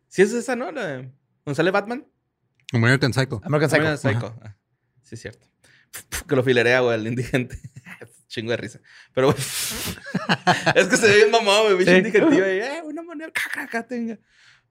Sí, 0.08 0.22
es 0.22 0.34
esa, 0.34 0.56
¿no? 0.56 0.72
La 0.72 0.86
de- 0.88 1.12
¿Dónde 1.46 1.56
sale 1.56 1.72
Batman? 1.72 2.06
American 2.74 3.14
Psycho. 3.14 3.42
American 3.44 3.70
Psycho. 3.70 3.82
American 3.82 3.98
Psycho. 4.14 4.40
Ah, 4.44 4.56
sí, 5.04 5.16
es 5.16 5.22
cierto. 5.22 5.48
Que 6.28 6.36
lo 6.36 6.44
filerea, 6.44 6.80
güey, 6.82 7.00
el 7.00 7.08
indigente. 7.08 7.58
Chingo 8.28 8.52
de 8.52 8.58
risa. 8.58 8.80
Pero, 9.14 9.28
güey. 9.32 9.38
es 10.76 10.88
que 10.88 10.98
se 10.98 11.08
ve 11.08 11.16
bien 11.18 11.32
mamado, 11.32 11.64
güey. 11.64 11.78
Bicho 11.78 11.92
ahí. 11.92 12.60
Eh, 12.60 12.82
una 12.86 13.02
moneda. 13.04 13.30
Caca, 13.32 13.66
caca, 13.66 13.88
tenga. 13.88 14.18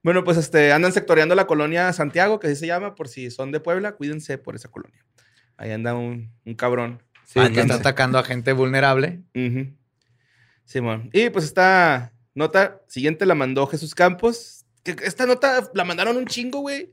Bueno, 0.03 0.23
pues 0.23 0.37
este, 0.37 0.71
andan 0.73 0.91
sectoreando 0.93 1.35
la 1.35 1.45
colonia 1.45 1.93
Santiago, 1.93 2.39
que 2.39 2.47
así 2.47 2.55
se 2.55 2.65
llama, 2.67 2.95
por 2.95 3.07
si 3.07 3.29
son 3.29 3.51
de 3.51 3.59
Puebla, 3.59 3.91
cuídense 3.91 4.39
por 4.39 4.55
esa 4.55 4.67
colonia. 4.69 5.05
Ahí 5.57 5.69
anda 5.71 5.93
un, 5.93 6.33
un 6.43 6.55
cabrón. 6.55 7.03
Sí, 7.25 7.33
que 7.35 7.41
Ándale. 7.41 7.61
está 7.61 7.75
atacando 7.75 8.17
a 8.17 8.23
gente 8.23 8.51
vulnerable. 8.53 9.21
Ujú. 9.35 9.75
Simón. 10.71 11.09
Y 11.11 11.29
pues 11.29 11.43
esta 11.45 12.13
nota 12.33 12.81
siguiente 12.87 13.25
la 13.25 13.35
mandó 13.35 13.67
Jesús 13.67 13.93
Campos. 13.93 14.65
Que 14.83 14.95
esta 15.03 15.25
nota 15.25 15.69
la 15.73 15.83
mandaron 15.83 16.15
un 16.15 16.25
chingo, 16.25 16.61
güey. 16.61 16.91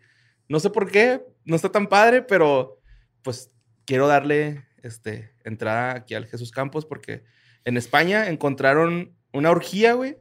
No 0.48 0.58
sé 0.58 0.70
por 0.70 0.90
qué. 0.90 1.22
No 1.44 1.54
está 1.54 1.70
tan 1.70 1.86
padre, 1.86 2.22
pero 2.22 2.80
pues 3.22 3.50
quiero 3.84 4.08
darle 4.08 4.64
este, 4.82 5.32
entrada 5.44 5.94
aquí 5.94 6.14
al 6.14 6.26
Jesús 6.26 6.50
Campos 6.50 6.86
porque 6.86 7.22
en 7.64 7.76
España 7.76 8.28
encontraron 8.28 9.14
una 9.32 9.50
orgía, 9.50 9.92
güey, 9.92 10.16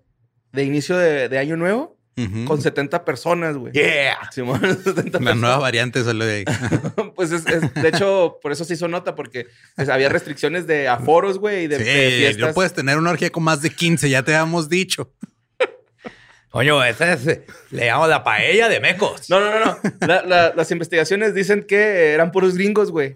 de 0.52 0.63
inicio 0.63 0.98
de, 0.98 1.28
de 1.28 1.38
año 1.39 1.58
nuevo 1.58 1.97
Con 2.45 2.60
70 2.62 3.06
personas, 3.06 3.58
güey. 3.58 3.71
Yeah. 3.73 4.17
Simón, 4.32 4.60
70 4.84 4.93
La 4.95 5.03
personas. 5.03 5.36
nueva 5.38 5.58
variante 5.58 6.03
salió 6.03 6.25
de 6.25 6.36
ahí. 6.38 6.45
Pues 7.15 7.32
es, 7.32 7.45
es- 7.47 7.73
de 7.73 7.88
hecho, 7.89 8.39
por 8.41 8.51
eso 8.51 8.63
se 8.65 8.73
hizo 8.75 8.88
nota, 8.88 9.13
porque 9.15 9.47
pues, 9.75 9.88
había 9.89 10.10
restricciones 10.10 10.65
de 10.67 10.88
aforos, 10.88 11.38
güey, 11.39 11.63
y 11.65 11.67
de, 11.67 11.77
de 11.77 11.84
Sí, 12.12 12.17
fiestas. 12.19 12.47
no 12.49 12.53
puedes 12.53 12.73
tener 12.73 12.97
una 12.97 13.12
orgía 13.12 13.30
con 13.32 13.43
más 13.43 13.62
de 13.62 13.69
15, 13.69 14.10
ya 14.10 14.23
te 14.23 14.34
habíamos 14.36 14.67
dicho. 14.69 15.12
Coño, 16.49 16.84
esa 16.84 17.13
es, 17.13 17.25
le 17.25 17.86
llamamos 17.86 18.10
la 18.10 18.23
paella 18.23 18.69
de 18.69 18.80
mecos. 18.80 19.30
No, 19.30 19.39
no, 19.39 19.51
no, 19.51 19.65
no. 19.65 19.77
La- 20.08 20.23
la- 20.23 20.53
las 20.56 20.71
investigaciones 20.71 21.36
dicen 21.36 21.63
que 21.67 22.13
eran 22.13 22.32
puros 22.32 22.56
gringos, 22.56 22.89
güey. 22.91 23.15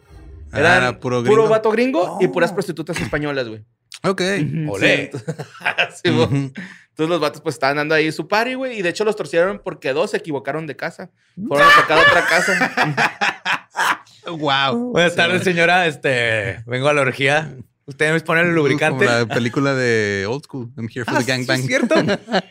Ah, 0.52 0.60
Eran 0.60 0.78
era 0.78 1.00
puro 1.00 1.20
puro, 1.24 1.34
gringo. 1.36 1.50
vato 1.50 1.72
gringo 1.72 2.18
y 2.22 2.26
Oh. 2.26 2.32
puras 2.32 2.52
prostitutas 2.52 3.00
españolas, 3.00 3.48
güey. 3.48 3.64
Ok. 4.04 4.22
Olé. 4.70 5.10
Sí, 5.14 5.18
entonces, 5.18 5.36
sí. 6.04 6.10
Ujú. 6.12 6.52
Entonces 7.02 7.10
los 7.10 7.20
vatos 7.20 7.42
pues 7.42 7.56
estaban 7.56 7.78
dando 7.78 7.96
ahí 7.96 8.12
su 8.12 8.28
party, 8.28 8.54
güey. 8.54 8.78
Y 8.78 8.82
de 8.84 8.90
hecho 8.90 9.04
los 9.04 9.16
torcieron 9.16 9.60
porque 9.64 9.92
dos 9.94 10.12
se 10.12 10.18
equivocaron 10.18 10.68
de 10.68 10.76
casa. 10.76 11.10
Fueron 11.48 11.68
a 11.68 11.72
sacar 11.72 11.98
otra 11.98 12.26
casa. 12.28 13.18
Wow. 14.28 14.92
Buenas 14.92 15.16
tardes, 15.16 15.44
señora. 15.44 15.88
Este, 15.88 16.62
vengo 16.68 16.88
a 16.88 16.94
la 16.94 17.02
orgía. 17.02 17.56
¿Usted 17.86 18.14
me 18.14 18.20
pone 18.22 18.42
el 18.42 18.54
lubricante? 18.54 19.04
Como 19.06 19.18
la 19.20 19.26
película 19.26 19.74
de 19.74 20.28
Old 20.30 20.44
School. 20.44 20.72
I'm 20.78 20.88
here 20.88 21.04
for 21.04 21.16
Ah, 21.16 21.18
the 21.18 21.24
sí, 21.24 21.28
gangbang. 21.32 21.60
es 21.62 21.66
cierto. 21.66 21.96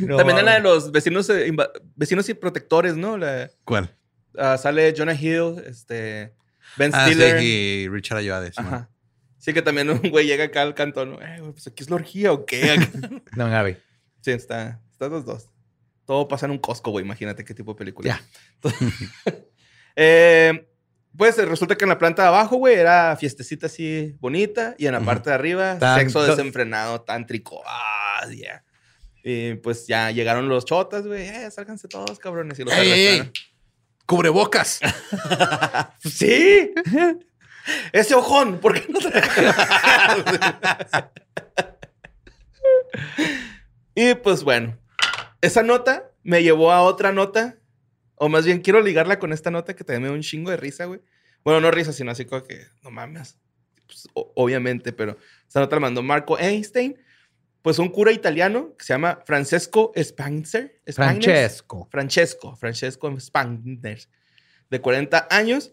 No, 0.00 0.16
También 0.16 0.38
en 0.38 0.44
la 0.46 0.54
de 0.54 0.60
los 0.60 0.92
vecinos, 0.92 1.28
eh, 1.30 1.52
vecinos 1.96 2.28
y 2.28 2.34
protectores, 2.34 2.96
¿no? 2.96 3.16
La- 3.18 3.50
¿Cuál? 3.64 3.94
ah, 4.38 4.56
sale 4.56 4.94
Jonah 4.96 5.14
Hill, 5.14 5.62
este, 5.66 6.32
Ben 6.76 6.90
Ah, 6.94 7.06
sí, 7.06 7.14
Stiller. 7.14 7.42
y 7.42 7.88
Richard 7.88 8.18
Ayoade. 8.18 8.48
sí, 8.52 8.54
Ajá. 8.58 8.88
Sí, 9.42 9.52
que 9.52 9.60
también 9.60 9.90
un 9.90 9.98
güey 9.98 10.24
llega 10.24 10.44
acá 10.44 10.62
al 10.62 10.72
cantón. 10.72 11.14
Eh, 11.20 11.40
güey, 11.40 11.50
pues 11.50 11.66
aquí 11.66 11.82
es 11.82 11.90
la 11.90 11.96
orgía 11.96 12.32
o 12.32 12.46
qué. 12.46 12.76
No, 13.36 13.50
Gaby. 13.50 13.76
sí, 14.20 14.30
está. 14.30 14.80
Están 14.92 15.10
los 15.10 15.24
dos. 15.24 15.48
Todo 16.06 16.28
pasa 16.28 16.46
en 16.46 16.52
un 16.52 16.58
Costco, 16.58 16.92
güey. 16.92 17.04
Imagínate 17.04 17.44
qué 17.44 17.52
tipo 17.52 17.72
de 17.72 17.78
película. 17.78 18.22
Ya. 18.62 18.70
Eh, 19.94 20.66
pues 21.14 21.36
resulta 21.36 21.76
que 21.76 21.84
en 21.84 21.90
la 21.90 21.98
planta 21.98 22.22
de 22.22 22.28
abajo, 22.28 22.56
güey, 22.56 22.76
era 22.76 23.14
fiestecita 23.14 23.66
así 23.66 24.16
bonita. 24.20 24.74
Y 24.78 24.86
en 24.86 24.92
la 24.92 25.00
parte 25.00 25.28
de 25.28 25.34
arriba, 25.34 25.78
sexo 25.98 26.22
desenfrenado, 26.22 27.02
tántrico. 27.02 27.62
Ah, 27.66 28.26
yeah. 28.30 28.64
Y 29.22 29.56
pues 29.56 29.86
ya 29.86 30.10
llegaron 30.10 30.48
los 30.48 30.64
chotas, 30.64 31.06
güey. 31.06 31.28
Eh, 31.28 31.50
sálganse 31.50 31.88
todos, 31.88 32.18
cabrones. 32.18 32.58
Y 32.58 32.64
los 32.64 32.72
¡Ey, 32.72 32.90
ey. 32.90 33.32
¡Cubrebocas! 34.06 34.80
Sí. 36.02 36.72
Ese 37.92 38.14
ojón, 38.14 38.58
¿por 38.58 38.74
qué 38.74 38.86
no 38.92 38.98
te 38.98 39.10
Y 43.94 44.14
pues 44.16 44.42
bueno, 44.42 44.78
esa 45.40 45.62
nota 45.62 46.10
me 46.22 46.42
llevó 46.42 46.72
a 46.72 46.82
otra 46.82 47.12
nota, 47.12 47.58
o 48.16 48.28
más 48.28 48.44
bien 48.44 48.60
quiero 48.60 48.80
ligarla 48.80 49.18
con 49.18 49.32
esta 49.32 49.50
nota 49.50 49.74
que 49.74 49.84
también 49.84 50.02
me 50.02 50.08
da 50.08 50.14
un 50.14 50.22
chingo 50.22 50.50
de 50.50 50.56
risa, 50.56 50.86
güey. 50.86 51.00
Bueno, 51.44 51.60
no 51.60 51.70
risa, 51.70 51.92
sino 51.92 52.10
así 52.10 52.24
como 52.24 52.44
que, 52.44 52.66
no 52.82 52.90
mames. 52.90 53.38
Pues, 53.86 54.08
obviamente, 54.14 54.92
pero 54.92 55.18
esta 55.46 55.60
nota 55.60 55.76
la 55.76 55.80
mandó 55.80 56.02
Marco 56.02 56.38
Einstein, 56.38 56.96
pues 57.60 57.78
un 57.78 57.88
cura 57.88 58.12
italiano 58.12 58.74
que 58.76 58.84
se 58.84 58.94
llama 58.94 59.20
Francesco 59.24 59.92
Spanzer. 59.96 60.80
Francesco. 60.86 61.88
Francesco, 61.90 62.56
Francesco 62.56 63.20
Spangner, 63.20 64.00
de 64.70 64.80
40 64.80 65.28
años. 65.30 65.72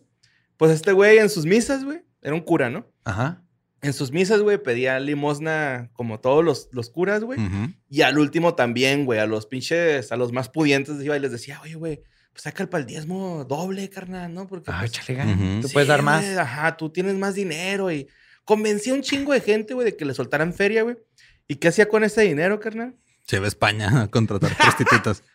Pues 0.60 0.74
este 0.74 0.92
güey 0.92 1.20
en 1.20 1.30
sus 1.30 1.46
misas, 1.46 1.86
güey, 1.86 2.02
era 2.22 2.36
un 2.36 2.42
cura, 2.42 2.70
¿no? 2.70 2.86
Ajá. 3.06 3.42
En 3.82 3.94
sus 3.94 4.12
misas, 4.12 4.42
güey, 4.42 4.62
pedía 4.62 5.00
limosna 5.00 5.90
como 5.94 6.20
todos 6.20 6.44
los, 6.44 6.68
los 6.74 6.90
curas, 6.90 7.24
güey. 7.24 7.40
Y 7.90 8.02
al 8.02 8.20
último 8.20 8.54
también, 8.56 9.06
güey, 9.06 9.20
a 9.20 9.26
los 9.26 9.46
pinches, 9.46 10.12
a 10.12 10.18
los 10.18 10.34
más 10.34 10.50
pudientes 10.50 11.02
iba 11.02 11.16
y 11.16 11.20
les 11.22 11.32
decía, 11.32 11.62
oye, 11.64 11.76
güey, 11.76 12.02
pues 12.34 12.44
saca 12.44 12.62
el 12.62 12.68
pal 12.68 12.86
diezmo 12.86 13.46
doble, 13.46 13.90
carnal, 13.90 14.34
¿no? 14.34 14.48
Porque 14.48 14.70
Ah, 14.70 14.80
pues, 14.82 14.92
échale. 14.92 15.62
Tú 15.62 15.70
sí, 15.70 15.74
puedes 15.74 15.88
dar 15.88 16.02
más. 16.02 16.26
ajá, 16.38 16.76
tú 16.76 16.90
tienes 16.90 17.16
más 17.16 17.36
dinero 17.36 17.90
y 17.90 18.10
convencía 18.44 18.92
a 18.92 18.98
un 18.98 19.02
chingo 19.02 19.32
de 19.32 19.40
gente, 19.40 19.74
güey, 19.74 19.86
de 19.86 19.96
que 19.96 20.04
le 20.04 20.14
soltaran 20.14 20.54
feria, 20.54 20.84
güey. 20.84 20.98
¿Y 21.48 21.56
qué 21.56 21.70
hacía 21.70 21.88
con 21.88 22.04
ese 22.04 22.24
dinero, 22.24 22.60
carnal? 22.60 22.98
Se 23.26 23.40
va 23.40 23.46
a 23.46 23.48
España 23.48 24.02
a 24.02 24.08
contratar 24.10 24.58
prostitutas. 24.58 25.24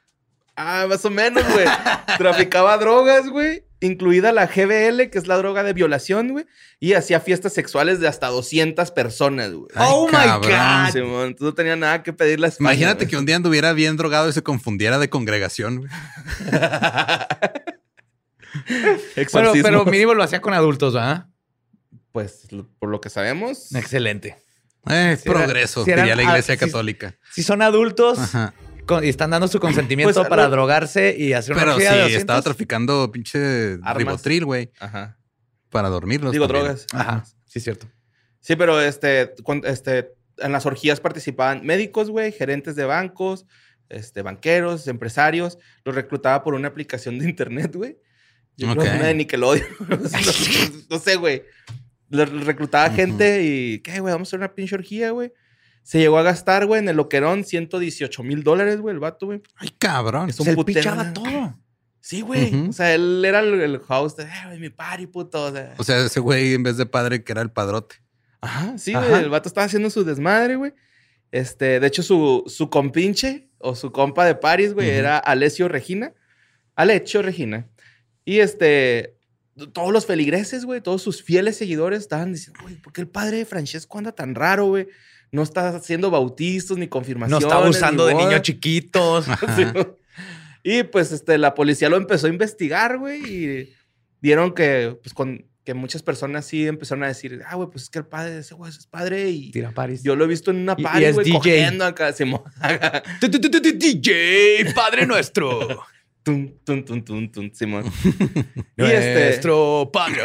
Ah, 0.56 0.86
más 0.88 1.04
o 1.04 1.10
menos, 1.10 1.42
güey. 1.52 1.66
Traficaba 2.16 2.78
drogas, 2.78 3.28
güey. 3.28 3.64
Incluida 3.84 4.32
la 4.32 4.46
GBL, 4.46 5.10
que 5.10 5.18
es 5.18 5.26
la 5.26 5.36
droga 5.36 5.62
de 5.62 5.72
violación, 5.72 6.30
güey. 6.30 6.46
Y 6.80 6.94
hacía 6.94 7.20
fiestas 7.20 7.52
sexuales 7.52 8.00
de 8.00 8.08
hasta 8.08 8.28
200 8.28 8.90
personas, 8.92 9.52
güey. 9.52 9.68
Oh 9.76 10.06
my 10.06 10.12
cabrón. 10.12 10.50
God. 10.50 10.96
Entonces 10.96 11.40
no 11.40 11.54
tenía 11.54 11.76
nada 11.76 12.02
que 12.02 12.12
pedirle 12.12 12.46
a 12.46 12.48
España, 12.48 12.70
Imagínate 12.72 13.04
güey. 13.04 13.10
que 13.10 13.16
un 13.16 13.26
día 13.26 13.36
anduviera 13.36 13.72
bien 13.72 13.96
drogado 13.96 14.28
y 14.28 14.32
se 14.32 14.42
confundiera 14.42 14.98
de 14.98 15.08
congregación. 15.10 15.78
güey. 15.78 15.90
Bueno, 19.32 19.52
pero 19.62 19.84
mínimo 19.84 20.14
lo 20.14 20.22
hacía 20.22 20.40
con 20.40 20.54
adultos, 20.54 20.94
¿verdad? 20.94 21.26
Pues, 22.12 22.50
lo- 22.52 22.68
por 22.78 22.88
lo 22.88 23.00
que 23.00 23.10
sabemos. 23.10 23.74
Excelente. 23.74 24.36
Eh, 24.88 25.18
Si 25.20 25.28
era- 25.28 25.38
progreso, 25.40 25.84
si 25.84 25.90
eran- 25.90 26.04
diría 26.04 26.16
la 26.16 26.22
ah, 26.22 26.32
iglesia 26.32 26.54
si- 26.54 26.60
católica. 26.60 27.16
Si 27.32 27.42
son 27.42 27.62
adultos 27.62 28.18
Ajá. 28.18 28.54
Con- 28.86 29.04
y 29.04 29.08
están 29.08 29.30
dando 29.30 29.48
su 29.48 29.58
consentimiento 29.60 30.14
Pues, 30.14 30.28
para 30.28 30.44
lo- 30.44 30.50
drogarse 30.50 31.14
y 31.18 31.32
hacer 31.32 31.54
una 31.54 31.62
Pero 31.62 31.74
sí, 31.76 31.82
de 31.82 31.88
200, 31.88 32.12
estaba 32.14 32.42
traficando 32.42 33.10
pinche 33.12 33.74
Armas. 33.82 33.96
ribotril, 33.96 34.44
güey, 34.44 34.70
Ajá. 34.80 35.18
para 35.70 35.88
dormirlos. 35.88 36.32
Digo, 36.32 36.46
también. 36.46 36.64
drogas. 36.66 36.86
Ajá, 36.92 37.24
sí, 37.46 37.58
es 37.58 37.64
cierto. 37.64 37.86
Sí, 38.40 38.56
pero 38.56 38.80
este, 38.80 39.34
este, 39.64 40.12
en 40.38 40.52
las 40.52 40.66
orgías 40.66 41.00
participaban 41.00 41.64
médicos, 41.64 42.10
güey, 42.10 42.30
gerentes 42.32 42.76
de 42.76 42.84
bancos, 42.84 43.46
este, 43.88 44.22
banqueros, 44.22 44.86
empresarios. 44.88 45.58
Los 45.84 45.94
reclutaba 45.94 46.42
por 46.44 46.54
una 46.54 46.68
aplicación 46.68 47.18
de 47.18 47.28
internet, 47.28 47.74
güey. 47.74 47.98
Yo 48.56 48.68
creo 48.70 48.82
Ok. 48.84 48.88
que 48.90 48.96
una 48.96 49.06
de 49.08 49.14
Nickelodeon. 49.14 49.66
no, 50.90 50.98
sé, 50.98 51.16
güey. 51.16 51.42
Los 52.10 52.30
reclutaba 52.44 52.90
gente 52.90 53.42
y, 53.42 53.80
¿qué, 53.80 53.98
güey? 54.00 54.12
Vamos 54.12 54.28
a 54.28 54.30
hacer 54.30 54.38
una 54.38 54.54
pinche 54.54 54.74
orgía, 54.76 55.10
güey. 55.10 55.32
Se 55.84 55.98
llegó 56.00 56.18
a 56.18 56.22
gastar, 56.22 56.66
güey, 56.66 56.80
en 56.80 56.88
el 56.88 56.96
loquerón 56.96 57.44
118 57.44 58.22
mil 58.24 58.42
dólares, 58.42 58.80
güey, 58.80 58.94
el 58.94 58.98
vato, 59.00 59.26
güey. 59.26 59.40
Ay, 59.56 59.68
cabrón. 59.78 60.30
Es 60.30 60.40
un 60.40 60.46
Se 60.46 60.56
pichaba 60.64 61.12
todo. 61.12 61.56
Sí, 62.00 62.22
güey. 62.22 62.68
O 62.68 62.72
sea, 62.72 62.92
él 62.94 63.22
era 63.24 63.40
el, 63.40 63.60
el 63.60 63.80
host 63.86 64.18
de, 64.18 64.24
"Eh, 64.24 64.28
güey, 64.46 64.58
mi 64.58 64.70
party, 64.70 65.06
puto. 65.06 65.44
O 65.44 65.52
sea, 65.52 65.74
O 65.78 65.84
sea, 65.84 66.04
ese 66.04 66.20
güey 66.20 66.54
en 66.54 66.62
vez 66.62 66.76
de 66.78 66.86
padre 66.86 67.22
que 67.22 67.32
era 67.32 67.42
el 67.42 67.50
padrote. 67.50 67.96
Ajá, 68.40 68.76
sí, 68.76 68.92
Ajá. 68.94 69.06
güey. 69.08 69.22
El 69.22 69.30
vato 69.30 69.48
estaba 69.48 69.66
haciendo 69.66 69.88
su 69.90 70.04
desmadre, 70.04 70.56
güey. 70.56 70.72
Este, 71.30 71.80
de 71.80 71.86
hecho, 71.86 72.02
su, 72.02 72.44
su 72.46 72.68
compinche 72.70 73.48
o 73.58 73.74
su 73.74 73.92
compa 73.92 74.24
de 74.26 74.34
París, 74.34 74.72
güey, 74.74 74.88
era 74.90 75.18
Alessio 75.18 75.68
Regina. 75.68 76.12
Alessio 76.76 77.22
Regina. 77.22 77.68
Y 78.24 78.38
este, 78.40 79.16
todos 79.72 79.92
los 79.92 80.06
feligreses, 80.06 80.64
güey, 80.64 80.80
todos 80.80 81.02
sus 81.02 81.22
fieles 81.22 81.56
seguidores 81.56 82.00
estaban 82.00 82.32
diciendo, 82.32 82.60
güey, 82.62 82.76
¿por 82.76 82.92
qué 82.92 83.00
el 83.02 83.08
padre 83.08 83.38
de 83.38 83.44
Francesco 83.44 83.98
anda 83.98 84.12
tan 84.12 84.34
raro, 84.34 84.66
güey? 84.66 84.88
No 85.34 85.42
está 85.42 85.68
haciendo 85.70 86.10
bautizos 86.10 86.78
ni 86.78 86.86
No 86.86 86.90
confirmaciones. 86.90 87.42
está 87.44 87.56
abusando 87.56 88.06
de 88.06 88.14
bodas". 88.14 88.26
niños 88.28 88.42
chiquitos. 88.42 89.26
Sí. 89.56 89.64
Y 90.62 90.82
pues 90.84 91.12
este, 91.12 91.36
la 91.38 91.54
policía 91.54 91.88
lo 91.90 91.96
empezó 91.96 92.26
a 92.26 92.30
investigar, 92.30 92.96
güey, 92.98 93.20
y 93.26 93.74
vieron 94.22 94.54
que, 94.54 94.96
pues, 95.02 95.12
con, 95.12 95.44
que 95.64 95.74
muchas 95.74 96.02
personas 96.02 96.46
sí 96.46 96.66
empezaron 96.66 97.04
a 97.04 97.08
decir, 97.08 97.42
ah, 97.46 97.56
güey, 97.56 97.68
pues 97.70 97.84
es 97.84 97.90
que 97.90 97.98
el 97.98 98.06
padre 98.06 98.32
de 98.32 98.40
ese 98.40 98.54
güey 98.54 98.70
es 98.70 98.86
padre 98.86 99.28
y 99.30 99.50
Tira 99.50 99.72
Paris. 99.72 100.02
yo 100.02 100.14
lo 100.16 100.24
he 100.24 100.28
visto 100.28 100.50
en 100.50 100.58
una 100.58 100.76
party, 100.76 101.04
es 101.04 101.14
güey, 101.14 101.26
DJ. 101.26 101.36
cogiendo 101.38 101.84
acá. 101.84 102.12
DJ, 103.82 104.72
Padre 104.74 105.06
nuestro. 105.06 105.82
Tun, 106.24 106.58
tun, 106.64 106.84
tun, 106.86 107.04
tun, 107.04 107.30
tun, 107.30 107.54
Simón. 107.54 107.84
y 108.76 108.82
este, 108.82 109.26
Nuestro 109.26 109.90
Padre. 109.92 110.22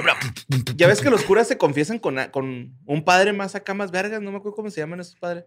ya 0.77 0.87
ves 0.87 1.01
que 1.01 1.09
los 1.09 1.23
curas 1.23 1.45
se 1.45 1.57
confiesan 1.57 1.99
con, 1.99 2.17
con 2.31 2.73
un 2.85 3.03
padre 3.03 3.33
más 3.33 3.53
acá, 3.53 3.73
más 3.73 3.91
vergas. 3.91 4.21
No 4.21 4.31
me 4.31 4.37
acuerdo 4.37 4.55
cómo 4.55 4.71
se 4.71 4.79
llaman 4.79 5.01
esos 5.01 5.17
padres. 5.17 5.43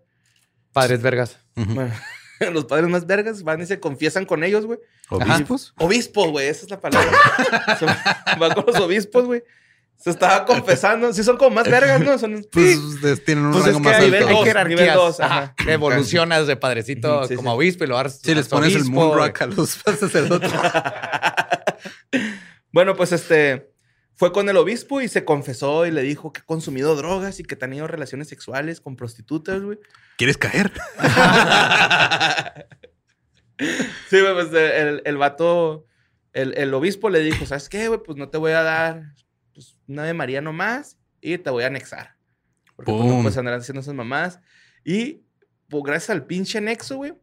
Padres 0.70 1.00
vergas. 1.00 1.38
Bueno, 1.54 1.92
los 2.52 2.66
padres 2.66 2.90
más 2.90 3.06
vergas 3.06 3.42
van 3.42 3.62
y 3.62 3.66
se 3.66 3.80
confiesan 3.80 4.26
con 4.26 4.44
ellos, 4.44 4.66
güey. 4.66 4.78
¿Obispos? 5.08 5.72
Obispos, 5.78 6.30
güey, 6.30 6.48
esa 6.48 6.66
es 6.66 6.70
la 6.70 6.80
palabra. 6.80 7.10
Se 7.78 7.86
va 7.86 8.54
con 8.54 8.64
los 8.66 8.76
obispos, 8.76 9.24
güey. 9.24 9.42
Se 10.02 10.10
estaba 10.10 10.44
confesando. 10.44 11.12
Sí, 11.12 11.22
son 11.22 11.36
como 11.36 11.54
más 11.56 11.70
vergas, 11.70 12.00
¿no? 12.00 12.18
Son. 12.18 12.44
Pues 12.52 12.76
sí. 12.78 12.98
des- 13.02 13.24
tienen 13.24 13.44
un 13.46 13.52
Pues 13.52 13.64
rango 13.66 13.78
es 13.78 13.82
que 13.82 13.88
más 13.88 13.94
alto. 13.96 14.04
nivel 14.06 14.28
Hay 14.28 14.34
dos, 14.34 14.44
jerarquías. 14.44 14.80
nivel 14.80 14.94
dos, 14.94 15.20
Ajá. 15.20 15.54
ajá. 15.56 15.72
Evolucionas 15.72 16.46
de 16.46 16.56
padrecito 16.56 17.26
sí, 17.28 17.36
como 17.36 17.50
sí. 17.52 17.56
obispo 17.56 17.84
y 17.84 17.86
lo 17.86 17.94
vas 17.94 18.18
Si 18.20 18.34
les 18.34 18.48
pones 18.48 18.74
el 18.74 18.84
moonrock 18.86 19.42
a 19.42 19.46
los 19.46 19.70
sacerdotes. 19.70 20.50
Bueno, 22.74 22.96
pues 22.96 23.12
este 23.12 23.70
fue 24.14 24.32
con 24.32 24.48
el 24.48 24.56
obispo 24.56 25.00
y 25.02 25.08
se 25.08 25.24
confesó 25.26 25.84
y 25.84 25.90
le 25.90 26.00
dijo 26.02 26.32
que 26.32 26.40
ha 26.40 26.44
consumido 26.44 26.96
drogas 26.96 27.38
y 27.38 27.42
que 27.44 27.54
ha 27.54 27.58
tenido 27.58 27.86
relaciones 27.86 28.28
sexuales 28.28 28.80
con 28.80 28.96
prostitutas, 28.96 29.60
güey. 29.60 29.78
¿Quieres 30.16 30.38
caer? 30.38 30.72
Sí, 34.08 34.20
güey, 34.20 34.32
pues 34.34 34.52
el, 34.52 35.02
el 35.04 35.16
vato, 35.18 35.86
el, 36.32 36.54
el 36.56 36.74
obispo 36.74 37.10
le 37.10 37.20
dijo, 37.20 37.46
¿sabes 37.46 37.68
qué, 37.68 37.86
güey? 37.88 38.00
Pues 38.04 38.18
no 38.18 38.28
te 38.28 38.38
voy 38.38 38.52
a 38.52 38.62
dar 38.62 39.02
pues, 39.54 39.78
una 39.88 40.04
de 40.04 40.14
María 40.14 40.40
nomás 40.40 40.98
y 41.20 41.38
te 41.38 41.50
voy 41.50 41.64
a 41.64 41.68
anexar. 41.68 42.16
Porque 42.76 42.92
pues, 42.92 43.04
no 43.04 43.20
puedes 43.20 43.38
andar 43.38 43.54
haciendo 43.54 43.80
esas 43.80 43.94
mamás. 43.94 44.40
Y 44.84 45.22
pues 45.68 45.82
gracias 45.84 46.10
al 46.10 46.26
pinche 46.26 46.58
anexo, 46.58 46.96
güey, 46.96 47.14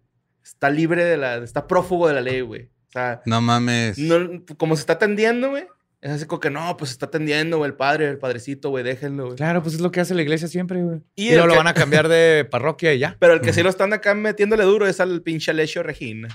está 0.44 0.70
libre 0.70 1.04
de 1.04 1.18
la, 1.18 1.38
está 1.38 1.68
prófugo 1.68 2.08
de 2.08 2.14
la 2.14 2.22
ley, 2.22 2.42
güey. 2.42 2.64
O 2.64 2.92
sea, 2.92 3.22
No 3.26 3.42
mames. 3.42 3.98
no, 3.98 4.44
como 4.58 4.76
se 4.76 4.82
está 4.82 4.94
atendiendo, 4.94 5.50
güey. 5.52 5.68
Es 6.02 6.12
así 6.12 6.26
como 6.26 6.40
que 6.40 6.50
no, 6.50 6.78
pues 6.78 6.92
se 6.92 6.94
está 6.94 7.08
atendiendo, 7.08 7.58
güey, 7.58 7.72
el 7.72 7.76
padre, 7.76 8.08
el 8.08 8.18
padrecito, 8.18 8.70
güey, 8.70 8.86
déjenlo, 8.86 9.26
güey. 9.26 9.36
Claro, 9.36 9.62
pues 9.62 9.76
es 9.76 9.82
lo 9.82 9.92
que 9.92 10.00
hace 10.00 10.16
la 10.16 10.22
iglesia 10.22 10.48
siempre, 10.48 10.82
güey. 10.82 11.02
Y 11.16 11.28
Y, 11.28 11.32
luego 11.32 11.48
lo 11.48 11.56
van 11.58 11.68
a 11.68 11.74
cambiar 11.74 12.08
de 12.08 12.48
parroquia 12.50 12.94
y 12.94 13.00
ya. 13.00 13.18
Pero 13.20 13.34
el 13.34 13.42
que 13.42 13.52
sí 13.52 13.62
lo 13.62 13.70
están 13.70 13.92
acá 13.92 14.16
metiéndole 14.16 14.64
duro 14.64 14.88
es 14.88 15.02
al 15.02 15.22
pinche 15.22 15.52
Alessio 15.52 15.84
Regina. 15.84 16.30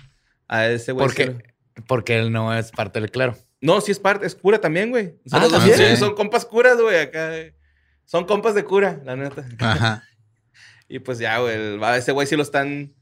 A 0.48 0.66
ese 0.66 0.92
güey. 0.92 1.06
Porque, 1.06 1.36
porque 1.86 2.18
él 2.18 2.30
no 2.30 2.54
es 2.54 2.72
parte 2.72 3.00
del 3.00 3.10
clero. 3.10 3.38
No, 3.64 3.80
sí 3.80 3.92
es 3.92 3.98
parte, 3.98 4.26
es 4.26 4.34
cura 4.34 4.60
también, 4.60 4.90
güey. 4.90 5.14
Son, 5.26 5.40
Ah, 5.40 5.44
los 5.44 5.52
también. 5.52 5.76
fieles, 5.76 5.98
Sí. 5.98 6.04
son 6.04 6.14
compas 6.14 6.44
curas, 6.44 6.78
güey, 6.80 6.98
acá. 7.00 7.30
Son 8.04 8.24
compas 8.26 8.54
de 8.54 8.64
cura, 8.64 9.00
la 9.04 9.16
neta. 9.16 9.44
Ajá. 9.58 10.04
Y 10.86 10.98
pues 10.98 11.18
ya, 11.18 11.38
güey, 11.38 11.82
a 11.82 11.96
ese 11.96 12.12
güey 12.12 12.26
sí 12.26 12.36
lo 12.36 12.42
están, 12.42 12.92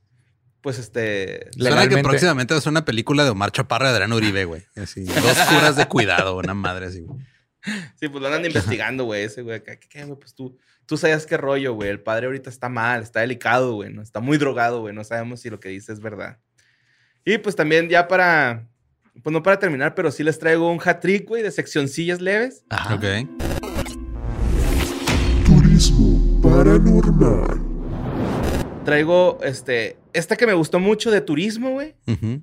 pues 0.60 0.78
este... 0.78 1.48
Suena 1.58 1.88
que 1.88 1.98
próximamente 1.98 2.54
va 2.54 2.58
a 2.58 2.60
ser 2.60 2.70
una 2.70 2.84
película 2.84 3.24
de 3.24 3.30
Omar 3.30 3.50
Chaparra 3.50 3.86
y 3.88 3.90
Adrián 3.90 4.12
Uribe, 4.12 4.44
güey. 4.44 4.62
Así, 4.76 5.02
dos 5.02 5.38
curas 5.50 5.74
de 5.74 5.86
cuidado, 5.88 6.36
una 6.36 6.54
madre 6.54 6.86
así. 6.86 7.00
güey. 7.00 7.18
Sí, 7.98 8.08
pues 8.08 8.20
lo 8.22 8.28
andan 8.28 8.46
investigando, 8.46 9.04
güey, 9.04 9.24
ese 9.24 9.42
güey. 9.42 9.62
¿Qué, 9.64 9.80
qué, 9.80 10.04
güey? 10.04 10.16
Pues 10.18 10.32
tú, 10.32 10.56
tú 10.86 10.96
sabes 10.96 11.26
qué 11.26 11.36
rollo, 11.36 11.74
güey. 11.74 11.90
El 11.90 12.00
padre 12.00 12.26
ahorita 12.26 12.48
está 12.50 12.68
mal, 12.68 13.02
está 13.02 13.18
delicado, 13.20 13.74
güey, 13.74 13.92
¿no? 13.92 14.00
Está 14.00 14.20
muy 14.20 14.38
drogado, 14.38 14.80
güey. 14.80 14.94
No 14.94 15.02
sabemos 15.02 15.40
si 15.40 15.50
lo 15.50 15.58
que 15.58 15.68
dice 15.70 15.92
es 15.92 15.98
verdad. 16.00 16.38
Y 17.24 17.38
pues 17.38 17.56
también 17.56 17.88
ya 17.88 18.06
para... 18.06 18.68
Pues 19.20 19.30
no 19.30 19.42
para 19.42 19.58
terminar, 19.58 19.94
pero 19.94 20.10
sí 20.10 20.24
les 20.24 20.38
traigo 20.38 20.72
un 20.72 20.80
hat-trick, 20.82 21.28
güey, 21.28 21.42
de 21.42 21.50
seccioncillas 21.50 22.22
leves. 22.22 22.64
Ajá. 22.70 22.94
Ok. 22.94 23.04
Turismo 25.44 26.40
paranormal. 26.40 27.60
Traigo, 28.86 29.38
este... 29.42 29.98
Esta 30.14 30.36
que 30.36 30.46
me 30.46 30.54
gustó 30.54 30.78
mucho 30.78 31.10
de 31.10 31.20
turismo, 31.20 31.72
güey. 31.72 31.94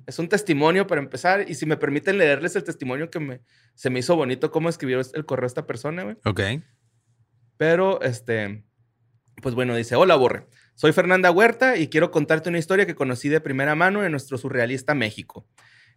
Es 0.06 0.18
un 0.18 0.28
testimonio 0.28 0.86
para 0.86 1.00
empezar. 1.00 1.48
Y 1.48 1.54
si 1.54 1.66
me 1.66 1.76
permiten 1.76 2.18
leerles 2.18 2.54
el 2.56 2.64
testimonio 2.64 3.10
que 3.10 3.20
me, 3.20 3.40
se 3.74 3.90
me 3.90 3.98
hizo 3.98 4.16
bonito 4.16 4.50
cómo 4.50 4.68
escribió 4.68 5.00
el 5.00 5.24
correo 5.24 5.46
esta 5.46 5.66
persona, 5.66 6.04
güey. 6.04 6.16
Ok. 6.24 6.40
Pero, 7.56 8.00
este, 8.00 8.64
pues 9.42 9.54
bueno, 9.54 9.76
dice, 9.76 9.94
hola 9.94 10.16
Borre, 10.16 10.46
soy 10.74 10.92
Fernanda 10.92 11.30
Huerta 11.30 11.76
y 11.76 11.88
quiero 11.88 12.10
contarte 12.10 12.48
una 12.48 12.58
historia 12.58 12.86
que 12.86 12.94
conocí 12.94 13.28
de 13.28 13.40
primera 13.40 13.74
mano 13.74 14.04
en 14.04 14.10
nuestro 14.10 14.38
surrealista 14.38 14.94
México. 14.94 15.46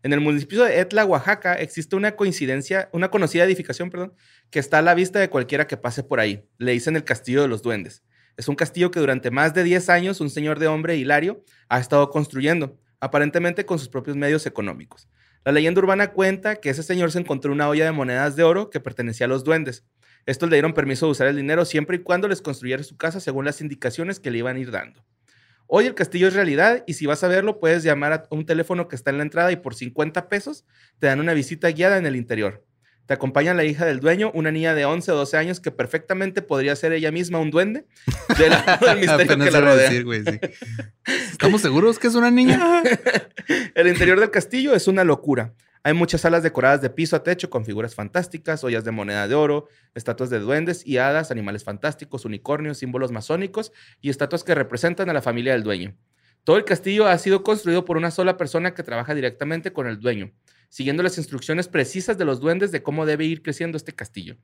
En 0.03 0.11
el 0.11 0.19
municipio 0.19 0.65
de 0.65 0.81
Etla, 0.81 1.05
Oaxaca, 1.05 1.53
existe 1.53 1.95
una 1.95 2.17
coincidencia, 2.17 2.89
una 2.91 3.09
conocida 3.09 3.45
edificación, 3.45 3.89
perdón, 3.89 4.13
que 4.49 4.59
está 4.59 4.79
a 4.79 4.81
la 4.81 4.95
vista 4.95 5.19
de 5.19 5.29
cualquiera 5.29 5.65
que 5.65 5.77
pase 5.77 6.03
por 6.03 6.19
ahí. 6.19 6.45
Le 6.57 6.73
dicen 6.73 6.97
el 6.97 7.05
Castillo 7.05 7.41
de 7.41 7.47
los 7.47 7.61
Duendes. 7.61 8.03
Es 8.35 8.49
un 8.49 8.55
castillo 8.55 8.91
que 8.91 8.99
durante 8.99 9.31
más 9.31 9.53
de 9.53 9.63
10 9.63 9.87
años 9.87 10.19
un 10.19 10.29
señor 10.29 10.59
de 10.59 10.67
hombre, 10.67 10.97
Hilario, 10.97 11.45
ha 11.69 11.79
estado 11.79 12.09
construyendo, 12.09 12.77
aparentemente 12.99 13.65
con 13.65 13.79
sus 13.79 13.87
propios 13.87 14.17
medios 14.17 14.45
económicos. 14.45 15.07
La 15.45 15.53
leyenda 15.53 15.79
urbana 15.79 16.11
cuenta 16.11 16.57
que 16.57 16.69
ese 16.69 16.83
señor 16.83 17.13
se 17.13 17.19
encontró 17.19 17.53
una 17.53 17.69
olla 17.69 17.85
de 17.85 17.91
monedas 17.93 18.35
de 18.35 18.43
oro 18.43 18.69
que 18.69 18.81
pertenecía 18.81 19.27
a 19.27 19.29
los 19.29 19.45
duendes. 19.45 19.85
Estos 20.25 20.49
le 20.49 20.57
dieron 20.57 20.73
permiso 20.73 21.05
de 21.05 21.13
usar 21.13 21.27
el 21.27 21.37
dinero 21.37 21.63
siempre 21.63 21.95
y 21.95 21.99
cuando 21.99 22.27
les 22.27 22.41
construyera 22.41 22.83
su 22.83 22.97
casa 22.97 23.21
según 23.21 23.45
las 23.45 23.61
indicaciones 23.61 24.19
que 24.19 24.31
le 24.31 24.39
iban 24.39 24.57
a 24.57 24.59
ir 24.59 24.71
dando. 24.71 25.01
Hoy 25.67 25.85
el 25.85 25.95
castillo 25.95 26.27
es 26.27 26.33
realidad 26.33 26.83
y 26.85 26.93
si 26.93 27.05
vas 27.05 27.23
a 27.23 27.27
verlo 27.27 27.59
puedes 27.59 27.83
llamar 27.83 28.13
a 28.13 28.27
un 28.29 28.45
teléfono 28.45 28.87
que 28.87 28.95
está 28.95 29.11
en 29.11 29.17
la 29.17 29.23
entrada 29.23 29.51
y 29.51 29.55
por 29.55 29.75
50 29.75 30.29
pesos 30.29 30.65
te 30.99 31.07
dan 31.07 31.19
una 31.19 31.33
visita 31.33 31.69
guiada 31.69 31.97
en 31.97 32.05
el 32.05 32.15
interior. 32.15 32.65
Te 33.05 33.13
acompaña 33.13 33.53
la 33.53 33.65
hija 33.65 33.85
del 33.85 33.99
dueño, 33.99 34.31
una 34.33 34.49
niña 34.51 34.73
de 34.73 34.85
11 34.85 35.11
o 35.11 35.15
12 35.15 35.35
años 35.35 35.59
que 35.59 35.71
perfectamente 35.71 36.41
podría 36.41 36.73
ser 36.75 36.93
ella 36.93 37.11
misma 37.11 37.39
un 37.39 37.51
duende 37.51 37.85
de 38.37 38.49
del 38.87 38.99
misterio 39.01 39.37
que 39.37 39.51
la 39.51 39.59
rodea. 39.59 39.89
decir, 39.89 40.05
güey, 40.05 40.23
sí. 40.23 40.39
¿Estamos 41.31 41.61
seguros 41.61 41.99
que 41.99 42.07
es 42.07 42.15
una 42.15 42.31
niña? 42.31 42.81
El 43.75 43.87
interior 43.87 44.19
del 44.21 44.31
castillo 44.31 44.73
es 44.73 44.87
una 44.87 45.03
locura. 45.03 45.53
Hay 45.85 45.93
muchas 45.93 46.21
salas 46.21 46.43
decoradas 46.43 46.81
de 46.81 46.89
piso 46.89 47.17
a 47.17 47.23
techo 47.23 47.49
con 47.49 47.65
figuras 47.65 47.93
fantásticas, 47.93 48.63
ollas 48.63 48.85
de 48.85 48.91
moneda 48.91 49.27
de 49.27 49.35
oro, 49.35 49.67
estatuas 49.95 50.29
de 50.29 50.39
duendes 50.39 50.87
y 50.87 50.97
hadas, 50.97 51.29
animales 51.29 51.65
fantásticos, 51.65 52.23
unicornios, 52.23 52.77
símbolos 52.77 53.11
masónicos 53.11 53.73
y 53.99 54.09
estatuas 54.09 54.45
que 54.45 54.55
representan 54.55 55.09
a 55.09 55.13
la 55.13 55.21
familia 55.21 55.51
del 55.51 55.63
dueño. 55.63 55.93
Todo 56.45 56.55
el 56.55 56.63
castillo 56.63 57.07
ha 57.07 57.17
sido 57.17 57.43
construido 57.43 57.83
por 57.83 57.97
una 57.97 58.11
sola 58.11 58.37
persona 58.37 58.73
que 58.73 58.83
trabaja 58.83 59.13
directamente 59.13 59.73
con 59.73 59.85
el 59.87 59.99
dueño, 59.99 60.31
siguiendo 60.69 61.03
las 61.03 61.17
instrucciones 61.17 61.67
precisas 61.67 62.17
de 62.17 62.23
los 62.23 62.39
duendes 62.39 62.71
de 62.71 62.81
cómo 62.81 63.05
debe 63.05 63.25
ir 63.25 63.41
creciendo 63.41 63.75
este 63.75 63.91
castillo. 63.91 64.37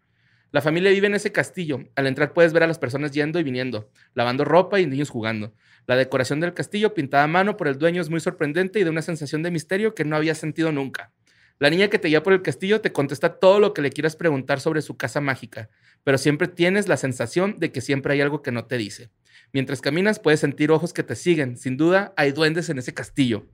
La 0.51 0.61
familia 0.61 0.91
vive 0.91 1.07
en 1.07 1.15
ese 1.15 1.31
castillo. 1.31 1.85
Al 1.95 2.07
entrar 2.07 2.33
puedes 2.33 2.51
ver 2.51 2.63
a 2.63 2.67
las 2.67 2.79
personas 2.79 3.11
yendo 3.11 3.39
y 3.39 3.43
viniendo, 3.43 3.89
lavando 4.13 4.43
ropa 4.43 4.81
y 4.81 4.87
niños 4.87 5.09
jugando. 5.09 5.53
La 5.87 5.95
decoración 5.95 6.41
del 6.41 6.53
castillo 6.53 6.93
pintada 6.93 7.23
a 7.23 7.27
mano 7.27 7.55
por 7.55 7.69
el 7.69 7.77
dueño 7.77 8.01
es 8.01 8.09
muy 8.09 8.19
sorprendente 8.19 8.79
y 8.79 8.83
de 8.83 8.89
una 8.89 9.01
sensación 9.01 9.41
de 9.41 9.51
misterio 9.51 9.95
que 9.95 10.03
no 10.03 10.17
había 10.17 10.35
sentido 10.35 10.73
nunca. 10.73 11.13
La 11.59 11.69
niña 11.69 11.89
que 11.89 11.99
te 11.99 12.07
guía 12.07 12.23
por 12.23 12.33
el 12.33 12.41
castillo 12.41 12.79
te 12.79 12.93
contesta 12.93 13.37
todo 13.37 13.59
lo 13.59 13.73
que 13.73 13.81
le 13.81 13.91
quieras 13.91 14.15
preguntar 14.15 14.61
sobre 14.61 14.81
su 14.81 14.95
casa 14.95 15.19
mágica, 15.19 15.69
pero 16.05 16.17
siempre 16.17 16.47
tienes 16.47 16.87
la 16.87 16.95
sensación 16.95 17.59
de 17.59 17.71
que 17.71 17.81
siempre 17.81 18.13
hay 18.13 18.21
algo 18.21 18.41
que 18.41 18.51
no 18.51 18.65
te 18.65 18.77
dice. 18.77 19.09
Mientras 19.51 19.81
caminas 19.81 20.19
puedes 20.19 20.39
sentir 20.39 20.71
ojos 20.71 20.93
que 20.93 21.03
te 21.03 21.15
siguen. 21.15 21.57
Sin 21.57 21.75
duda 21.75 22.13
hay 22.15 22.31
duendes 22.31 22.69
en 22.69 22.77
ese 22.77 22.93
castillo. 22.93 23.47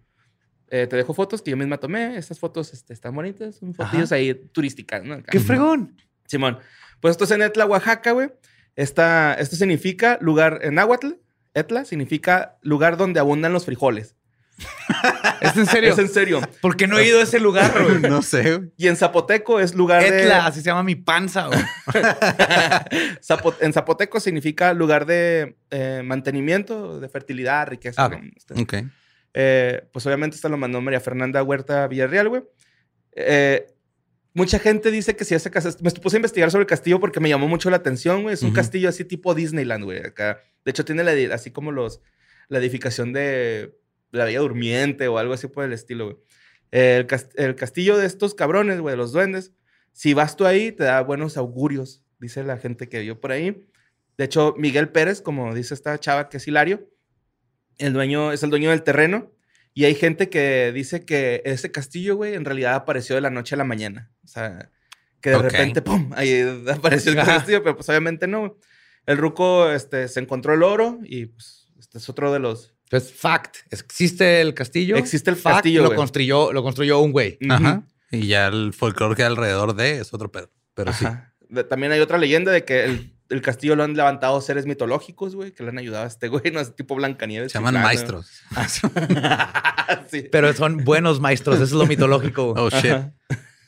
Eh, 0.70 0.88
te 0.88 0.96
dejo 0.96 1.14
fotos 1.14 1.42
que 1.42 1.52
yo 1.52 1.58
misma 1.58 1.78
tomé. 1.78 2.18
Estas 2.18 2.40
fotos 2.40 2.74
este, 2.74 2.94
están 2.94 3.16
bonitas. 3.16 3.56
Son 3.56 3.74
fotillos 3.74 4.12
ahí 4.12 4.34
turísticas, 4.52 5.04
¿no? 5.04 5.24
¡Qué 5.24 5.40
fregón! 5.40 5.96
Simón. 6.28 6.60
Pues 7.00 7.12
esto 7.12 7.24
es 7.24 7.32
en 7.32 7.42
Etla, 7.42 7.66
Oaxaca, 7.66 8.12
güey. 8.12 8.30
Esto 8.76 9.56
significa 9.56 10.18
lugar 10.22 10.60
en 10.64 10.76
náhuatl. 10.76 11.14
Etla 11.54 11.86
significa 11.86 12.58
lugar 12.62 12.98
donde 12.98 13.20
abundan 13.20 13.54
los 13.54 13.66
frijoles. 13.66 14.16
¿Es 15.42 15.56
en 15.58 15.66
serio? 15.66 15.94
Es 15.94 16.00
en 16.00 16.10
serio. 16.10 16.42
¿Por 16.62 16.76
qué 16.78 16.88
no 16.88 16.98
he 16.98 17.08
ido 17.08 17.20
a 17.20 17.24
ese 17.24 17.40
lugar, 17.40 17.72
güey? 17.84 18.00
No 18.10 18.22
sé. 18.22 18.62
Y 18.78 18.88
en 18.88 18.96
zapoteco 18.96 19.60
es 19.60 19.76
lugar 19.76 20.04
Etla, 20.04 20.18
de... 20.18 20.42
así 20.42 20.60
se 20.62 20.66
llama 20.68 20.84
mi 20.84 20.96
panza, 20.96 21.48
güey. 21.48 21.60
Zapo- 23.22 23.56
en 23.60 23.74
zapoteco 23.74 24.20
significa 24.20 24.74
lugar 24.74 25.06
de 25.06 25.58
eh, 25.72 26.02
mantenimiento, 26.04 27.00
de 27.00 27.10
fertilidad, 27.10 27.68
riqueza. 27.68 28.06
Ah, 28.06 28.10
¿no? 28.10 28.18
ok. 28.18 28.24
Este, 28.36 28.62
Ok. 28.62 28.74
Eh, 29.38 29.88
pues 29.92 30.06
obviamente 30.06 30.36
esto 30.36 30.48
lo 30.48 30.56
mandó 30.58 30.80
María 30.82 31.02
Fernanda 31.02 31.44
Huerta 31.44 31.88
Villarreal, 31.88 32.30
güey. 32.30 32.44
Eh, 33.18 33.68
mucha 34.34 34.60
gente 34.60 34.92
dice 34.92 35.16
que 35.18 35.26
si 35.26 35.36
ese 35.36 35.52
castillo... 35.52 35.76
Me 35.82 35.92
puse 35.92 36.16
a 36.16 36.20
investigar 36.20 36.52
sobre 36.52 36.62
el 36.64 36.68
castillo 36.68 37.00
porque 37.02 37.20
me 37.20 37.28
llamó 37.30 37.48
mucho 37.48 37.70
la 37.70 37.78
atención, 37.78 38.24
güey. 38.24 38.34
Es 38.34 38.44
un 38.44 38.54
castillo 38.54 38.88
así 38.88 39.04
tipo 39.04 39.36
Disneyland, 39.36 39.84
güey. 39.84 40.00
Acá. 40.06 40.40
De 40.64 40.72
hecho, 40.72 40.86
tiene 40.86 41.04
la 41.04 41.36
así 41.36 41.52
como 41.52 41.72
los... 41.72 42.02
La 42.48 42.60
edificación 42.60 43.12
de 43.12 43.76
la 44.16 44.26
Bella 44.26 44.40
Durmiente 44.40 45.08
o 45.08 45.18
algo 45.18 45.34
así 45.34 45.48
por 45.48 45.66
el 45.66 45.74
estilo, 45.74 46.06
güey. 46.06 46.18
El, 46.72 47.06
cas- 47.08 47.30
el 47.36 47.56
castillo 47.56 47.98
de 47.98 48.06
estos 48.06 48.36
cabrones, 48.36 48.80
güey, 48.80 48.94
de 48.94 48.98
los 48.98 49.12
duendes. 49.12 49.54
Si 49.94 50.14
vas 50.14 50.36
tú 50.36 50.46
ahí, 50.46 50.72
te 50.72 50.84
da 50.84 51.02
buenos 51.02 51.38
augurios, 51.38 52.04
dice 52.20 52.44
la 52.44 52.58
gente 52.58 52.90
que 52.90 53.00
vio 53.02 53.20
por 53.22 53.32
ahí. 53.32 53.66
De 54.18 54.26
hecho, 54.26 54.56
Miguel 54.58 54.90
Pérez, 54.90 55.22
como 55.22 55.54
dice 55.54 55.74
esta 55.74 55.98
chava 56.00 56.30
que 56.30 56.38
es 56.38 56.48
Hilario, 56.48 56.90
el 57.78 57.94
dueño 57.94 58.32
es 58.32 58.44
el 58.44 58.50
dueño 58.50 58.70
del 58.72 58.84
terreno. 58.84 59.32
Y 59.74 59.84
hay 59.84 59.96
gente 59.96 60.30
que 60.30 60.72
dice 60.74 61.04
que 61.06 61.42
ese 61.44 61.70
castillo, 61.72 62.16
güey, 62.16 62.34
en 62.34 62.46
realidad 62.46 62.76
apareció 62.76 63.16
de 63.16 63.22
la 63.22 63.30
noche 63.30 63.56
a 63.56 63.58
la 63.58 63.66
mañana. 63.66 64.12
O 64.24 64.28
sea, 64.28 64.72
que 65.20 65.32
de 65.32 65.36
repente, 65.52 65.82
¡pum! 65.82 66.12
Ahí 66.16 66.42
apareció 66.72 67.12
el 67.12 67.18
castillo, 67.18 67.62
pero 67.64 67.76
pues 67.76 67.90
obviamente 67.90 68.26
no. 68.28 68.58
El 69.06 69.18
ruco 69.18 69.70
este, 69.72 70.08
se 70.08 70.20
encontró 70.22 70.54
el 70.54 70.64
oro 70.64 71.00
y 71.04 71.26
pues 71.28 71.68
este 71.78 71.98
es 71.98 72.10
otro 72.10 72.32
de 72.32 72.40
los... 72.40 72.75
Entonces, 72.86 73.14
fact. 73.14 73.58
¿Existe 73.72 74.42
el 74.42 74.54
castillo? 74.54 74.96
Existe 74.96 75.30
el 75.30 75.36
Fact, 75.36 75.56
castillo, 75.58 75.82
Lo 75.82 75.88
güey. 75.90 75.98
construyó, 75.98 76.54
lo 76.54 76.64
construyó 76.64 77.00
un 77.00 77.12
güey. 77.12 77.38
Ajá. 77.50 77.84
Y 78.12 78.28
ya 78.28 78.48
el 78.48 78.74
folclore 78.74 79.16
que 79.16 79.24
hay 79.24 79.28
alrededor 79.28 79.76
de 79.76 80.00
es 80.00 80.14
otro 80.14 80.32
pedo. 80.32 80.50
Pero 80.74 80.94
sí. 80.94 81.06
Ajá. 81.06 81.34
También 81.70 81.92
hay 81.92 82.00
otra 82.00 82.18
leyenda 82.18 82.52
de 82.52 82.64
que 82.64 82.86
el, 82.86 83.14
el 83.30 83.42
castillo 83.42 83.76
lo 83.76 83.84
han 83.84 83.96
levantado 83.96 84.40
seres 84.42 84.66
mitológicos, 84.66 85.36
güey, 85.36 85.52
que 85.52 85.64
le 85.64 85.70
han 85.70 85.78
ayudado 85.78 86.04
a 86.06 86.08
este 86.08 86.28
güey, 86.28 86.44
no 86.54 86.60
es 86.60 86.76
tipo 86.76 86.96
Blancanieves. 86.96 87.52
Se 87.52 87.58
llaman 87.58 87.76
maestros. 87.82 88.42
sí. 90.12 90.28
Pero 90.32 90.54
son 90.54 90.84
buenos 90.84 91.20
maestros, 91.20 91.56
eso 91.56 91.64
es 91.66 91.72
lo 91.72 91.86
mitológico. 91.86 92.54
güey. 92.54 92.66
Oh, 92.66 92.70
shit. 92.70 92.94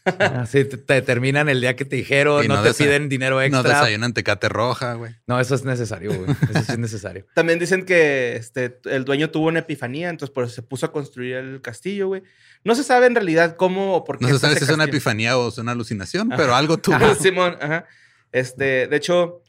Así 0.19 0.65
te, 0.65 0.77
te 0.77 0.93
determinan 0.95 1.49
el 1.49 1.61
día 1.61 1.75
que 1.75 1.85
te 1.85 1.95
dijeron, 1.95 2.43
Y 2.43 2.47
no, 2.47 2.55
no 2.57 2.63
te 2.63 2.73
piden 2.73 3.09
dinero 3.09 3.35
No 3.35 3.41
extra. 3.41 3.63
desayunan 3.63 4.13
tecate 4.13 4.49
roja, 4.49 4.93
güey. 4.93 5.13
No, 5.27 5.39
eso 5.39 5.55
es 5.55 5.63
necesario, 5.65 6.13
güey. 6.13 6.31
Eso 6.49 6.63
sí 6.63 6.71
es 6.73 6.79
necesario. 6.79 7.25
También 7.35 7.59
dicen 7.59 7.85
que 7.85 8.35
este, 8.35 8.79
el 8.85 9.05
dueño 9.05 9.29
tuvo 9.29 9.47
una 9.47 9.59
epifanía, 9.59 10.09
entonces 10.09 10.33
por 10.33 10.43
eso 10.45 10.53
se 10.55 10.61
puso 10.63 10.85
a 10.85 10.91
construir 10.91 11.35
el 11.35 11.61
castillo, 11.61 12.07
güey. 12.07 12.23
No 12.63 12.75
se 12.75 12.83
sabe 12.83 13.05
en 13.07 13.15
realidad 13.15 13.55
cómo 13.55 13.95
o 13.95 14.03
por 14.03 14.17
qué. 14.17 14.25
No 14.25 14.33
se 14.33 14.39
sabe 14.39 14.55
si 14.55 14.63
es 14.63 14.69
una 14.69 14.79
castillo. 14.79 14.97
epifanía 14.97 15.37
o 15.37 15.49
es 15.49 15.57
una 15.57 15.71
alucinación, 15.73 16.31
Ajá. 16.31 16.41
pero 16.41 16.55
algo 16.55 16.77
tuvo. 16.77 16.95
Ajá, 16.95 17.15
Simón, 17.15 17.57
ajá. 17.61 17.85
Este, 18.31 18.87
de 18.87 18.95
hecho, 18.97 19.41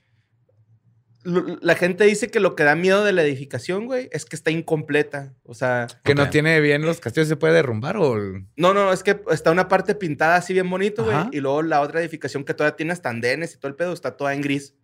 la 1.60 1.74
gente 1.74 2.04
dice 2.04 2.30
que 2.30 2.40
lo 2.40 2.54
que 2.56 2.64
da 2.64 2.74
miedo 2.74 3.04
de 3.04 3.12
la 3.12 3.22
edificación, 3.22 3.86
güey, 3.86 4.08
es 4.12 4.24
que 4.24 4.34
está 4.36 4.50
incompleta. 4.50 5.34
O 5.44 5.54
sea, 5.54 5.86
Que 6.04 6.14
no 6.14 6.30
tiene 6.30 6.60
bien 6.60 6.82
los 6.82 7.00
castillos, 7.00 7.28
¿se 7.28 7.36
puede 7.36 7.54
derrumbar 7.54 7.96
o...? 7.96 8.16
no, 8.56 8.74
no, 8.74 8.92
es 8.92 9.02
que 9.02 9.20
está 9.30 9.50
una 9.50 9.68
parte 9.68 9.94
pintada 9.94 10.36
así 10.36 10.52
bien 10.52 10.68
bonito, 10.70 11.04
güey, 11.04 11.16
y 11.32 11.40
luego 11.40 11.62
la 11.62 11.80
otra 11.80 12.00
edificación 12.00 12.44
que 12.44 12.54
todavía 12.54 12.76
tiene 12.76 12.92
hasta 12.92 13.10
andenes 13.10 13.54
y 13.54 13.58
todo 13.58 13.68
el 13.68 13.74
pedo 13.76 13.92
está 13.92 14.16
toda 14.16 14.32
en 14.34 14.40
gris. 14.40 14.74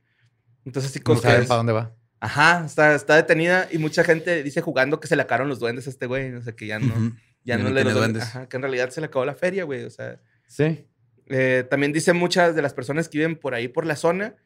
Entonces, 0.64 0.90
así 0.92 1.01
como 1.01 1.16
No 1.16 1.22
que 1.22 1.28
saben 1.28 1.42
es- 1.42 1.49
para 1.49 1.57
dónde 1.59 1.72
va. 1.72 1.95
Ajá, 2.20 2.64
está, 2.64 2.95
está 2.95 3.16
detenida 3.16 3.68
y 3.70 3.76
mucha 3.78 4.03
gente 4.03 4.42
dice 4.42 4.62
jugando 4.62 4.99
que 4.99 5.09
se 5.09 5.14
le 5.16 5.22
acabaron 5.22 5.49
los 5.49 5.59
duendes 5.61 5.86
a 5.86 5.90
este 5.90 6.07
güey. 6.07 6.32
O 6.34 6.42
sea, 6.42 6.55
que 6.55 6.66
ya 6.66 6.78
no, 6.78 6.86
Ujú. 6.95 7.11
ya 7.45 7.57
Ya 7.57 7.59
no 7.59 7.64
no 7.64 7.70
le 7.74 7.84
los 7.84 7.92
duendes. 7.95 8.22
Ajá, 8.22 8.49
que 8.49 8.57
en 8.57 8.62
realidad 8.62 8.88
se 8.90 9.03
le 9.03 9.09
acabó 9.09 9.26
la 9.26 9.34
feria, 9.34 9.64
güey. 9.64 9.84
O 9.84 9.90
sea, 9.90 10.20
Sí. 10.47 10.86
eh, 11.26 11.66
también 11.68 11.92
dicen 11.92 12.16
muchas 12.16 12.55
de 12.57 12.62
las 12.62 12.72
personas 12.72 13.11
que 13.11 13.18
viven 13.18 13.36
por 13.36 13.55
ahí 13.55 13.68
por 13.68 13.84
la 13.84 13.97
zona 13.97 14.36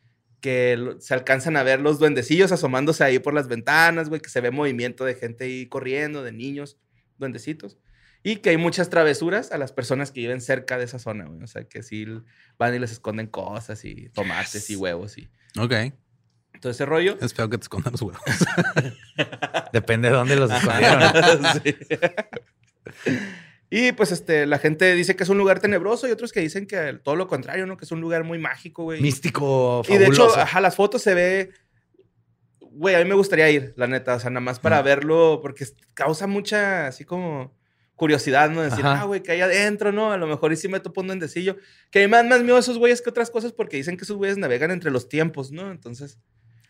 que 0.41 0.97
se 1.01 1.14
alcanzan 1.14 1.57
a 1.57 1.62
ver 1.62 1.80
los 1.80 1.99
duendecillos 1.99 2.53
asomándose 2.53 3.03
ahí 3.05 3.18
por 3.18 3.34
las 3.34 3.49
ventanas, 3.49 4.09
güey, 4.09 4.20
que 4.20 4.28
se 4.30 4.41
ve 4.41 4.51
movimiento 4.51 5.05
de 5.05 5.14
gente 5.14 5.45
ahí 5.45 5.66
corriendo, 5.66 6.22
de 6.22 6.32
niños, 6.32 6.78
duendecitos. 7.18 7.78
Y 8.22 8.36
que 8.36 8.51
hay 8.51 8.57
muchas 8.57 8.91
travesuras 8.91 9.53
a 9.53 9.59
las 9.59 9.72
personas 9.72 10.11
que 10.11 10.20
viven 10.20 10.41
cerca 10.41 10.76
de 10.78 10.84
esa 10.84 10.99
zona, 10.99 11.26
güey. 11.26 11.43
O 11.43 11.47
sea, 11.47 11.64
que 11.64 11.82
sí 11.82 12.05
van 12.59 12.74
y 12.74 12.78
les 12.78 12.93
esconden 12.93 13.26
cosas 13.28 13.84
y 13.84 14.09
tomates 14.11 14.68
y 14.70 14.76
huevos 14.76 15.18
y 15.18 15.28
Ok. 15.59 15.72
todo 16.61 16.72
ese 16.72 16.84
rollo. 16.84 17.16
Es 17.20 17.32
feo 17.34 17.49
que 17.49 17.59
te 17.59 17.62
escondan 17.62 17.93
los 17.93 18.03
huevos. 18.03 18.20
Depende 19.72 20.09
de 20.09 20.14
dónde 20.14 20.36
los 20.36 20.51
escondieron. 20.51 21.03
Sí. 23.05 23.18
Y 23.70 23.92
pues 23.92 24.12
este, 24.12 24.46
la 24.46 24.58
gente 24.58 24.94
dice 24.94 25.14
que 25.14 25.24
es 25.24 25.28
un 25.28 25.36
lugar 25.38 25.60
tenebroso 25.60 26.08
y 26.08 26.10
otros 26.10 26.32
que 26.32 26.40
dicen 26.40 26.66
que 26.66 26.98
todo 27.02 27.16
lo 27.16 27.28
contrario, 27.28 27.66
¿no? 27.66 27.76
Que 27.76 27.84
es 27.84 27.92
un 27.92 28.00
lugar 28.00 28.24
muy 28.24 28.38
mágico, 28.38 28.84
güey. 28.84 29.02
Místico, 29.02 29.82
Y 29.88 29.98
de 29.98 30.04
hecho, 30.06 30.14
fabuloso. 30.14 30.40
ajá, 30.40 30.60
las 30.60 30.74
fotos 30.74 31.02
se 31.02 31.14
ve. 31.14 31.50
Güey, 32.60 32.94
a 32.94 32.98
mí 32.98 33.04
me 33.04 33.14
gustaría 33.14 33.50
ir, 33.50 33.74
la 33.76 33.86
neta. 33.86 34.14
O 34.14 34.20
sea, 34.20 34.30
nada 34.30 34.40
más 34.40 34.58
para 34.58 34.80
verlo, 34.82 35.40
porque 35.42 35.66
causa 35.94 36.26
mucha, 36.26 36.86
así 36.86 37.04
como 37.04 37.54
curiosidad, 37.98 38.48
¿no? 38.48 38.62
Decir, 38.62 38.86
Ajá. 38.86 39.02
ah, 39.02 39.04
güey, 39.04 39.22
que 39.22 39.32
hay 39.32 39.40
adentro, 39.40 39.90
¿no? 39.90 40.12
A 40.12 40.16
lo 40.16 40.28
mejor 40.28 40.52
y 40.52 40.56
sí 40.56 40.68
me 40.68 40.78
topo 40.78 41.00
un 41.00 41.08
duendecillo. 41.08 41.56
Que 41.90 42.04
a 42.04 42.08
me 42.08 42.16
dan 42.16 42.28
más 42.28 42.42
miedo 42.42 42.56
esos 42.56 42.78
güeyes 42.78 43.02
que 43.02 43.10
otras 43.10 43.28
cosas 43.28 43.52
porque 43.52 43.76
dicen 43.76 43.96
que 43.96 44.04
esos 44.04 44.16
güeyes 44.16 44.38
navegan 44.38 44.70
entre 44.70 44.92
los 44.92 45.08
tiempos, 45.08 45.50
¿no? 45.50 45.70
Entonces, 45.70 46.18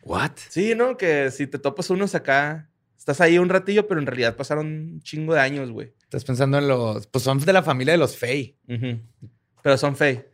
¿What? 0.03 0.33
sí, 0.49 0.75
¿no? 0.75 0.97
Que 0.97 1.31
si 1.31 1.47
te 1.47 1.59
topas 1.59 1.91
unos 1.91 2.15
acá, 2.15 2.71
estás 2.97 3.21
ahí 3.21 3.39
un 3.39 3.51
ratillo, 3.51 3.87
pero 3.87 4.01
en 4.01 4.07
realidad 4.07 4.37
pasaron 4.37 4.67
un 4.67 5.03
chingo 5.03 5.35
de 5.35 5.41
años, 5.41 5.71
güey. 5.71 5.93
Estás 6.09 6.25
pensando 6.25 6.59
en 6.59 6.67
los... 6.69 7.07
Pues 7.07 7.23
son 7.23 7.39
de 7.39 7.53
la 7.53 7.63
familia 7.63 7.93
de 7.93 7.99
los 7.99 8.17
Fey. 8.17 8.57
Pero 9.63 9.77
son 9.79 9.95
fey. 9.97 10.25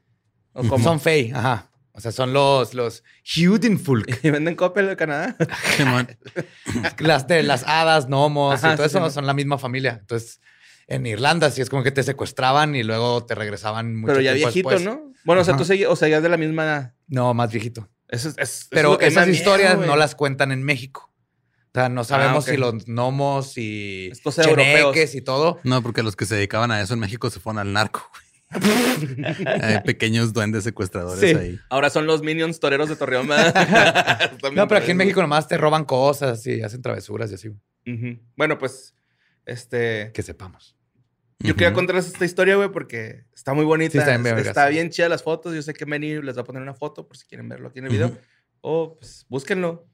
¿O 0.53 0.63
cómo? 0.69 0.83
Son 0.85 1.01
Fey, 1.01 1.33
ajá. 1.35 1.71
O 1.93 2.01
sea, 2.01 2.13
son 2.13 2.33
los, 2.33 2.75
los. 2.75 3.03
¿Y 4.23 4.31
venden 4.31 4.55
Coppel 4.57 4.87
de 4.89 4.97
Canadá? 4.97 5.37
Las 6.99 7.27
de 7.27 7.43
las 7.43 7.65
hadas, 7.67 8.07
gnomos 8.09 8.55
Ajá, 8.63 8.75
y 8.75 8.77
todo 8.77 8.89
sí, 8.89 8.97
eso 8.97 9.09
sí. 9.09 9.15
son 9.15 9.27
la 9.27 9.35
misma 9.35 9.59
familia. 9.59 9.99
Entonces, 10.01 10.41
en 10.87 11.07
Irlanda 11.07 11.51
sí 11.51 11.61
es 11.61 11.71
como 11.71 11.83
que 11.83 11.91
te 11.93 12.03
secuestraban 12.03 12.75
y 12.75 12.83
luego 12.83 13.25
te 13.25 13.35
regresaban 13.35 13.97
mucho 13.97 14.13
Pero 14.13 14.21
ya 14.23 14.33
tiempo 14.35 14.49
viejito, 14.53 14.71
después. 14.71 14.85
¿no? 14.97 15.13
Bueno, 15.25 15.43
o 15.43 15.45
sea, 15.45 15.57
tú 15.57 15.65
seguías, 15.65 15.91
o 15.91 15.97
sea, 15.97 16.09
ya 16.09 16.21
de 16.21 16.29
la 16.29 16.37
misma 16.37 16.65
edad. 16.65 16.95
No, 17.07 17.33
más 17.35 17.51
viejito. 17.51 17.89
Eso 18.09 18.29
es, 18.29 18.35
es- 18.39 18.39
eso 18.39 18.61
es 18.63 18.69
Pero 18.71 19.01
esas 19.01 19.29
historias 19.29 19.79
no 19.79 19.97
las 19.97 20.15
cuentan 20.15 20.53
en 20.53 20.63
México. 20.63 21.11
O 21.75 21.81
sea, 21.81 21.89
no 21.89 22.05
sabemos 22.05 22.45
ok. 22.45 22.51
si 22.53 22.57
los 22.57 22.85
gnomos 22.87 23.59
y 23.59 24.09
Es 24.13 24.21
cosa 24.21 24.43
de 24.43 24.51
europeos. 24.51 25.15
y 25.17 25.21
todo. 25.23 25.59
No, 25.65 25.83
porque 25.83 26.05
los 26.05 26.15
que 26.15 26.25
se 26.25 26.37
dedicaban 26.37 26.71
a 26.71 26.81
eso 26.81 26.95
en 26.95 27.01
México 27.01 27.29
se 27.31 27.41
fueron 27.41 27.59
al 27.59 27.73
narco. 27.73 28.09
güey. 28.13 28.25
Hay 29.61 29.81
pequeños 29.81 30.33
duendes 30.33 30.63
secuestradores 30.63 31.19
Sí. 31.19 31.37
ahí. 31.37 31.59
Ahora 31.71 31.91
son 31.91 32.07
los 32.07 32.23
Minions 32.23 32.61
toreros 32.61 32.89
de 32.89 32.95
Torreón. 32.95 33.27
No, 34.55 34.69
pero 34.69 34.81
aquí 34.81 34.93
en 34.93 34.97
México 34.99 35.21
nomás 35.21 35.49
te 35.49 35.59
roban 35.59 35.85
cosas 35.85 36.47
y 36.47 36.63
hacen 36.63 36.81
travesuras 36.81 37.33
y 37.33 37.35
así. 37.35 37.51
Bueno, 38.37 38.57
pues, 38.57 38.95
este... 39.45 40.13
Que 40.15 40.23
sepamos. 40.23 40.77
Yo 41.41 41.55
quería 41.57 41.73
contarles 41.73 42.07
esta 42.07 42.25
historia, 42.25 42.55
güey, 42.55 42.71
porque 42.71 43.25
está 43.35 43.53
muy 43.53 43.65
bonita. 43.65 43.93
Sí, 43.93 43.99
está 43.99 44.11
bien 44.13 44.23
vergas. 44.23 44.47
está 44.47 44.69
bien 44.69 44.91
chida 44.91 45.09
las 45.09 45.25
fotos. 45.25 45.53
Yo 45.55 45.61
sé 45.63 45.75
que 45.75 45.85
Benny 45.85 46.23
les 46.23 46.37
va 46.37 46.43
a 46.43 46.45
poner 46.45 46.63
una 46.63 46.75
foto 46.75 47.07
por 47.09 47.17
si 47.17 47.27
quieren 47.27 47.49
verlo 47.49 47.69
aquí 47.69 47.81
en 47.81 47.87
el 47.87 47.91
video. 47.91 48.17
O 48.61 48.97
pues 48.97 49.27
búsquenlo. 49.29 49.89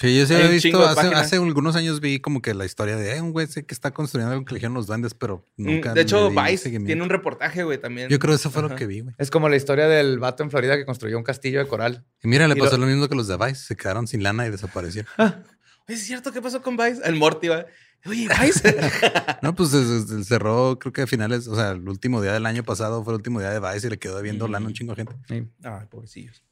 Sí, 0.00 0.16
yo 0.16 0.26
sí 0.26 0.34
un 0.34 0.40
chingo 0.60 0.78
visto, 0.78 1.16
hace, 1.16 1.36
algunos 1.36 1.74
años 1.74 1.98
vi 2.00 2.20
como 2.20 2.40
que 2.40 2.54
la 2.54 2.64
historia 2.64 2.96
de 2.96 3.16
eh, 3.16 3.20
un 3.20 3.32
güey 3.32 3.48
que 3.48 3.64
está 3.74 3.90
construyendo 3.90 4.32
algo 4.32 4.44
que 4.44 4.52
le 4.54 4.58
dijeron 4.58 4.74
los 4.74 4.86
duendes, 4.86 5.12
pero 5.14 5.44
Mm, 5.56 5.64
nunca. 5.64 5.92
de 5.92 6.02
hecho, 6.02 6.30
Vice 6.30 6.70
tiene 6.70 7.02
un 7.02 7.08
reportaje, 7.08 7.64
güey, 7.64 7.78
también. 7.78 8.08
Yo 8.08 8.20
creo 8.20 8.30
que 8.32 8.36
eso 8.36 8.50
fue 8.50 8.62
lo 8.62 8.76
que 8.76 8.86
vi, 8.86 9.00
güey. 9.00 9.14
Es 9.18 9.30
como 9.30 9.48
la 9.48 9.56
historia 9.56 9.88
del 9.88 10.20
vato 10.20 10.44
en 10.44 10.50
Florida 10.52 10.76
que 10.76 10.84
construyó 10.84 11.18
un 11.18 11.24
castillo 11.24 11.58
de 11.58 11.66
coral. 11.66 12.04
Y 12.22 12.28
mira, 12.28 12.46
le 12.46 12.54
Y 12.56 12.60
pasó 12.60 12.76
lo- 12.76 12.86
lo... 12.86 12.92
mismo 12.92 13.08
que 13.08 13.16
los 13.16 13.26
de 13.26 13.36
Vice. 13.36 13.56
Se 13.56 13.76
quedaron 13.76 14.06
sin 14.06 14.22
lana 14.22 14.46
y 14.46 14.50
desaparecieron. 14.50 15.10
¿Es 15.88 16.02
cierto 16.04 16.32
qué 16.32 16.40
pasó 16.42 16.62
con 16.62 16.76
Vice? 16.76 17.00
El 17.04 17.16
Morty, 17.16 17.48
va. 17.48 17.66
Oye, 18.06 18.28
Vice. 18.40 18.76
no, 19.42 19.54
pues 19.56 19.70
se- 19.70 20.06
se- 20.06 20.24
cerró, 20.24 20.78
creo 20.78 20.92
que 20.92 21.02
a 21.02 21.06
finales, 21.08 21.48
o 21.48 21.56
sea, 21.56 21.70
el 21.72 21.88
último 21.88 22.22
día 22.22 22.32
del 22.34 22.46
año 22.46 22.62
pasado 22.62 23.02
fue 23.02 23.14
el 23.14 23.16
último 23.16 23.40
día 23.40 23.50
de 23.50 23.58
Vice 23.58 23.88
y 23.88 23.90
le 23.90 23.98
quedó 23.98 24.16
debiendo 24.16 24.46
lana 24.46 24.66
a 24.66 24.68
un 24.68 24.74
chingo 24.74 24.94
de 24.94 25.04
gente. 25.04 25.16
Ay, 25.64 25.86
pobrecillos. 25.90 26.44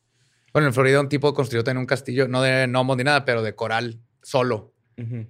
Bueno, 0.56 0.68
en 0.68 0.72
Florida 0.72 1.00
un 1.02 1.10
tipo 1.10 1.34
construyó 1.34 1.62
también 1.62 1.80
un 1.80 1.86
castillo, 1.86 2.28
no 2.28 2.40
de 2.40 2.66
gnomos 2.66 2.96
ni 2.96 3.04
nada, 3.04 3.26
pero 3.26 3.42
de 3.42 3.54
coral 3.54 4.00
solo. 4.22 4.72
Ujú. 4.96 5.26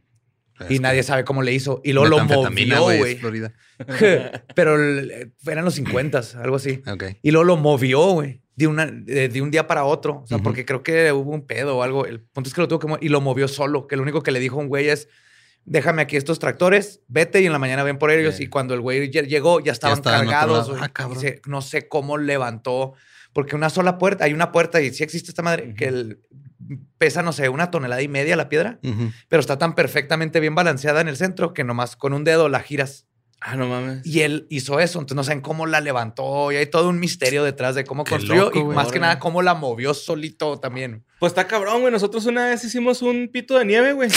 y 0.68 0.78
nadie 0.78 1.02
sabe 1.02 1.24
cómo 1.24 1.42
le 1.42 1.52
hizo. 1.52 1.80
Y 1.82 1.92
luego 1.94 2.06
lo 2.10 2.18
movió, 2.44 2.82
güey. 3.00 3.16
Florida. 3.16 3.52
pero 4.54 4.76
eran 4.78 5.64
los 5.64 5.74
50, 5.74 6.20
algo 6.40 6.54
así. 6.54 6.80
Y 7.22 7.32
luego 7.32 7.42
lo 7.42 7.56
movió, 7.56 8.12
güey. 8.12 8.40
De, 8.54 8.68
una, 8.68 8.86
de, 8.86 9.28
de 9.28 9.42
un 9.42 9.50
día 9.50 9.66
para 9.66 9.84
otro. 9.84 10.20
O 10.22 10.26
sea, 10.28 10.38
porque 10.38 10.64
creo 10.64 10.84
que 10.84 11.10
hubo 11.10 11.32
un 11.32 11.44
pedo 11.44 11.78
o 11.78 11.82
algo. 11.82 12.06
El 12.06 12.20
punto 12.20 12.46
es 12.46 12.54
que 12.54 12.60
lo 12.60 12.68
tuvo 12.68 12.78
que 12.78 12.86
mover 12.86 13.02
y 13.02 13.08
lo 13.08 13.20
movió 13.20 13.48
solo. 13.48 13.88
Que 13.88 13.96
lo 13.96 14.02
único 14.02 14.22
que 14.22 14.30
le 14.30 14.38
dijo 14.38 14.58
a 14.58 14.62
un 14.62 14.68
güey 14.68 14.90
es: 14.90 15.08
déjame 15.64 16.02
aquí 16.02 16.16
estos 16.16 16.38
tractores, 16.38 17.00
vete 17.08 17.40
y 17.42 17.46
en 17.46 17.52
la 17.52 17.58
mañana 17.58 17.82
ven 17.82 17.98
por 17.98 18.12
ellos. 18.12 18.38
Y 18.38 18.46
cuando 18.46 18.74
el 18.74 18.80
güey 18.80 19.10
lle- 19.10 19.26
llegó, 19.26 19.58
ya 19.58 19.72
estaban 19.72 19.96
cargados. 20.28 20.70
Ah, 20.80 20.90
no 21.46 21.62
sé 21.62 21.88
cómo 21.88 22.16
levantó. 22.16 22.94
Porque 23.36 23.54
una 23.54 23.68
sola 23.68 23.98
puerta, 23.98 24.24
hay 24.24 24.32
una 24.32 24.50
puerta 24.50 24.80
y 24.80 24.94
sí 24.94 25.02
existe 25.04 25.30
esta 25.30 25.42
madre, 25.42 25.74
que 25.74 25.84
el- 25.88 26.22
pesa, 26.96 27.20
no 27.22 27.34
sé, 27.34 27.50
una 27.50 27.70
tonelada 27.70 28.00
y 28.00 28.08
media 28.08 28.34
la 28.34 28.48
piedra, 28.48 28.78
pero 29.28 29.40
está 29.40 29.58
tan 29.58 29.74
perfectamente 29.74 30.40
bien 30.40 30.54
balanceada 30.54 31.02
en 31.02 31.08
el 31.08 31.18
centro 31.18 31.52
que 31.52 31.62
nomás 31.62 31.96
con 31.96 32.14
un 32.14 32.24
dedo 32.24 32.48
la 32.48 32.60
giras. 32.60 33.04
Ah, 33.42 33.54
no 33.56 33.68
mames. 33.68 34.06
Y 34.06 34.22
él 34.22 34.46
hizo 34.48 34.80
eso, 34.80 34.98
entonces 34.98 35.16
no 35.16 35.22
saben 35.22 35.42
cómo 35.42 35.66
la 35.66 35.82
levantó 35.82 36.50
y 36.50 36.56
hay 36.56 36.64
todo 36.64 36.88
un 36.88 36.98
misterio 36.98 37.44
detrás 37.44 37.74
de 37.74 37.84
cómo 37.84 38.04
Qué 38.04 38.12
construyó 38.12 38.44
loco, 38.46 38.58
y 38.58 38.62
güey. 38.62 38.74
más 38.74 38.90
que 38.90 39.00
nada 39.00 39.18
cómo 39.18 39.42
la 39.42 39.52
movió 39.52 39.92
solito 39.92 40.58
también. 40.58 41.04
Pues 41.20 41.32
está 41.32 41.46
cabrón, 41.46 41.82
güey. 41.82 41.92
Nosotros 41.92 42.24
una 42.24 42.46
vez 42.46 42.64
hicimos 42.64 43.02
un 43.02 43.28
pito 43.30 43.58
de 43.58 43.66
nieve, 43.66 43.92
güey. 43.92 44.08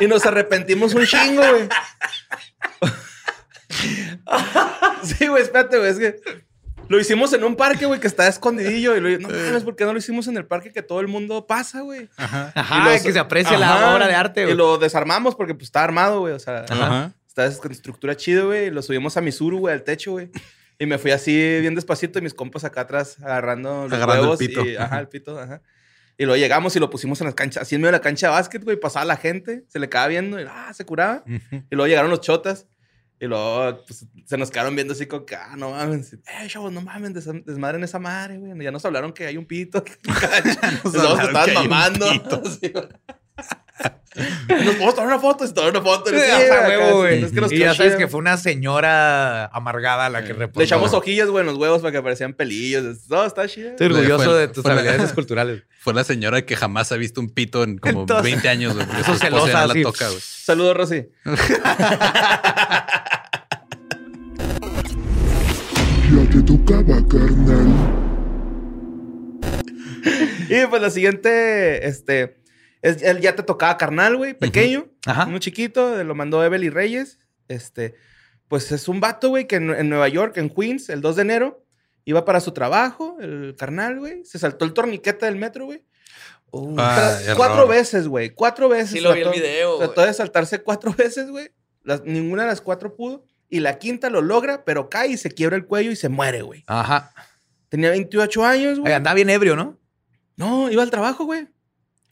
y 0.00 0.06
nos 0.06 0.24
arrepentimos 0.26 0.94
un 0.94 1.04
chingo, 1.04 1.42
güey. 1.42 1.68
sí, 5.02 5.26
güey, 5.26 5.42
espérate, 5.42 5.76
güey. 5.78 5.90
Es 5.90 5.98
que 5.98 6.20
lo 6.88 6.98
hicimos 6.98 7.32
en 7.32 7.44
un 7.44 7.56
parque, 7.56 7.86
güey, 7.86 8.00
que 8.00 8.06
está 8.06 8.26
escondidillo. 8.28 8.96
Y 8.96 9.00
lo, 9.00 9.18
no 9.18 9.28
mames, 9.28 9.64
¿por 9.64 9.76
qué 9.76 9.84
no 9.84 9.92
lo 9.92 9.98
hicimos 9.98 10.26
en 10.28 10.36
el 10.36 10.46
parque 10.46 10.72
que 10.72 10.82
todo 10.82 11.00
el 11.00 11.08
mundo 11.08 11.46
pasa, 11.46 11.80
güey? 11.82 12.08
Ajá, 12.16 12.52
Y 12.54 12.92
los- 12.94 13.02
que 13.02 13.12
se 13.12 13.18
aprecie 13.18 13.56
Ajá. 13.56 13.80
la 13.80 13.94
obra 13.94 14.06
de 14.08 14.14
arte. 14.14 14.40
Y 14.42 14.44
güey. 14.44 14.56
lo 14.56 14.78
desarmamos 14.78 15.34
porque 15.34 15.54
pues 15.54 15.64
está 15.66 15.84
armado, 15.84 16.20
güey. 16.20 16.34
O 16.34 16.38
sea, 16.38 16.64
Ajá. 16.68 17.12
está 17.26 17.50
con 17.60 17.70
estructura 17.72 18.16
chido, 18.16 18.46
güey. 18.46 18.66
Y 18.66 18.70
lo 18.70 18.82
subimos 18.82 19.16
a 19.16 19.20
Misuru, 19.20 19.58
güey, 19.58 19.74
al 19.74 19.82
techo, 19.84 20.12
güey. 20.12 20.30
Y 20.78 20.86
me 20.86 20.96
fui 20.98 21.10
así 21.10 21.32
bien 21.60 21.74
despacito 21.74 22.18
y 22.18 22.22
mis 22.22 22.34
compas 22.34 22.64
acá 22.64 22.82
atrás 22.82 23.16
agarrando 23.20 23.84
los 23.84 23.92
Agarrando 23.92 24.14
el 24.14 24.20
huevos. 24.28 24.38
pito. 24.38 24.64
Y, 24.64 24.76
ajá, 24.76 25.00
el 25.00 25.08
pito, 25.08 25.38
ajá. 25.38 25.60
Y 26.16 26.24
luego 26.24 26.36
llegamos 26.36 26.74
y 26.74 26.80
lo 26.80 26.88
pusimos 26.90 27.20
en 27.20 27.26
las 27.26 27.34
canchas, 27.34 27.62
así 27.62 27.74
en 27.76 27.80
medio 27.80 27.92
de 27.92 27.98
la 27.98 28.02
cancha 28.02 28.26
de 28.28 28.32
básquet, 28.32 28.64
güey. 28.64 28.76
Pasaba 28.78 29.04
la 29.04 29.16
gente, 29.16 29.64
se 29.68 29.78
le 29.78 29.88
quedaba 29.88 30.08
viendo 30.08 30.40
y 30.40 30.44
ah, 30.48 30.72
se 30.74 30.84
curaba. 30.84 31.22
Y 31.26 31.74
luego 31.76 31.86
llegaron 31.86 32.10
los 32.10 32.20
chotas. 32.20 32.66
Y 33.20 33.26
luego 33.26 33.82
pues, 33.84 34.06
se 34.26 34.36
nos 34.38 34.50
quedaron 34.50 34.74
viendo 34.76 34.92
así 34.92 35.06
como 35.06 35.26
que, 35.26 35.34
ah, 35.34 35.54
no 35.56 35.70
mames. 35.72 36.12
Eh, 36.12 36.46
chavos, 36.46 36.72
no 36.72 36.80
mames, 36.80 37.14
des- 37.14 37.44
desmadren 37.44 37.82
esa 37.82 37.98
madre, 37.98 38.38
güey. 38.38 38.62
Ya 38.62 38.70
nos 38.70 38.84
hablaron 38.84 39.12
que 39.12 39.26
hay 39.26 39.36
un 39.36 39.46
pito. 39.46 39.82
nos 40.84 40.94
estaban 40.94 41.54
mamando. 41.54 42.06
pito. 42.10 42.42
Nos 44.48 44.74
podemos 44.74 44.94
tomar 44.94 45.06
una 45.08 45.18
foto, 45.20 45.46
se 45.46 45.52
tomar 45.52 45.70
una 45.70 45.82
foto. 45.82 46.10
Sí, 46.10 46.16
Sí, 46.18 46.30
a 46.30 46.36
acá, 46.56 46.68
huevo, 46.68 46.98
güey. 46.98 47.22
es 47.22 47.30
que 47.30 47.54
y 47.54 47.58
ya 47.60 47.74
sabes 47.74 47.94
que 47.94 48.08
fue 48.08 48.18
una 48.18 48.36
señora 48.36 49.46
amargada 49.46 50.08
la 50.08 50.24
que 50.24 50.32
reportó. 50.32 50.58
Le 50.60 50.64
echamos 50.64 50.92
hojillas, 50.92 51.28
güey, 51.28 51.42
en 51.42 51.46
los 51.46 51.56
huevos 51.56 51.80
para 51.82 51.92
que 51.92 52.02
parecían 52.02 52.32
pelillos. 52.34 53.08
No, 53.08 53.24
está 53.24 53.46
chido. 53.46 53.70
Estoy 53.70 53.86
orgulloso 53.86 54.24
Fue- 54.24 54.34
de 54.40 54.48
tus 54.48 54.66
habilidades 54.66 55.12
culturales. 55.12 55.62
Fue 55.80 55.94
la 55.94 56.02
señora 56.04 56.42
que 56.44 56.56
jamás 56.56 56.90
ha 56.90 56.96
visto 56.96 57.20
un 57.20 57.30
pito 57.30 57.62
en 57.62 57.78
como 57.78 58.00
Entonces- 58.00 58.24
20 58.24 58.48
años, 58.48 58.74
güey. 58.74 58.86
Eso 59.00 59.14
celosa, 59.14 59.66
la 59.66 59.74
toca, 59.82 60.08
güey. 60.08 60.20
Saludos, 60.20 60.76
Rosy. 60.76 61.06
Ya 66.10 66.30
te 66.30 66.42
tocaba, 66.42 67.06
carnal. 67.08 67.68
Y 70.48 70.66
pues 70.66 70.80
la 70.82 70.90
siguiente, 70.90 71.86
este, 71.86 72.38
es, 72.82 73.02
él 73.02 73.20
ya 73.20 73.34
te 73.34 73.42
tocaba 73.42 73.76
carnal, 73.76 74.16
güey, 74.16 74.34
pequeño, 74.34 74.86
uno 75.26 75.38
chiquito, 75.38 76.02
lo 76.04 76.14
mandó 76.14 76.44
Evelyn 76.44 76.72
Reyes. 76.72 77.18
Este, 77.48 77.94
pues 78.48 78.70
es 78.72 78.88
un 78.88 79.00
vato, 79.00 79.30
güey, 79.30 79.46
que 79.46 79.56
en, 79.56 79.70
en 79.74 79.88
Nueva 79.88 80.08
York, 80.08 80.36
en 80.36 80.50
Queens, 80.50 80.88
el 80.88 81.00
2 81.00 81.16
de 81.16 81.22
enero, 81.22 81.64
iba 82.04 82.24
para 82.24 82.40
su 82.40 82.52
trabajo, 82.52 83.16
el 83.20 83.54
carnal, 83.56 83.98
güey, 83.98 84.24
se 84.24 84.38
saltó 84.38 84.64
el 84.64 84.72
torniquete 84.72 85.26
del 85.26 85.36
metro, 85.36 85.66
güey. 85.66 85.82
Ah, 86.78 87.18
Tra- 87.22 87.36
cuatro 87.36 87.66
veces, 87.66 88.08
güey, 88.08 88.30
cuatro 88.30 88.68
veces. 88.68 88.90
Sí 88.90 89.00
lo 89.00 89.12
vi 89.12 89.20
el 89.20 89.30
video, 89.30 89.78
Trató 89.78 90.02
de 90.06 90.14
saltarse 90.14 90.62
cuatro 90.62 90.92
veces, 90.96 91.30
güey. 91.30 91.50
Ninguna 92.04 92.42
de 92.42 92.48
las 92.48 92.60
cuatro 92.60 92.94
pudo. 92.96 93.24
Y 93.50 93.60
la 93.60 93.78
quinta 93.78 94.10
lo 94.10 94.20
logra, 94.20 94.64
pero 94.64 94.90
cae 94.90 95.08
y 95.08 95.16
se 95.16 95.30
quiebra 95.30 95.56
el 95.56 95.66
cuello 95.66 95.90
y 95.90 95.96
se 95.96 96.08
muere, 96.08 96.42
güey. 96.42 96.64
Ajá. 96.66 97.12
Tenía 97.70 97.90
28 97.90 98.44
años, 98.44 98.78
güey. 98.78 98.92
Andaba 98.92 99.14
bien 99.14 99.30
ebrio, 99.30 99.56
¿no? 99.56 99.78
No, 100.36 100.70
iba 100.70 100.82
al 100.82 100.90
trabajo, 100.90 101.24
güey. 101.24 101.48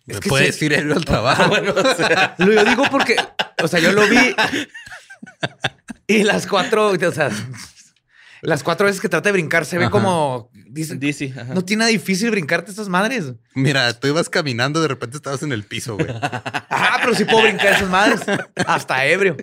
Me 0.07 0.19
que 0.21 0.29
puedes 0.29 0.57
sí. 0.57 0.67
ir 0.67 0.75
al 0.77 1.05
trabajo. 1.05 1.49
Bueno, 1.49 1.75
o 1.77 1.95
sea, 1.95 2.35
Lo 2.39 2.53
yo 2.53 2.65
digo 2.65 2.85
porque, 2.91 3.17
o 3.63 3.69
sea, 3.69 3.81
yo 3.81 3.93
lo 3.93 4.07
vi 4.09 4.35
y 6.07 6.23
las 6.23 6.47
cuatro, 6.47 6.91
o 6.91 7.13
sea, 7.13 7.31
las 8.43 8.63
cuatro 8.63 8.87
veces 8.87 9.01
que 9.01 9.09
trata 9.09 9.29
de 9.29 9.33
brincar 9.33 9.65
se 9.67 9.79
ve 9.79 9.85
Ajá. 9.85 9.91
como, 9.91 10.51
ajá. 10.53 11.55
no 11.55 11.65
tiene 11.65 11.81
nada 11.81 11.91
difícil 11.91 12.31
brincarte 12.31 12.71
estas 12.71 12.89
madres. 12.89 13.33
Mira, 13.55 13.93
tú 13.99 14.07
ibas 14.07 14.29
caminando, 14.29 14.81
de 14.81 14.89
repente 14.89 15.17
estabas 15.17 15.43
en 15.43 15.53
el 15.53 15.65
piso, 15.65 15.97
güey. 15.97 16.09
Ah, 16.79 16.99
pero 17.01 17.15
sí 17.15 17.25
puedo 17.25 17.43
brincar 17.43 17.73
esas 17.75 17.89
madres. 17.91 18.21
Hasta 18.67 19.05
ebrio. 19.07 19.37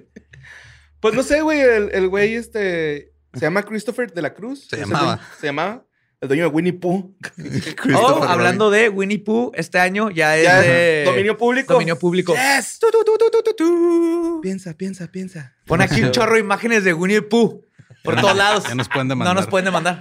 Pues 1.00 1.14
no 1.14 1.24
sé, 1.24 1.42
güey, 1.42 1.60
el, 1.60 1.90
el 1.92 2.08
güey 2.08 2.36
este 2.36 3.12
se 3.34 3.40
llama 3.42 3.64
Christopher 3.64 4.14
de 4.14 4.22
la 4.22 4.34
Cruz. 4.34 4.68
Se 4.70 4.76
Es 4.78 4.82
llamaba. 4.84 5.20
se 5.40 5.48
llamaba. 5.48 5.84
El 6.24 6.30
dueño 6.30 6.44
de 6.44 6.50
Winnie 6.56 6.72
Pooh. 6.72 7.14
Oh, 7.96 8.24
hablando 8.24 8.72
de 8.72 8.88
Winnie 8.88 9.20
Pooh, 9.20 9.52
este 9.56 9.78
año 9.78 10.10
ya 10.10 10.38
es 10.38 10.44
Ya 10.46 10.60
es 10.62 10.66
de 10.68 11.04
dominio 11.06 11.38
público. 11.38 11.74
dominio 11.74 12.00
público. 12.00 12.34
Yes. 12.34 12.80
Tu, 12.80 12.88
tu, 12.90 13.54
tu. 13.58 14.40
Piensa, 14.42 14.74
piensa, 14.74 15.08
piensa. 15.12 15.54
Pon 15.66 15.82
aquí 15.82 16.02
un 16.02 16.12
chorro 16.12 16.36
de 16.36 16.40
imágenes 16.40 16.86
de 16.86 16.94
Winnie 16.94 17.22
Pooh 17.24 17.66
por 18.06 18.16
todos 18.16 18.38
lados. 18.38 18.64
Ya 18.70 18.74
nos 18.76 18.88
pueden 18.88 19.10
No 19.10 19.16
demandar. 19.16 19.36
nos 19.36 19.48
pueden 19.48 19.66
demandar. 19.66 20.00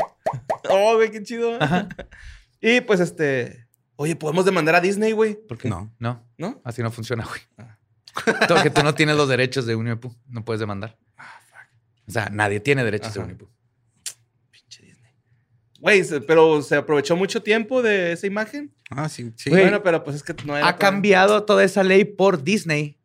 Oh, 0.70 0.94
güey, 0.94 1.10
qué 1.10 1.24
chido. 1.24 1.58
Y 2.60 2.80
pues 2.82 3.00
este. 3.00 3.66
Oye, 3.96 4.14
podemos 4.14 4.44
demandar 4.44 4.76
a 4.76 4.80
Disney, 4.80 5.10
güey. 5.10 5.34
¿Por 5.34 5.58
qué? 5.58 5.68
No. 5.68 5.92
No, 5.98 6.24
¿No? 6.38 6.60
así 6.64 6.82
no 6.82 6.92
funciona, 6.92 7.24
güey. 7.26 7.40
Todo 8.46 8.62
que 8.62 8.70
tú 8.70 8.84
no 8.84 8.94
tienes 8.94 9.16
los 9.16 9.28
derechos 9.28 9.66
de 9.66 9.74
Winnie 9.74 9.96
Pooh, 9.96 10.14
no 10.28 10.44
puedes 10.44 10.60
demandar. 10.60 10.96
O 12.06 12.12
sea, 12.12 12.28
nadie 12.30 12.60
tiene 12.60 12.84
derechos 12.84 13.12
de. 13.14 13.20
Winnie 13.20 13.34
Pooh. 13.36 13.48
Güey, 15.82 16.04
pero 16.28 16.62
se 16.62 16.76
aprovechó 16.76 17.16
mucho 17.16 17.42
tiempo 17.42 17.82
de 17.82 18.12
esa 18.12 18.28
imagen. 18.28 18.72
Ah, 18.88 19.08
sí, 19.08 19.32
sí. 19.34 19.50
Güey. 19.50 19.62
Bueno, 19.62 19.82
pero 19.82 20.04
pues 20.04 20.14
es 20.14 20.22
que 20.22 20.32
no 20.44 20.56
era. 20.56 20.68
Ha 20.68 20.76
cambiado 20.76 21.42
toda 21.42 21.64
esa 21.64 21.82
ley 21.82 22.04
por 22.04 22.44
Disney 22.44 23.00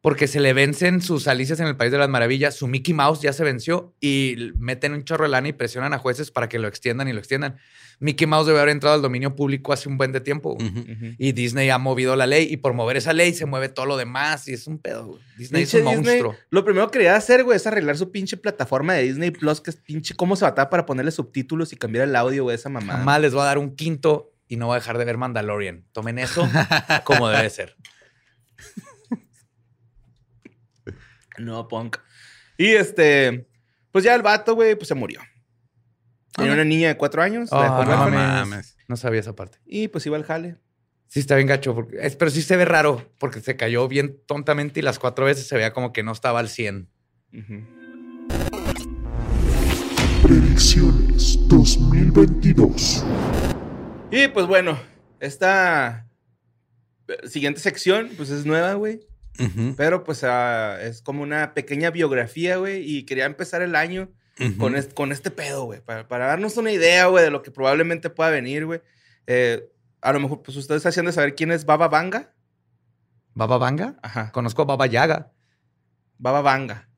porque 0.00 0.26
se 0.26 0.40
le 0.40 0.54
vencen 0.54 1.02
sus 1.02 1.28
alicias 1.28 1.60
en 1.60 1.66
el 1.66 1.76
País 1.76 1.92
de 1.92 1.98
las 1.98 2.08
Maravillas. 2.08 2.56
Su 2.56 2.68
Mickey 2.68 2.94
Mouse 2.94 3.20
ya 3.20 3.34
se 3.34 3.44
venció 3.44 3.94
y 4.00 4.50
meten 4.56 4.94
un 4.94 5.04
chorro 5.04 5.24
de 5.24 5.30
lana 5.30 5.48
y 5.48 5.52
presionan 5.52 5.92
a 5.92 5.98
jueces 5.98 6.30
para 6.30 6.48
que 6.48 6.58
lo 6.58 6.68
extiendan 6.68 7.06
y 7.06 7.12
lo 7.12 7.18
extiendan. 7.18 7.58
Mickey 8.02 8.26
Mouse 8.26 8.46
debe 8.46 8.58
haber 8.58 8.72
entrado 8.72 8.96
al 8.96 9.02
dominio 9.02 9.34
público 9.36 9.72
hace 9.72 9.88
un 9.88 9.96
buen 9.96 10.10
de 10.12 10.20
tiempo. 10.20 10.54
güey. 10.56 11.14
Y 11.18 11.32
Disney 11.32 11.70
ha 11.70 11.78
movido 11.78 12.16
la 12.16 12.26
ley 12.26 12.48
y 12.50 12.56
por 12.56 12.74
mover 12.74 12.96
esa 12.96 13.12
ley 13.12 13.32
se 13.32 13.46
mueve 13.46 13.68
todo 13.68 13.86
lo 13.86 13.96
demás 13.96 14.48
y 14.48 14.52
es 14.54 14.66
un 14.66 14.78
pedo. 14.78 15.06
güey. 15.06 15.20
Disney 15.38 15.62
Pinche 15.62 15.78
es 15.78 15.84
un 15.86 15.90
Disney, 15.92 16.20
monstruo. 16.22 16.36
lo 16.50 16.64
primero 16.64 16.88
que 16.88 16.98
quería 16.98 17.14
hacer, 17.16 17.44
güey, 17.44 17.56
es 17.56 17.66
arreglar 17.66 17.96
su 17.96 18.10
pinche 18.10 18.36
plataforma 18.36 18.94
de 18.94 19.04
Disney 19.04 19.30
Plus, 19.30 19.60
que 19.60 19.70
es 19.70 19.76
pinche 19.76 20.14
cómo 20.14 20.34
se 20.36 20.44
batalla 20.44 20.68
para 20.68 20.84
ponerle 20.84 21.10
subtítulos 21.12 21.72
y 21.72 21.76
cambiar 21.76 22.08
el 22.08 22.16
audio, 22.16 22.42
güey, 22.42 22.56
esa 22.56 22.68
mamá. 22.68 22.94
Jamás 22.94 23.20
les 23.20 23.32
voy 23.32 23.42
a 23.42 23.46
dar 23.46 23.58
un 23.58 23.76
quinto 23.76 24.32
y 24.48 24.56
no 24.56 24.66
voy 24.66 24.76
a 24.76 24.80
dejar 24.80 24.98
de 24.98 25.04
ver 25.04 25.16
Mandalorian. 25.16 25.84
Tomen 25.92 26.18
eso 26.18 26.48
como 27.04 27.28
debe 27.28 27.48
ser. 27.50 27.76
No, 31.38 31.66
punk. 31.68 31.96
Y 32.58 32.66
este, 32.72 33.48
pues 33.90 34.04
ya 34.04 34.14
el 34.14 34.22
vato, 34.22 34.54
güey, 34.54 34.74
pues 34.74 34.88
se 34.88 34.94
murió. 34.94 35.20
Tenía 36.34 36.52
una 36.54 36.64
niña 36.64 36.88
de 36.88 36.96
cuatro 36.96 37.22
años, 37.22 37.50
la 37.52 37.62
dejó 37.62 37.84
no 37.84 38.10
mames. 38.10 38.76
No 38.88 38.96
sabía 38.96 39.20
esa 39.20 39.34
parte. 39.34 39.58
y 39.66 39.88
pues 39.88 40.04
iba 40.06 40.16
al 40.16 40.24
jale. 40.24 40.56
Sí, 41.08 41.20
está 41.20 41.36
bien 41.36 41.46
gacho. 41.48 41.74
porque- 41.74 41.98
es- 42.00 42.16
pero 42.16 42.30
sí 42.30 42.40
se 42.42 42.56
ve 42.56 42.64
raro 42.64 43.12
porque 43.18 43.40
se 43.40 43.56
cayó 43.56 43.86
bien 43.88 44.18
tontamente 44.26 44.80
y 44.80 44.82
las 44.82 44.98
cuatro 44.98 45.26
veces 45.26 45.46
se 45.46 45.54
veía 45.56 45.72
como 45.72 45.92
que 45.92 46.02
no 46.02 46.12
estaba 46.12 46.40
al 46.40 46.48
100. 46.48 46.88
Ujú. 47.32 47.66
Predicciones 50.22 51.38
2022. 51.48 53.04
Y 54.10 54.28
pues 54.28 54.46
bueno, 54.46 54.78
esta 55.20 56.06
eh, 57.08 57.28
siguiente 57.28 57.60
sección, 57.60 58.10
pues 58.16 58.30
es 58.30 58.46
nueva, 58.46 58.74
güey. 58.74 59.00
Pero 59.76 60.04
pues 60.04 60.22
ah, 60.24 60.78
es 60.80 61.02
como 61.02 61.22
una 61.22 61.52
pequeña 61.54 61.90
biografía, 61.90 62.56
güey. 62.58 62.82
Y 62.88 63.04
quería 63.04 63.24
empezar 63.26 63.60
el 63.62 63.74
año 63.74 64.10
con, 64.58 64.76
este, 64.76 64.94
con 64.94 65.12
este 65.12 65.30
pedo, 65.30 65.64
güey. 65.64 65.80
Para, 65.80 66.08
para 66.08 66.26
darnos 66.26 66.56
una 66.56 66.72
idea, 66.72 67.06
güey, 67.06 67.24
de 67.24 67.30
lo 67.30 67.42
que 67.42 67.50
probablemente 67.50 68.10
pueda 68.10 68.30
venir, 68.30 68.66
güey. 68.66 68.80
Eh, 69.26 69.68
a 70.00 70.12
lo 70.12 70.20
mejor, 70.20 70.42
pues 70.42 70.56
ustedes 70.56 70.84
hacían 70.84 71.06
de 71.06 71.12
saber 71.12 71.34
quién 71.34 71.50
es 71.52 71.64
Baba 71.64 71.88
Vanga. 71.88 72.32
Baba 73.34 73.58
Vanga. 73.58 73.96
Ajá. 74.02 74.32
Conozco 74.32 74.62
a 74.62 74.64
Baba 74.64 74.86
Yaga. 74.86 75.32
Baba 76.18 76.42
Vanga. 76.42 76.88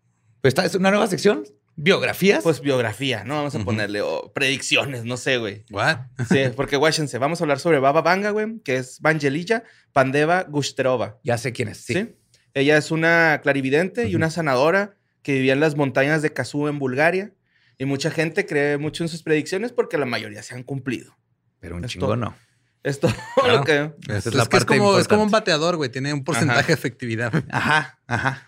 Pues 0.40 0.52
esta 0.52 0.64
es 0.64 0.74
una 0.74 0.90
nueva 0.90 1.06
sección. 1.06 1.44
Biografías. 1.76 2.42
Pues 2.44 2.60
biografía, 2.60 3.24
¿no? 3.24 3.34
Vamos 3.34 3.54
a 3.56 3.64
ponerle 3.64 4.00
predicciones, 4.32 5.04
no 5.04 5.16
sé, 5.16 5.38
güey. 5.38 5.64
What? 5.70 5.96
Sí, 6.28 6.44
porque 6.56 6.76
guáchense, 6.76 7.18
vamos 7.18 7.40
a 7.40 7.44
hablar 7.44 7.58
sobre 7.58 7.80
Baba 7.80 8.00
Vanga, 8.00 8.30
güey, 8.30 8.60
que 8.60 8.76
es 8.76 9.00
Vangelilla 9.00 9.64
Pandeva 9.92 10.44
Gushterova. 10.44 11.18
ya 11.24 11.36
sé 11.36 11.52
quién 11.52 11.68
es. 11.68 11.78
Sí. 11.78 11.94
¿sí? 11.94 12.16
Ella 12.54 12.76
es 12.76 12.92
una 12.92 13.40
clarividente 13.42 14.06
y 14.06 14.14
una 14.14 14.30
sanadora 14.30 14.96
que 15.24 15.32
vivía 15.32 15.54
en 15.54 15.60
las 15.60 15.74
montañas 15.74 16.22
de 16.22 16.32
Kazú 16.32 16.68
en 16.68 16.78
Bulgaria. 16.78 17.32
Y 17.76 17.86
mucha 17.86 18.12
gente 18.12 18.46
cree 18.46 18.78
mucho 18.78 19.02
en 19.02 19.08
sus 19.08 19.24
predicciones 19.24 19.72
porque 19.72 19.98
la 19.98 20.06
mayoría 20.06 20.44
se 20.44 20.54
han 20.54 20.62
cumplido. 20.62 21.16
Pero 21.58 21.74
un 21.74 21.84
chingo 21.86 22.14
no. 22.14 22.36
Es 22.84 23.00
todo 23.00 23.12
Claro. 23.42 23.58
lo 23.58 23.64
que... 23.64 23.92
Esa 24.12 24.28
Es, 24.28 24.48
que 24.48 24.66
como, 24.66 24.98
es 24.98 25.08
como 25.08 25.24
un 25.24 25.30
bateador, 25.30 25.76
güey. 25.76 25.90
Tiene 25.90 26.12
un 26.12 26.22
porcentaje 26.22 26.60
Ajá. 26.60 26.66
de 26.68 26.72
efectividad. 26.74 27.32
Ajá, 27.50 27.98
ajá. 28.06 28.46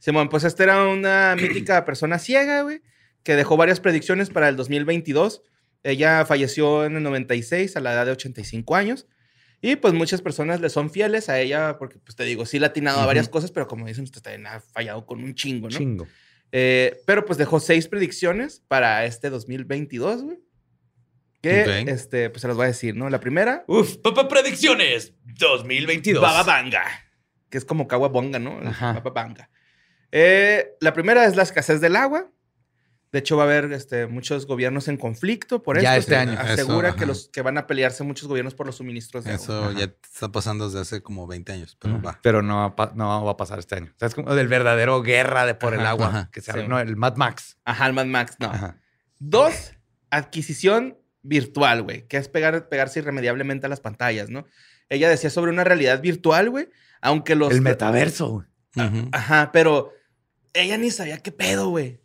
Simón, 0.00 0.30
pues 0.30 0.44
esta 0.44 0.64
era 0.64 0.84
una 0.88 1.36
mítica 1.40 1.84
persona 1.84 2.18
ciega, 2.18 2.62
güey, 2.62 2.82
que 3.22 3.36
dejó 3.36 3.56
varias 3.58 3.78
predicciones 3.78 4.30
para 4.30 4.48
el 4.48 4.56
2022. 4.56 5.42
Ella 5.84 6.24
falleció 6.24 6.86
en 6.86 6.96
el 6.96 7.02
96 7.02 7.76
a 7.76 7.80
la 7.80 7.92
edad 7.92 8.06
de 8.06 8.12
85 8.12 8.74
años. 8.74 9.06
Y 9.62 9.76
pues 9.76 9.92
muchas 9.92 10.22
personas 10.22 10.60
le 10.60 10.70
son 10.70 10.90
fieles 10.90 11.28
a 11.28 11.38
ella 11.38 11.76
porque, 11.78 11.98
pues 11.98 12.16
te 12.16 12.24
digo, 12.24 12.46
sí 12.46 12.58
le 12.58 12.66
ha 12.66 12.68
atinado 12.68 13.00
a 13.00 13.06
varias 13.06 13.28
cosas, 13.28 13.50
pero 13.50 13.66
como 13.66 13.86
dicen, 13.86 14.04
usted 14.04 14.22
también 14.22 14.46
ha 14.46 14.60
fallado 14.60 15.04
con 15.04 15.22
un 15.22 15.34
chingo, 15.34 15.68
¿no? 15.68 15.76
Chingo. 15.76 16.06
Eh, 16.52 17.00
pero 17.06 17.24
pues 17.26 17.38
dejó 17.38 17.60
seis 17.60 17.86
predicciones 17.86 18.62
para 18.68 19.04
este 19.04 19.28
2022, 19.30 20.22
güey. 20.22 20.38
Que, 21.42 21.84
este, 21.88 22.28
pues 22.28 22.42
se 22.42 22.48
las 22.48 22.56
voy 22.56 22.64
a 22.64 22.68
decir, 22.68 22.94
¿no? 22.94 23.08
La 23.08 23.18
primera, 23.18 23.64
Uf, 23.66 23.96
papá, 23.96 24.28
predicciones 24.28 25.14
2022. 25.24 26.20
Baba 26.20 26.42
Banga, 26.42 26.84
que 27.48 27.56
es 27.56 27.64
como 27.64 27.88
Kawabonga, 27.88 28.38
¿no? 28.38 28.60
Ajá. 28.62 28.92
Baba 28.92 29.10
Banga. 29.10 29.50
Eh, 30.12 30.72
la 30.80 30.92
primera 30.92 31.24
es 31.24 31.36
la 31.36 31.42
escasez 31.42 31.80
del 31.80 31.96
agua. 31.96 32.30
De 33.12 33.18
hecho, 33.18 33.36
va 33.36 33.42
a 33.42 33.46
haber 33.46 33.72
este, 33.72 34.06
muchos 34.06 34.46
gobiernos 34.46 34.86
en 34.86 34.96
conflicto 34.96 35.62
por 35.64 35.80
Ya 35.80 35.96
esto. 35.96 36.12
este 36.12 36.14
Se 36.14 36.30
año. 36.30 36.38
Asegura 36.40 36.88
Eso, 36.90 36.96
que, 36.96 37.02
ajá. 37.04 37.06
los, 37.06 37.28
que 37.28 37.42
van 37.42 37.58
a 37.58 37.66
pelearse 37.66 38.04
muchos 38.04 38.28
gobiernos 38.28 38.54
por 38.54 38.66
los 38.66 38.76
suministros 38.76 39.24
de 39.24 39.32
agua. 39.32 39.42
Eso 39.42 39.72
ya 39.72 39.84
está 39.84 40.30
pasando 40.30 40.66
desde 40.66 40.80
hace 40.80 41.02
como 41.02 41.26
20 41.26 41.50
años, 41.52 41.76
pero 41.80 42.00
va. 42.00 42.20
Pero 42.22 42.40
no, 42.42 42.56
va 42.58 42.64
a 42.66 42.76
pa- 42.76 42.92
no 42.94 43.24
va 43.24 43.32
a 43.32 43.36
pasar 43.36 43.58
este 43.58 43.74
año. 43.74 43.90
O 43.94 43.98
sea, 43.98 44.06
es 44.06 44.14
como 44.14 44.32
del 44.34 44.46
verdadero 44.46 45.02
guerra 45.02 45.44
de 45.44 45.54
por 45.56 45.74
el 45.74 45.80
agua. 45.86 46.06
ajá. 46.06 46.30
Que 46.32 46.40
se 46.40 46.52
Sí. 46.52 46.58
no, 46.68 46.78
el 46.78 46.96
Mad 46.96 47.16
Max. 47.16 47.56
Ajá, 47.64 47.86
el 47.88 47.94
Mad 47.94 48.06
Max, 48.06 48.36
no. 48.38 48.46
Ajá. 48.46 48.76
Dos, 49.18 49.72
adquisición 50.10 50.98
virtual, 51.22 51.82
güey, 51.82 52.06
que 52.06 52.16
es 52.16 52.28
pegar, 52.28 52.68
pegarse 52.68 53.00
irremediablemente 53.00 53.66
a 53.66 53.68
las 53.68 53.80
pantallas, 53.80 54.30
¿no? 54.30 54.46
Ella 54.88 55.08
decía 55.08 55.30
sobre 55.30 55.50
una 55.52 55.64
realidad 55.64 56.00
virtual, 56.00 56.50
güey, 56.50 56.68
aunque 57.00 57.34
los... 57.34 57.52
El 57.52 57.60
metaverso. 57.60 58.28
güey. 58.28 58.46
Ujú. 58.86 59.08
Ajá, 59.12 59.50
pero 59.52 59.92
ella 60.52 60.76
ni 60.78 60.90
sabía 60.90 61.18
qué 61.18 61.32
pedo, 61.32 61.68
güey. 61.68 61.99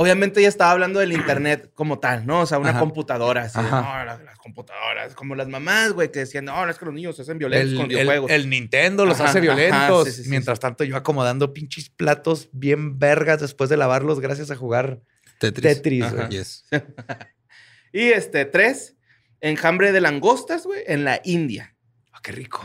Obviamente 0.00 0.38
ella 0.38 0.48
estaba 0.48 0.70
hablando 0.70 1.00
del 1.00 1.10
internet 1.12 1.72
como 1.74 1.98
tal, 1.98 2.24
¿no? 2.24 2.42
O 2.42 2.46
sea, 2.46 2.58
una 2.58 2.70
Ajá. 2.70 2.78
computadora, 2.78 3.42
así, 3.42 3.58
Ajá. 3.58 3.80
no, 3.82 4.04
las, 4.04 4.22
las 4.22 4.38
computadoras, 4.38 5.12
como 5.16 5.34
las 5.34 5.48
mamás, 5.48 5.92
güey, 5.92 6.12
que 6.12 6.20
decían, 6.20 6.44
no, 6.44 6.64
no, 6.64 6.70
es 6.70 6.78
que 6.78 6.84
los 6.84 6.94
niños 6.94 7.16
se 7.16 7.22
hacen 7.22 7.36
violentos 7.38 7.70
El, 7.72 7.76
con 7.76 7.84
el- 7.86 7.96
videojuegos. 7.96 8.30
el 8.30 8.48
Nintendo 8.48 9.04
los 9.04 9.18
Ajá, 9.18 9.30
hace 9.30 9.40
violentos. 9.40 10.06
sí, 10.06 10.12
sí, 10.12 10.22
sí, 10.22 10.30
Mientras 10.30 10.60
tanto, 10.60 10.84
yo 10.84 10.96
acomodando 10.96 11.52
pinches 11.52 11.90
platos 11.90 12.48
bien 12.52 13.00
vergas 13.00 13.40
después 13.40 13.68
de 13.70 13.76
lavarlos 13.76 14.20
gracias 14.20 14.52
a 14.52 14.56
jugar 14.56 15.00
Tetris. 15.40 15.74
Tetris. 15.76 16.12
Güey. 16.12 16.28
Yes. 16.28 16.64
Y 17.92 18.02
este, 18.10 18.44
tres, 18.44 18.94
enjambre 19.40 19.90
de 19.90 20.00
langostas, 20.00 20.64
güey, 20.64 20.82
en 20.86 21.04
la 21.04 21.20
India. 21.24 21.74
Ah, 22.12 22.20
qué 22.22 22.30
rico. 22.32 22.62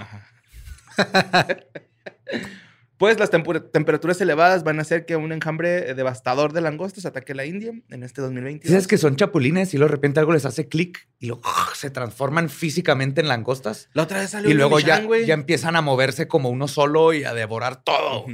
Pues 3.03 3.19
las 3.19 3.29
temperaturas 3.29 4.21
elevadas 4.21 4.63
van 4.63 4.79
a 4.79 4.83
hacer 4.83 5.05
que 5.05 5.17
un 5.17 5.33
enjambre 5.33 5.89
eh, 5.89 5.93
devastador 5.93 6.53
de 6.53 6.61
langostas 6.61 7.05
ataque 7.05 7.33
la 7.35 7.43
India 7.45 7.73
en 7.89 8.01
este 8.01 8.21
2022. 8.21 8.71
¿Sabes 8.71 8.87
que 8.87 8.97
son 8.97 9.17
chapulines 9.17 9.73
y 9.73 9.77
luego 9.77 9.89
de 9.89 9.95
repente 9.97 10.21
algo 10.21 10.31
les 10.31 10.45
hace 10.45 10.69
clic 10.69 11.09
y 11.19 11.27
luego 11.27 11.41
se 11.75 11.89
transforman 11.89 12.47
físicamente 12.49 13.19
en 13.19 13.27
langostas? 13.27 13.89
La 13.91 14.03
otra 14.03 14.19
vez 14.21 14.29
salió 14.29 14.49
Y 14.49 14.53
luego 14.53 14.79
ya, 14.79 15.05
ya 15.25 15.33
empiezan 15.33 15.75
a 15.75 15.81
moverse 15.81 16.29
como 16.29 16.49
uno 16.49 16.69
solo 16.69 17.11
y 17.11 17.25
a 17.25 17.33
devorar 17.33 17.83
todo. 17.83 18.25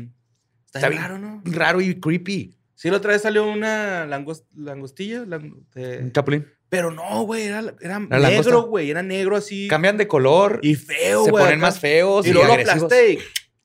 Está, 0.67 0.77
Está 0.77 0.89
bien 0.89 1.01
bien 1.01 1.01
raro, 1.01 1.17
¿no? 1.17 1.41
Raro 1.45 1.81
y 1.81 1.99
creepy. 1.99 2.55
Sí, 2.75 2.91
la 2.91 2.97
otra 2.97 3.13
vez 3.13 3.23
salió 3.23 3.47
una 3.51 4.05
langos- 4.05 4.45
langostilla, 4.55 5.25
lang- 5.25 5.65
de- 5.73 5.97
Un 6.03 6.11
chapulín. 6.11 6.45
pero 6.69 6.91
no, 6.91 7.23
güey, 7.23 7.41
era, 7.45 7.61
era 7.61 7.73
¿Era 7.81 8.19
langosta? 8.19 8.51
negro, 8.51 8.61
güey, 8.67 8.91
era 8.91 9.01
negro 9.01 9.35
así. 9.35 9.67
Cambian 9.67 9.97
de 9.97 10.07
color 10.07 10.59
y 10.61 10.75
feo, 10.75 11.25
se 11.25 11.31
güey. 11.31 11.43
ponen 11.43 11.57
acá. 11.57 11.67
más 11.67 11.79
feos 11.79 12.23
y, 12.27 12.29
Y 12.29 12.33
luego 12.33 12.49
lo 12.49 12.53
aplasté 12.53 13.17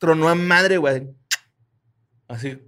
tronó 0.04 0.28
a 0.28 0.34
madre, 0.34 0.76
güey. 0.76 1.08
Así, 2.28 2.58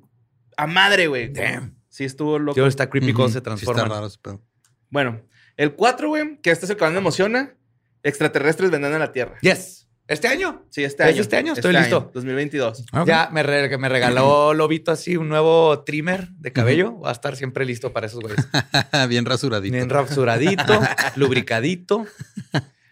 a 0.57 0.67
madre, 0.67 1.07
güey. 1.07 1.29
Damn. 1.33 1.77
Sí, 1.89 2.05
estuvo 2.05 2.39
loco. 2.39 2.55
Tío, 2.55 2.67
está 2.67 2.89
creepy 2.89 3.09
Ujú. 3.11 3.17
cuando 3.17 3.33
se 3.33 3.39
Sí 3.39 3.43
transforman. 3.45 3.85
está 3.85 3.95
raro 3.95 4.07
ese 4.07 4.19
pedo. 4.21 4.43
Bueno, 4.91 5.21
el 5.57 5.75
4, 5.75 6.09
güey, 6.09 6.41
que 6.41 6.51
este 6.51 6.65
es 6.67 6.71
el 6.71 6.77
que 6.77 6.85
más 6.85 6.93
me 6.93 6.99
emociona. 6.99 7.55
Extraterrestres 8.03 8.71
vendrán 8.71 8.93
a 8.95 8.99
la 8.99 9.13
Tierra. 9.13 9.37
Yes. 9.43 9.89
¿Este 10.09 10.29
año? 10.29 10.65
Sí, 10.71 10.85
este 10.85 11.03
¿Es 11.03 11.09
año. 11.15 11.21
este 11.23 11.37
año? 11.37 11.53
Estoy 11.55 11.73
listo. 11.73 12.11
2022. 12.15 12.85
Ok. 12.93 13.07
Ya 13.09 13.29
me, 13.33 13.43
re- 13.43 13.77
me 13.77 13.89
regaló 13.89 14.55
Lobito 14.55 14.93
así 14.93 15.17
un 15.17 15.29
nuevo 15.29 15.83
trimmer 15.83 16.29
de 16.39 16.53
cabello. 16.53 17.01
Va 17.01 17.09
a 17.09 17.13
estar 17.13 17.35
siempre 17.35 17.65
listo 17.65 17.93
para 17.93 18.07
esos 18.07 18.21
güeyes. 18.21 18.47
Bien 19.09 19.25
rasuradito. 19.25 19.75
Bien 19.75 19.91
rasuradito, 19.91 20.81
lubricadito. 21.17 22.07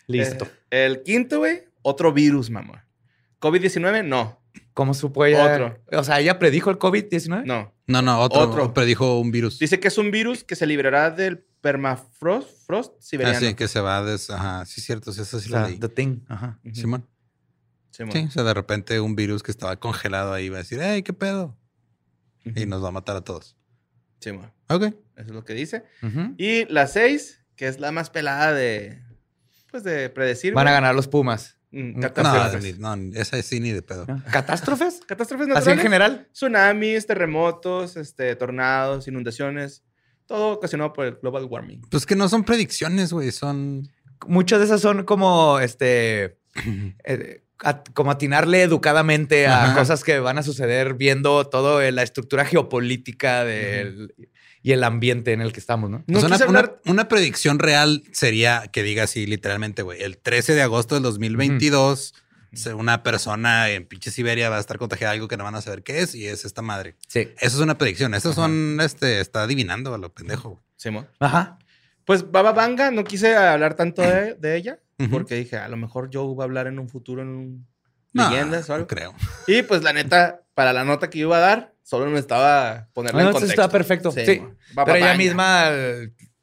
Listo. 0.09 0.47
Eh, 0.71 0.87
el 0.87 1.03
quinto, 1.05 1.39
güey, 1.39 1.63
otro 1.83 2.13
virus, 2.13 2.51
mamá. 2.51 2.84
COVID-19, 3.45 4.05
no. 4.05 4.41
¿Cómo 4.73 4.95
supo 4.95 5.25
ella? 5.25 5.53
Otro. 5.55 5.79
O 5.99 6.03
sea, 6.05 6.21
ella 6.21 6.39
predijo 6.39 6.71
el 6.71 6.79
COVID-19. 6.79 7.45
No. 7.45 7.73
No, 7.87 8.03
no, 8.03 8.21
otro. 8.21 8.41
Otro. 8.41 8.75
Predijo 8.75 9.19
un 9.21 9.31
virus. 9.31 9.59
Dice 9.59 9.79
que 9.81 9.89
es 9.89 9.99
un 9.99 10.11
virus 10.11 10.43
que 10.45 10.57
se 10.57 10.67
liberará 10.67 11.11
del 11.11 11.45
permafrost 11.61 12.67
frost 12.67 12.93
Ah, 12.95 12.97
siberiano. 13.01 13.41
sí, 13.41 13.55
que 13.55 13.69
se 13.69 13.81
va 13.81 14.03
des... 14.05 14.31
Ajá, 14.31 14.65
sí, 14.67 14.81
cierto. 14.81 15.13
Sí, 15.13 15.23
eso 15.23 15.39
sí 15.41 15.49
O 15.53 15.53
lo 15.53 15.59
sea, 15.61 15.69
leí. 15.69 15.79
the 15.79 15.89
thing. 15.89 16.21
Ajá. 16.29 16.59
Ujú. 16.65 16.75
Simón. 16.75 17.09
Sí, 17.91 18.03
o 18.03 18.31
sea, 18.31 18.43
de 18.43 18.55
repente 18.55 18.99
un 19.01 19.15
virus 19.15 19.43
que 19.43 19.51
estaba 19.53 19.77
congelado 19.77 20.33
ahí 20.33 20.49
va 20.49 20.57
a 20.57 20.59
decir, 20.59 20.81
hey, 20.83 21.03
¿qué 21.05 21.13
pedo? 21.13 21.57
Y 22.45 22.67
nos 22.67 22.83
va 22.83 22.89
a 22.89 22.93
matar 22.93 23.17
a 23.17 23.21
todos. 23.23 23.57
Sí, 24.21 24.33
mo. 24.33 24.51
Ok. 24.69 24.83
Eso 24.83 24.95
es 25.17 25.31
lo 25.31 25.45
que 25.45 25.55
dice. 25.55 25.85
Y 26.39 26.65
la 26.73 26.87
seis, 26.89 27.45
que 27.57 27.69
es 27.69 27.79
la 27.79 27.93
más 27.93 28.11
pelada 28.11 28.53
de... 28.53 29.01
Pues 29.71 29.85
de 29.85 30.09
predecir. 30.11 30.55
Van 30.55 30.67
a 30.69 30.73
ganar 30.73 30.95
los 30.95 31.07
Pumas. 31.09 31.57
Mm, 31.75 31.95
No, 31.97 32.01
Catástrofes. 32.01 32.79
No, 32.79 32.97
ni- 32.97 33.11
no, 33.11 33.19
esa 33.21 33.43
sí 33.43 33.61
ni 33.61 33.71
de 33.73 33.83
pedo. 33.83 34.05
¿No? 34.07 34.23
¿Catástrofes? 34.31 35.01
Catástrofes 35.07 35.47
Así 35.49 35.71
en 35.71 35.77
naturales. 35.77 35.83
general. 35.83 36.29
Tsunamis, 36.33 37.07
terremotos, 37.07 37.97
este, 37.97 38.37
tornados, 38.37 39.09
inundaciones. 39.09 39.83
Todo 40.27 40.53
ocasionado 40.53 40.93
por 40.93 41.07
el 41.07 41.15
global 41.17 41.45
warming. 41.45 41.83
Pues 41.91 42.07
que 42.07 42.17
no 42.17 42.29
son 42.29 42.45
predicciones, 42.45 43.13
güey, 43.13 43.31
son... 43.33 43.89
Muchas 44.27 44.61
de 44.61 44.65
esas 44.67 44.81
son 44.81 45.05
como 45.05 45.59
este. 45.59 46.39
eh, 47.05 47.43
como 47.95 48.11
atinarle 48.11 48.63
educadamente 48.63 49.47
a 49.47 49.65
Ajá. 49.65 49.75
cosas 49.75 50.03
que 50.05 50.19
van 50.19 50.39
a 50.39 50.43
suceder 50.43 50.95
viendo 50.95 51.47
toda 51.49 51.91
la 51.91 52.03
estructura 52.03 52.45
geopolítica 52.45 53.45
del, 53.45 54.15
y 54.65 54.73
el 54.73 54.83
ambiente 54.83 55.33
en 55.33 55.41
el 55.43 55.53
que 55.53 55.61
estamos, 55.61 55.91
¿no? 55.91 56.03
No 56.09 56.19
O 56.19 56.21
sea, 56.37 56.49
una, 56.49 56.73
una- 56.87 57.07
predicción 57.07 57.59
real 57.59 58.03
sería 58.13 58.65
que 58.73 58.83
diga 58.83 59.05
así 59.05 59.27
literalmente, 59.27 59.83
güey, 59.83 60.03
el 60.03 60.17
13 60.19 60.55
de 60.55 60.63
agosto 60.63 60.95
del 60.97 61.05
2022, 61.05 62.15
se- 62.55 62.73
una 62.75 63.03
persona 63.03 63.69
en 63.71 63.87
pinche 63.87 64.11
Siberia 64.11 64.49
va 64.49 64.57
a 64.57 64.61
estar 64.61 64.79
contagiada 64.79 65.13
de 65.13 65.17
algo 65.19 65.29
que 65.29 65.37
no 65.37 65.45
van 65.45 65.55
a 65.55 65.61
saber 65.61 65.83
qué 65.83 66.01
es 66.01 66.15
y 66.15 66.27
es 66.27 66.45
esta 66.47 66.63
madre. 66.63 66.97
Sí. 67.09 67.29
Eso 67.41 67.57
es 67.59 67.61
una 67.63 67.77
predicción. 67.77 68.15
Esas 68.15 68.35
son, 68.35 68.79
este, 68.81 69.21
está 69.21 69.43
adivinando 69.43 69.93
a 69.95 69.99
lo 69.99 70.13
pendejo. 70.15 70.49
güey. 70.51 70.63
Sí, 70.77 70.91
mo. 70.91 71.07
Ajá. 71.21 71.59
Pues 72.07 72.31
Baba 72.31 72.53
Vanga, 72.53 72.91
no 72.91 73.05
quise 73.05 73.37
hablar 73.37 73.75
tanto 73.75 74.01
de, 74.03 74.35
de 74.35 74.57
ella, 74.57 74.79
porque 75.11 75.35
dije, 75.37 75.57
a 75.59 75.69
lo 75.69 75.77
mejor 75.77 76.09
Joe 76.13 76.35
va 76.35 76.45
a 76.45 76.47
hablar 76.47 76.67
en 76.69 76.79
un 76.79 76.89
futuro 76.89 77.21
en 77.23 77.29
un 77.29 77.67
No, 78.15 78.31
leyendas 78.31 78.71
o 78.71 78.75
algo. 78.75 78.85
no 78.85 78.89
creo. 78.89 79.15
Y 79.47 79.63
pues 79.63 79.83
la 79.83 79.93
neta, 79.93 80.41
para 80.55 80.73
la 80.73 80.85
nota 80.85 81.11
que 81.11 81.19
yo 81.19 81.27
iba 81.29 81.37
a 81.37 81.41
dar, 81.41 81.74
solo 81.85 82.07
necesitaba 82.07 82.89
ponerla 82.93 83.19
No, 83.23 83.29
en 83.29 83.31
eso 83.31 83.39
contexto. 83.41 83.63
está 83.63 83.71
perfecto. 83.73 84.11
Sí. 84.11 84.43
Pero 84.75 84.95
ella 84.97 85.15
misma 85.15 85.71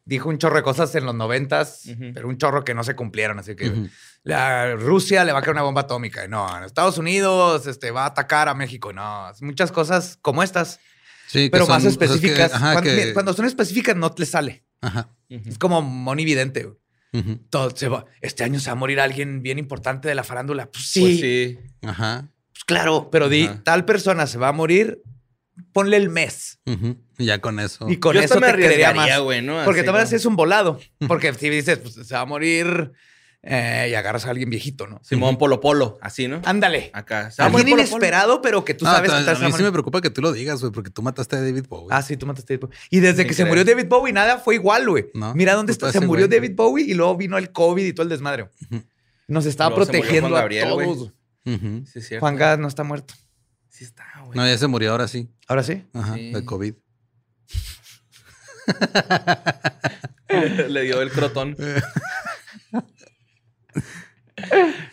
dijo 0.05 0.29
un 0.29 0.37
chorro 0.37 0.55
de 0.55 0.63
cosas 0.63 0.93
en 0.95 1.05
los 1.05 1.15
noventas, 1.15 1.83
Ujú. 1.85 2.11
pero 2.13 2.27
un 2.29 2.37
chorro 2.37 2.63
que 2.63 2.73
no 2.73 2.83
se 2.85 2.95
cumplieron. 2.95 3.39
Así 3.39 3.55
que 3.55 3.89
la 4.23 4.75
Rusia 4.75 5.23
le 5.25 5.31
va 5.33 5.39
a 5.39 5.41
caer 5.41 5.53
una 5.55 5.63
bomba 5.63 5.81
atómica. 5.81 6.27
No, 6.27 6.63
Estados 6.65 6.97
Unidos 6.97 7.67
este, 7.67 7.91
va 7.91 8.03
a 8.03 8.07
atacar 8.07 8.47
a 8.47 8.53
México. 8.53 8.93
No, 8.93 9.29
muchas 9.41 9.71
cosas 9.71 10.17
como 10.21 10.43
estas, 10.43 10.79
Sí, 11.27 11.45
que 11.45 11.49
pero 11.51 11.65
son 11.65 11.75
más 11.75 11.83
cosas 11.83 11.97
que- 11.97 12.05
específicas. 12.05 12.53
ajá, 12.53 12.73
cuando, 12.73 12.89
que- 12.91 13.13
cuando 13.13 13.33
son 13.33 13.45
específicas 13.45 13.95
no 13.95 14.11
te 14.11 14.25
sale. 14.25 14.63
Ajá. 14.81 15.09
Es 15.29 15.57
como 15.57 15.81
monividente. 15.81 16.67
Ujú. 17.13 17.37
Todo 17.49 17.75
se 17.75 17.87
va. 17.89 18.05
Este 18.21 18.43
año 18.43 18.59
se 18.59 18.67
va 18.67 18.73
a 18.73 18.75
morir 18.75 18.99
alguien 18.99 19.41
bien 19.43 19.59
importante 19.59 20.07
de 20.07 20.15
la 20.15 20.23
farándula. 20.23 20.69
Pues 20.71 20.85
sí, 20.89 21.01
Pues 21.01 21.11
pues, 21.11 21.21
sí. 21.21 21.87
Ajá. 21.87 22.27
claro. 22.65 23.09
Pero 23.11 23.27
di, 23.29 23.45
Ajá. 23.45 23.61
tal 23.63 23.85
persona 23.85 24.27
se 24.27 24.37
va 24.37 24.47
a 24.49 24.53
morir, 24.53 25.01
ponle 25.73 25.97
el 25.97 26.09
mes. 26.09 26.59
Y 27.17 27.25
ya 27.25 27.39
con 27.39 27.59
eso. 27.59 27.89
Y 27.89 27.97
con 27.97 28.15
Yo 28.15 28.21
eso 28.21 28.39
me 28.39 28.51
te 28.53 28.93
más. 28.93 29.19
güey, 29.21 29.41
¿no? 29.41 29.63
Porque 29.65 29.83
también 29.83 30.05
como- 30.05 30.15
es 30.17 30.25
un 30.25 30.35
volado. 30.35 30.79
Porque 31.07 31.33
si 31.33 31.49
dices, 31.49 31.77
pues 31.79 31.95
se 31.95 32.13
va 32.15 32.21
a 32.21 32.25
morir 32.25 32.91
eh, 33.43 33.87
y 33.89 33.95
agarras 33.95 34.25
a 34.27 34.29
alguien 34.29 34.49
viejito, 34.51 34.85
¿no? 34.85 34.99
Simón 35.03 35.37
Polo 35.39 35.59
Polo, 35.59 35.97
así, 36.01 36.27
¿no? 36.27 36.41
Ándale. 36.45 36.91
Acá. 36.93 37.31
Se 37.31 37.41
Alguien 37.41 37.63
Polo 37.69 37.81
inesperado, 37.81 38.41
pero 38.41 38.63
que 38.63 38.75
tú 38.75 38.85
No, 38.85 38.91
sabes 38.91 39.09
a- 39.09 39.13
que 39.13 39.17
a, 39.17 39.19
estás 39.33 39.39
mí 39.41 39.51
sí 39.51 39.63
me 39.63 39.71
preocupa 39.71 39.99
que 39.99 40.11
tú 40.11 40.21
lo 40.21 40.31
digas, 40.31 40.59
güey, 40.61 40.71
porque 40.71 40.91
tú 40.91 41.01
mataste 41.01 41.37
a 41.37 41.41
David 41.41 41.65
Bowie. 41.67 41.87
Ah, 41.89 42.03
sí, 42.03 42.17
tú 42.17 42.27
mataste 42.27 42.53
a 42.53 42.57
David 42.57 42.67
Bowie. 42.69 42.77
Y 42.91 42.99
desde 42.99 43.23
¿Qué 43.23 43.29
que 43.29 43.33
se 43.33 43.45
murió 43.45 43.65
David 43.65 43.87
Bowie, 43.87 44.13
nada 44.13 44.37
fue 44.37 44.55
igual, 44.55 44.87
güey. 44.87 45.07
No, 45.15 45.33
Mira 45.33 45.55
dónde 45.55 45.73
puto 45.73 45.87
está. 45.87 45.91
Se 45.91 45.97
ese 45.97 46.07
murió. 46.07 46.27
David 46.27 46.51
Bowie 46.55 46.85
y 46.85 46.93
luego 46.93 47.17
vino 47.17 47.37
el 47.39 47.51
COVID 47.51 47.83
y 47.83 47.93
todo 47.93 48.03
el 48.03 48.09
desmadre. 48.09 48.47
Nos 49.27 49.45
estaba 49.47 49.69
Luego 49.71 49.85
se 49.85 49.91
protegiendo 49.93 50.29
Gabriel, 50.29 50.65
a 50.65 50.69
todos. 50.69 51.13
Sí, 51.45 52.01
cierto. 52.01 52.19
Juan 52.19 52.35
Gas 52.35 52.59
no 52.59 52.67
está 52.67 52.83
muerto. 52.83 53.15
Sí 53.81 53.85
está, 53.85 54.05
güey. 54.23 54.37
No, 54.37 54.45
ya 54.45 54.55
se 54.59 54.67
murió 54.67 54.91
ahora 54.91 55.07
sí. 55.07 55.27
Ahora 55.47 55.63
sí. 55.63 55.83
Ajá, 55.91 56.13
Sí. 56.13 56.31
de 56.31 56.45
COVID. 56.45 56.75
Le 60.69 60.81
dio 60.83 61.01
el 61.01 61.09
crotón. 61.09 61.57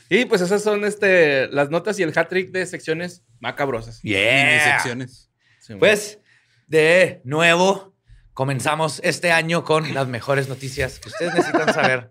y 0.08 0.24
pues 0.24 0.40
esas 0.40 0.62
son 0.62 0.86
este, 0.86 1.48
las 1.48 1.68
notas 1.68 2.00
y 2.00 2.02
el 2.02 2.16
hat-trick 2.16 2.50
de 2.50 2.64
secciones 2.64 3.24
macabrosas. 3.40 4.00
Yeah. 4.00 4.72
secciones. 4.72 5.30
Sí. 5.60 5.74
Pues, 5.74 6.20
de 6.66 7.20
nuevo, 7.24 7.94
comenzamos 8.32 9.02
este 9.04 9.32
año 9.32 9.64
con 9.64 9.92
las 9.92 10.08
mejores 10.08 10.48
noticias 10.48 10.98
que 10.98 11.10
ustedes 11.10 11.34
necesitan 11.34 11.74
saber 11.74 12.10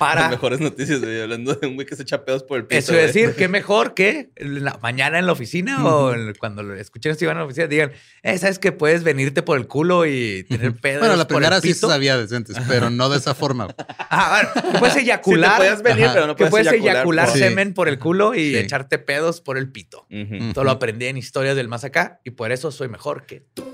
Las 0.00 0.14
para 0.14 0.28
mejores 0.28 0.60
noticias, 0.60 1.00
güey. 1.00 1.20
Hablando 1.22 1.54
de 1.54 1.66
un 1.66 1.74
güey 1.74 1.86
que 1.86 1.96
se 1.96 2.02
echa 2.02 2.24
pedos 2.24 2.42
por 2.44 2.58
el 2.58 2.66
piso. 2.66 2.78
Eso 2.78 2.94
es 2.94 3.12
decir, 3.12 3.34
qué 3.36 3.48
mejor 3.48 3.94
que 3.94 4.30
la 4.36 4.78
mañana 4.82 5.18
en 5.18 5.26
la 5.26 5.32
oficina 5.32 5.84
o 5.84 6.14
en- 6.14 6.34
cuando 6.38 6.62
lo 6.62 6.74
escuchen 6.74 7.12
esto 7.12 7.24
y 7.24 7.26
van 7.26 7.36
a 7.36 7.40
la 7.40 7.46
oficina 7.46 7.66
digan, 7.66 7.92
eh, 8.22 8.38
¿sabes 8.38 8.58
que 8.58 8.70
puedes 8.72 9.02
venirte 9.02 9.42
por 9.42 9.58
el 9.58 9.66
culo 9.66 10.06
y 10.06 10.44
tener 10.48 10.74
pedos 10.74 11.00
Bueno, 11.00 11.16
la 11.16 11.26
por 11.26 11.36
el 11.42 11.48
primera 11.48 11.60
sí 11.60 11.68
se 11.68 11.74
pito? 11.74 11.88
sabía 11.88 12.16
decentes, 12.16 12.56
pero 12.68 12.90
no 12.90 13.08
de 13.08 13.18
esa 13.18 13.34
forma. 13.34 13.68
Ah, 14.10 14.48
bueno, 14.54 14.72
que 14.72 14.78
puedes 14.78 14.94
Sí, 14.94 15.00
te 15.00 15.04
eyacular, 15.04 15.56
podías 15.58 15.82
venir, 15.82 16.04
Ajá. 16.06 16.14
pero 16.14 16.26
no 16.26 16.34
que 16.36 16.46
puedes 16.46 16.66
puedes 16.68 16.82
eyacular, 16.82 17.26
por- 17.26 17.34
Sí. 17.34 17.40
semen 17.40 17.74
por 17.74 17.88
el 17.88 17.98
culo 17.98 18.34
y 18.34 18.52
Sí. 18.52 18.56
echarte 18.56 18.98
pedos 18.98 19.40
por 19.40 19.58
el 19.58 19.70
pito. 19.70 20.06
Ujú. 20.10 20.52
Todo 20.54 20.64
lo 20.64 20.70
aprendí 20.70 21.06
en 21.06 21.16
historias 21.18 21.56
del 21.56 21.68
más 21.68 21.84
acá 21.84 22.20
y 22.24 22.30
por 22.30 22.50
eso 22.52 22.70
soy 22.70 22.88
mejor 22.88 23.26
que 23.26 23.42
tú. 23.54 23.64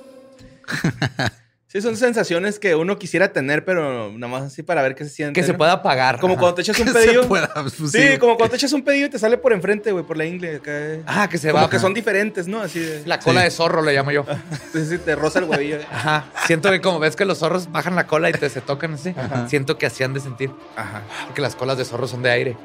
Sí, 1.74 1.82
son 1.82 1.96
sensaciones 1.96 2.60
que 2.60 2.76
uno 2.76 2.98
quisiera 3.00 3.32
tener, 3.32 3.64
pero 3.64 4.12
nada 4.12 4.28
más 4.32 4.42
así 4.44 4.62
para 4.62 4.80
ver 4.80 4.94
qué 4.94 5.02
se 5.02 5.10
siente. 5.10 5.40
Que 5.40 5.44
se 5.44 5.50
¿no? 5.50 5.58
pueda 5.58 5.82
pagar. 5.82 6.20
Como 6.20 6.34
Ajá. 6.34 6.40
cuando 6.42 6.54
te 6.54 6.62
echas 6.62 6.78
un 6.78 7.26
pueda, 7.26 7.52
pues, 7.52 7.72
Sí, 7.74 7.88
sí. 8.12 8.18
como 8.18 8.36
cuando 8.36 8.50
te 8.52 8.56
echas 8.58 8.72
un 8.74 8.84
pedillo 8.84 9.06
y 9.06 9.10
te 9.10 9.18
sale 9.18 9.38
por 9.38 9.52
enfrente, 9.52 9.90
güey, 9.90 10.04
por 10.04 10.16
la 10.16 10.24
ingle. 10.24 10.54
Acá. 10.56 10.72
Ah, 11.04 11.28
que 11.28 11.36
se 11.36 11.50
Como 11.50 11.64
va. 11.64 11.68
que 11.70 11.80
son 11.80 11.92
diferentes, 11.92 12.46
¿no? 12.46 12.60
Así 12.62 12.78
de. 12.78 13.02
La 13.06 13.18
cola 13.18 13.40
Sí. 13.40 13.44
de 13.46 13.50
zorro 13.50 13.82
le 13.82 13.92
llamo 13.92 14.12
yo. 14.12 14.24
Sí, 14.72 14.86
sí, 14.86 14.98
te 14.98 15.16
roza 15.16 15.40
el 15.40 15.46
huevillo. 15.46 15.78
Ajá. 15.90 16.26
Siento 16.46 16.70
que 16.70 16.80
como 16.80 17.00
ves 17.00 17.16
que 17.16 17.24
los 17.24 17.38
zorros 17.38 17.72
bajan 17.72 17.96
la 17.96 18.06
cola 18.06 18.30
y 18.30 18.34
te 18.34 18.48
se 18.50 18.60
tocan 18.60 18.94
así, 18.94 19.12
siento 19.48 19.76
que 19.76 19.86
así 19.86 20.04
han 20.04 20.14
de 20.14 20.20
sentir. 20.20 20.52
Ajá. 20.76 21.02
Porque 21.26 21.40
las 21.42 21.56
colas 21.56 21.76
de 21.76 21.84
zorro 21.84 22.06
son 22.06 22.22
de 22.22 22.30
aire. 22.30 22.56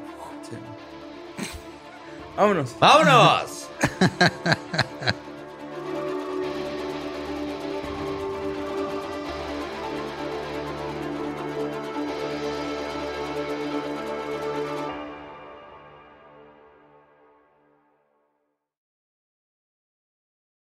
Vámonos. 2.36 2.76
¡Vámonos! 2.78 3.68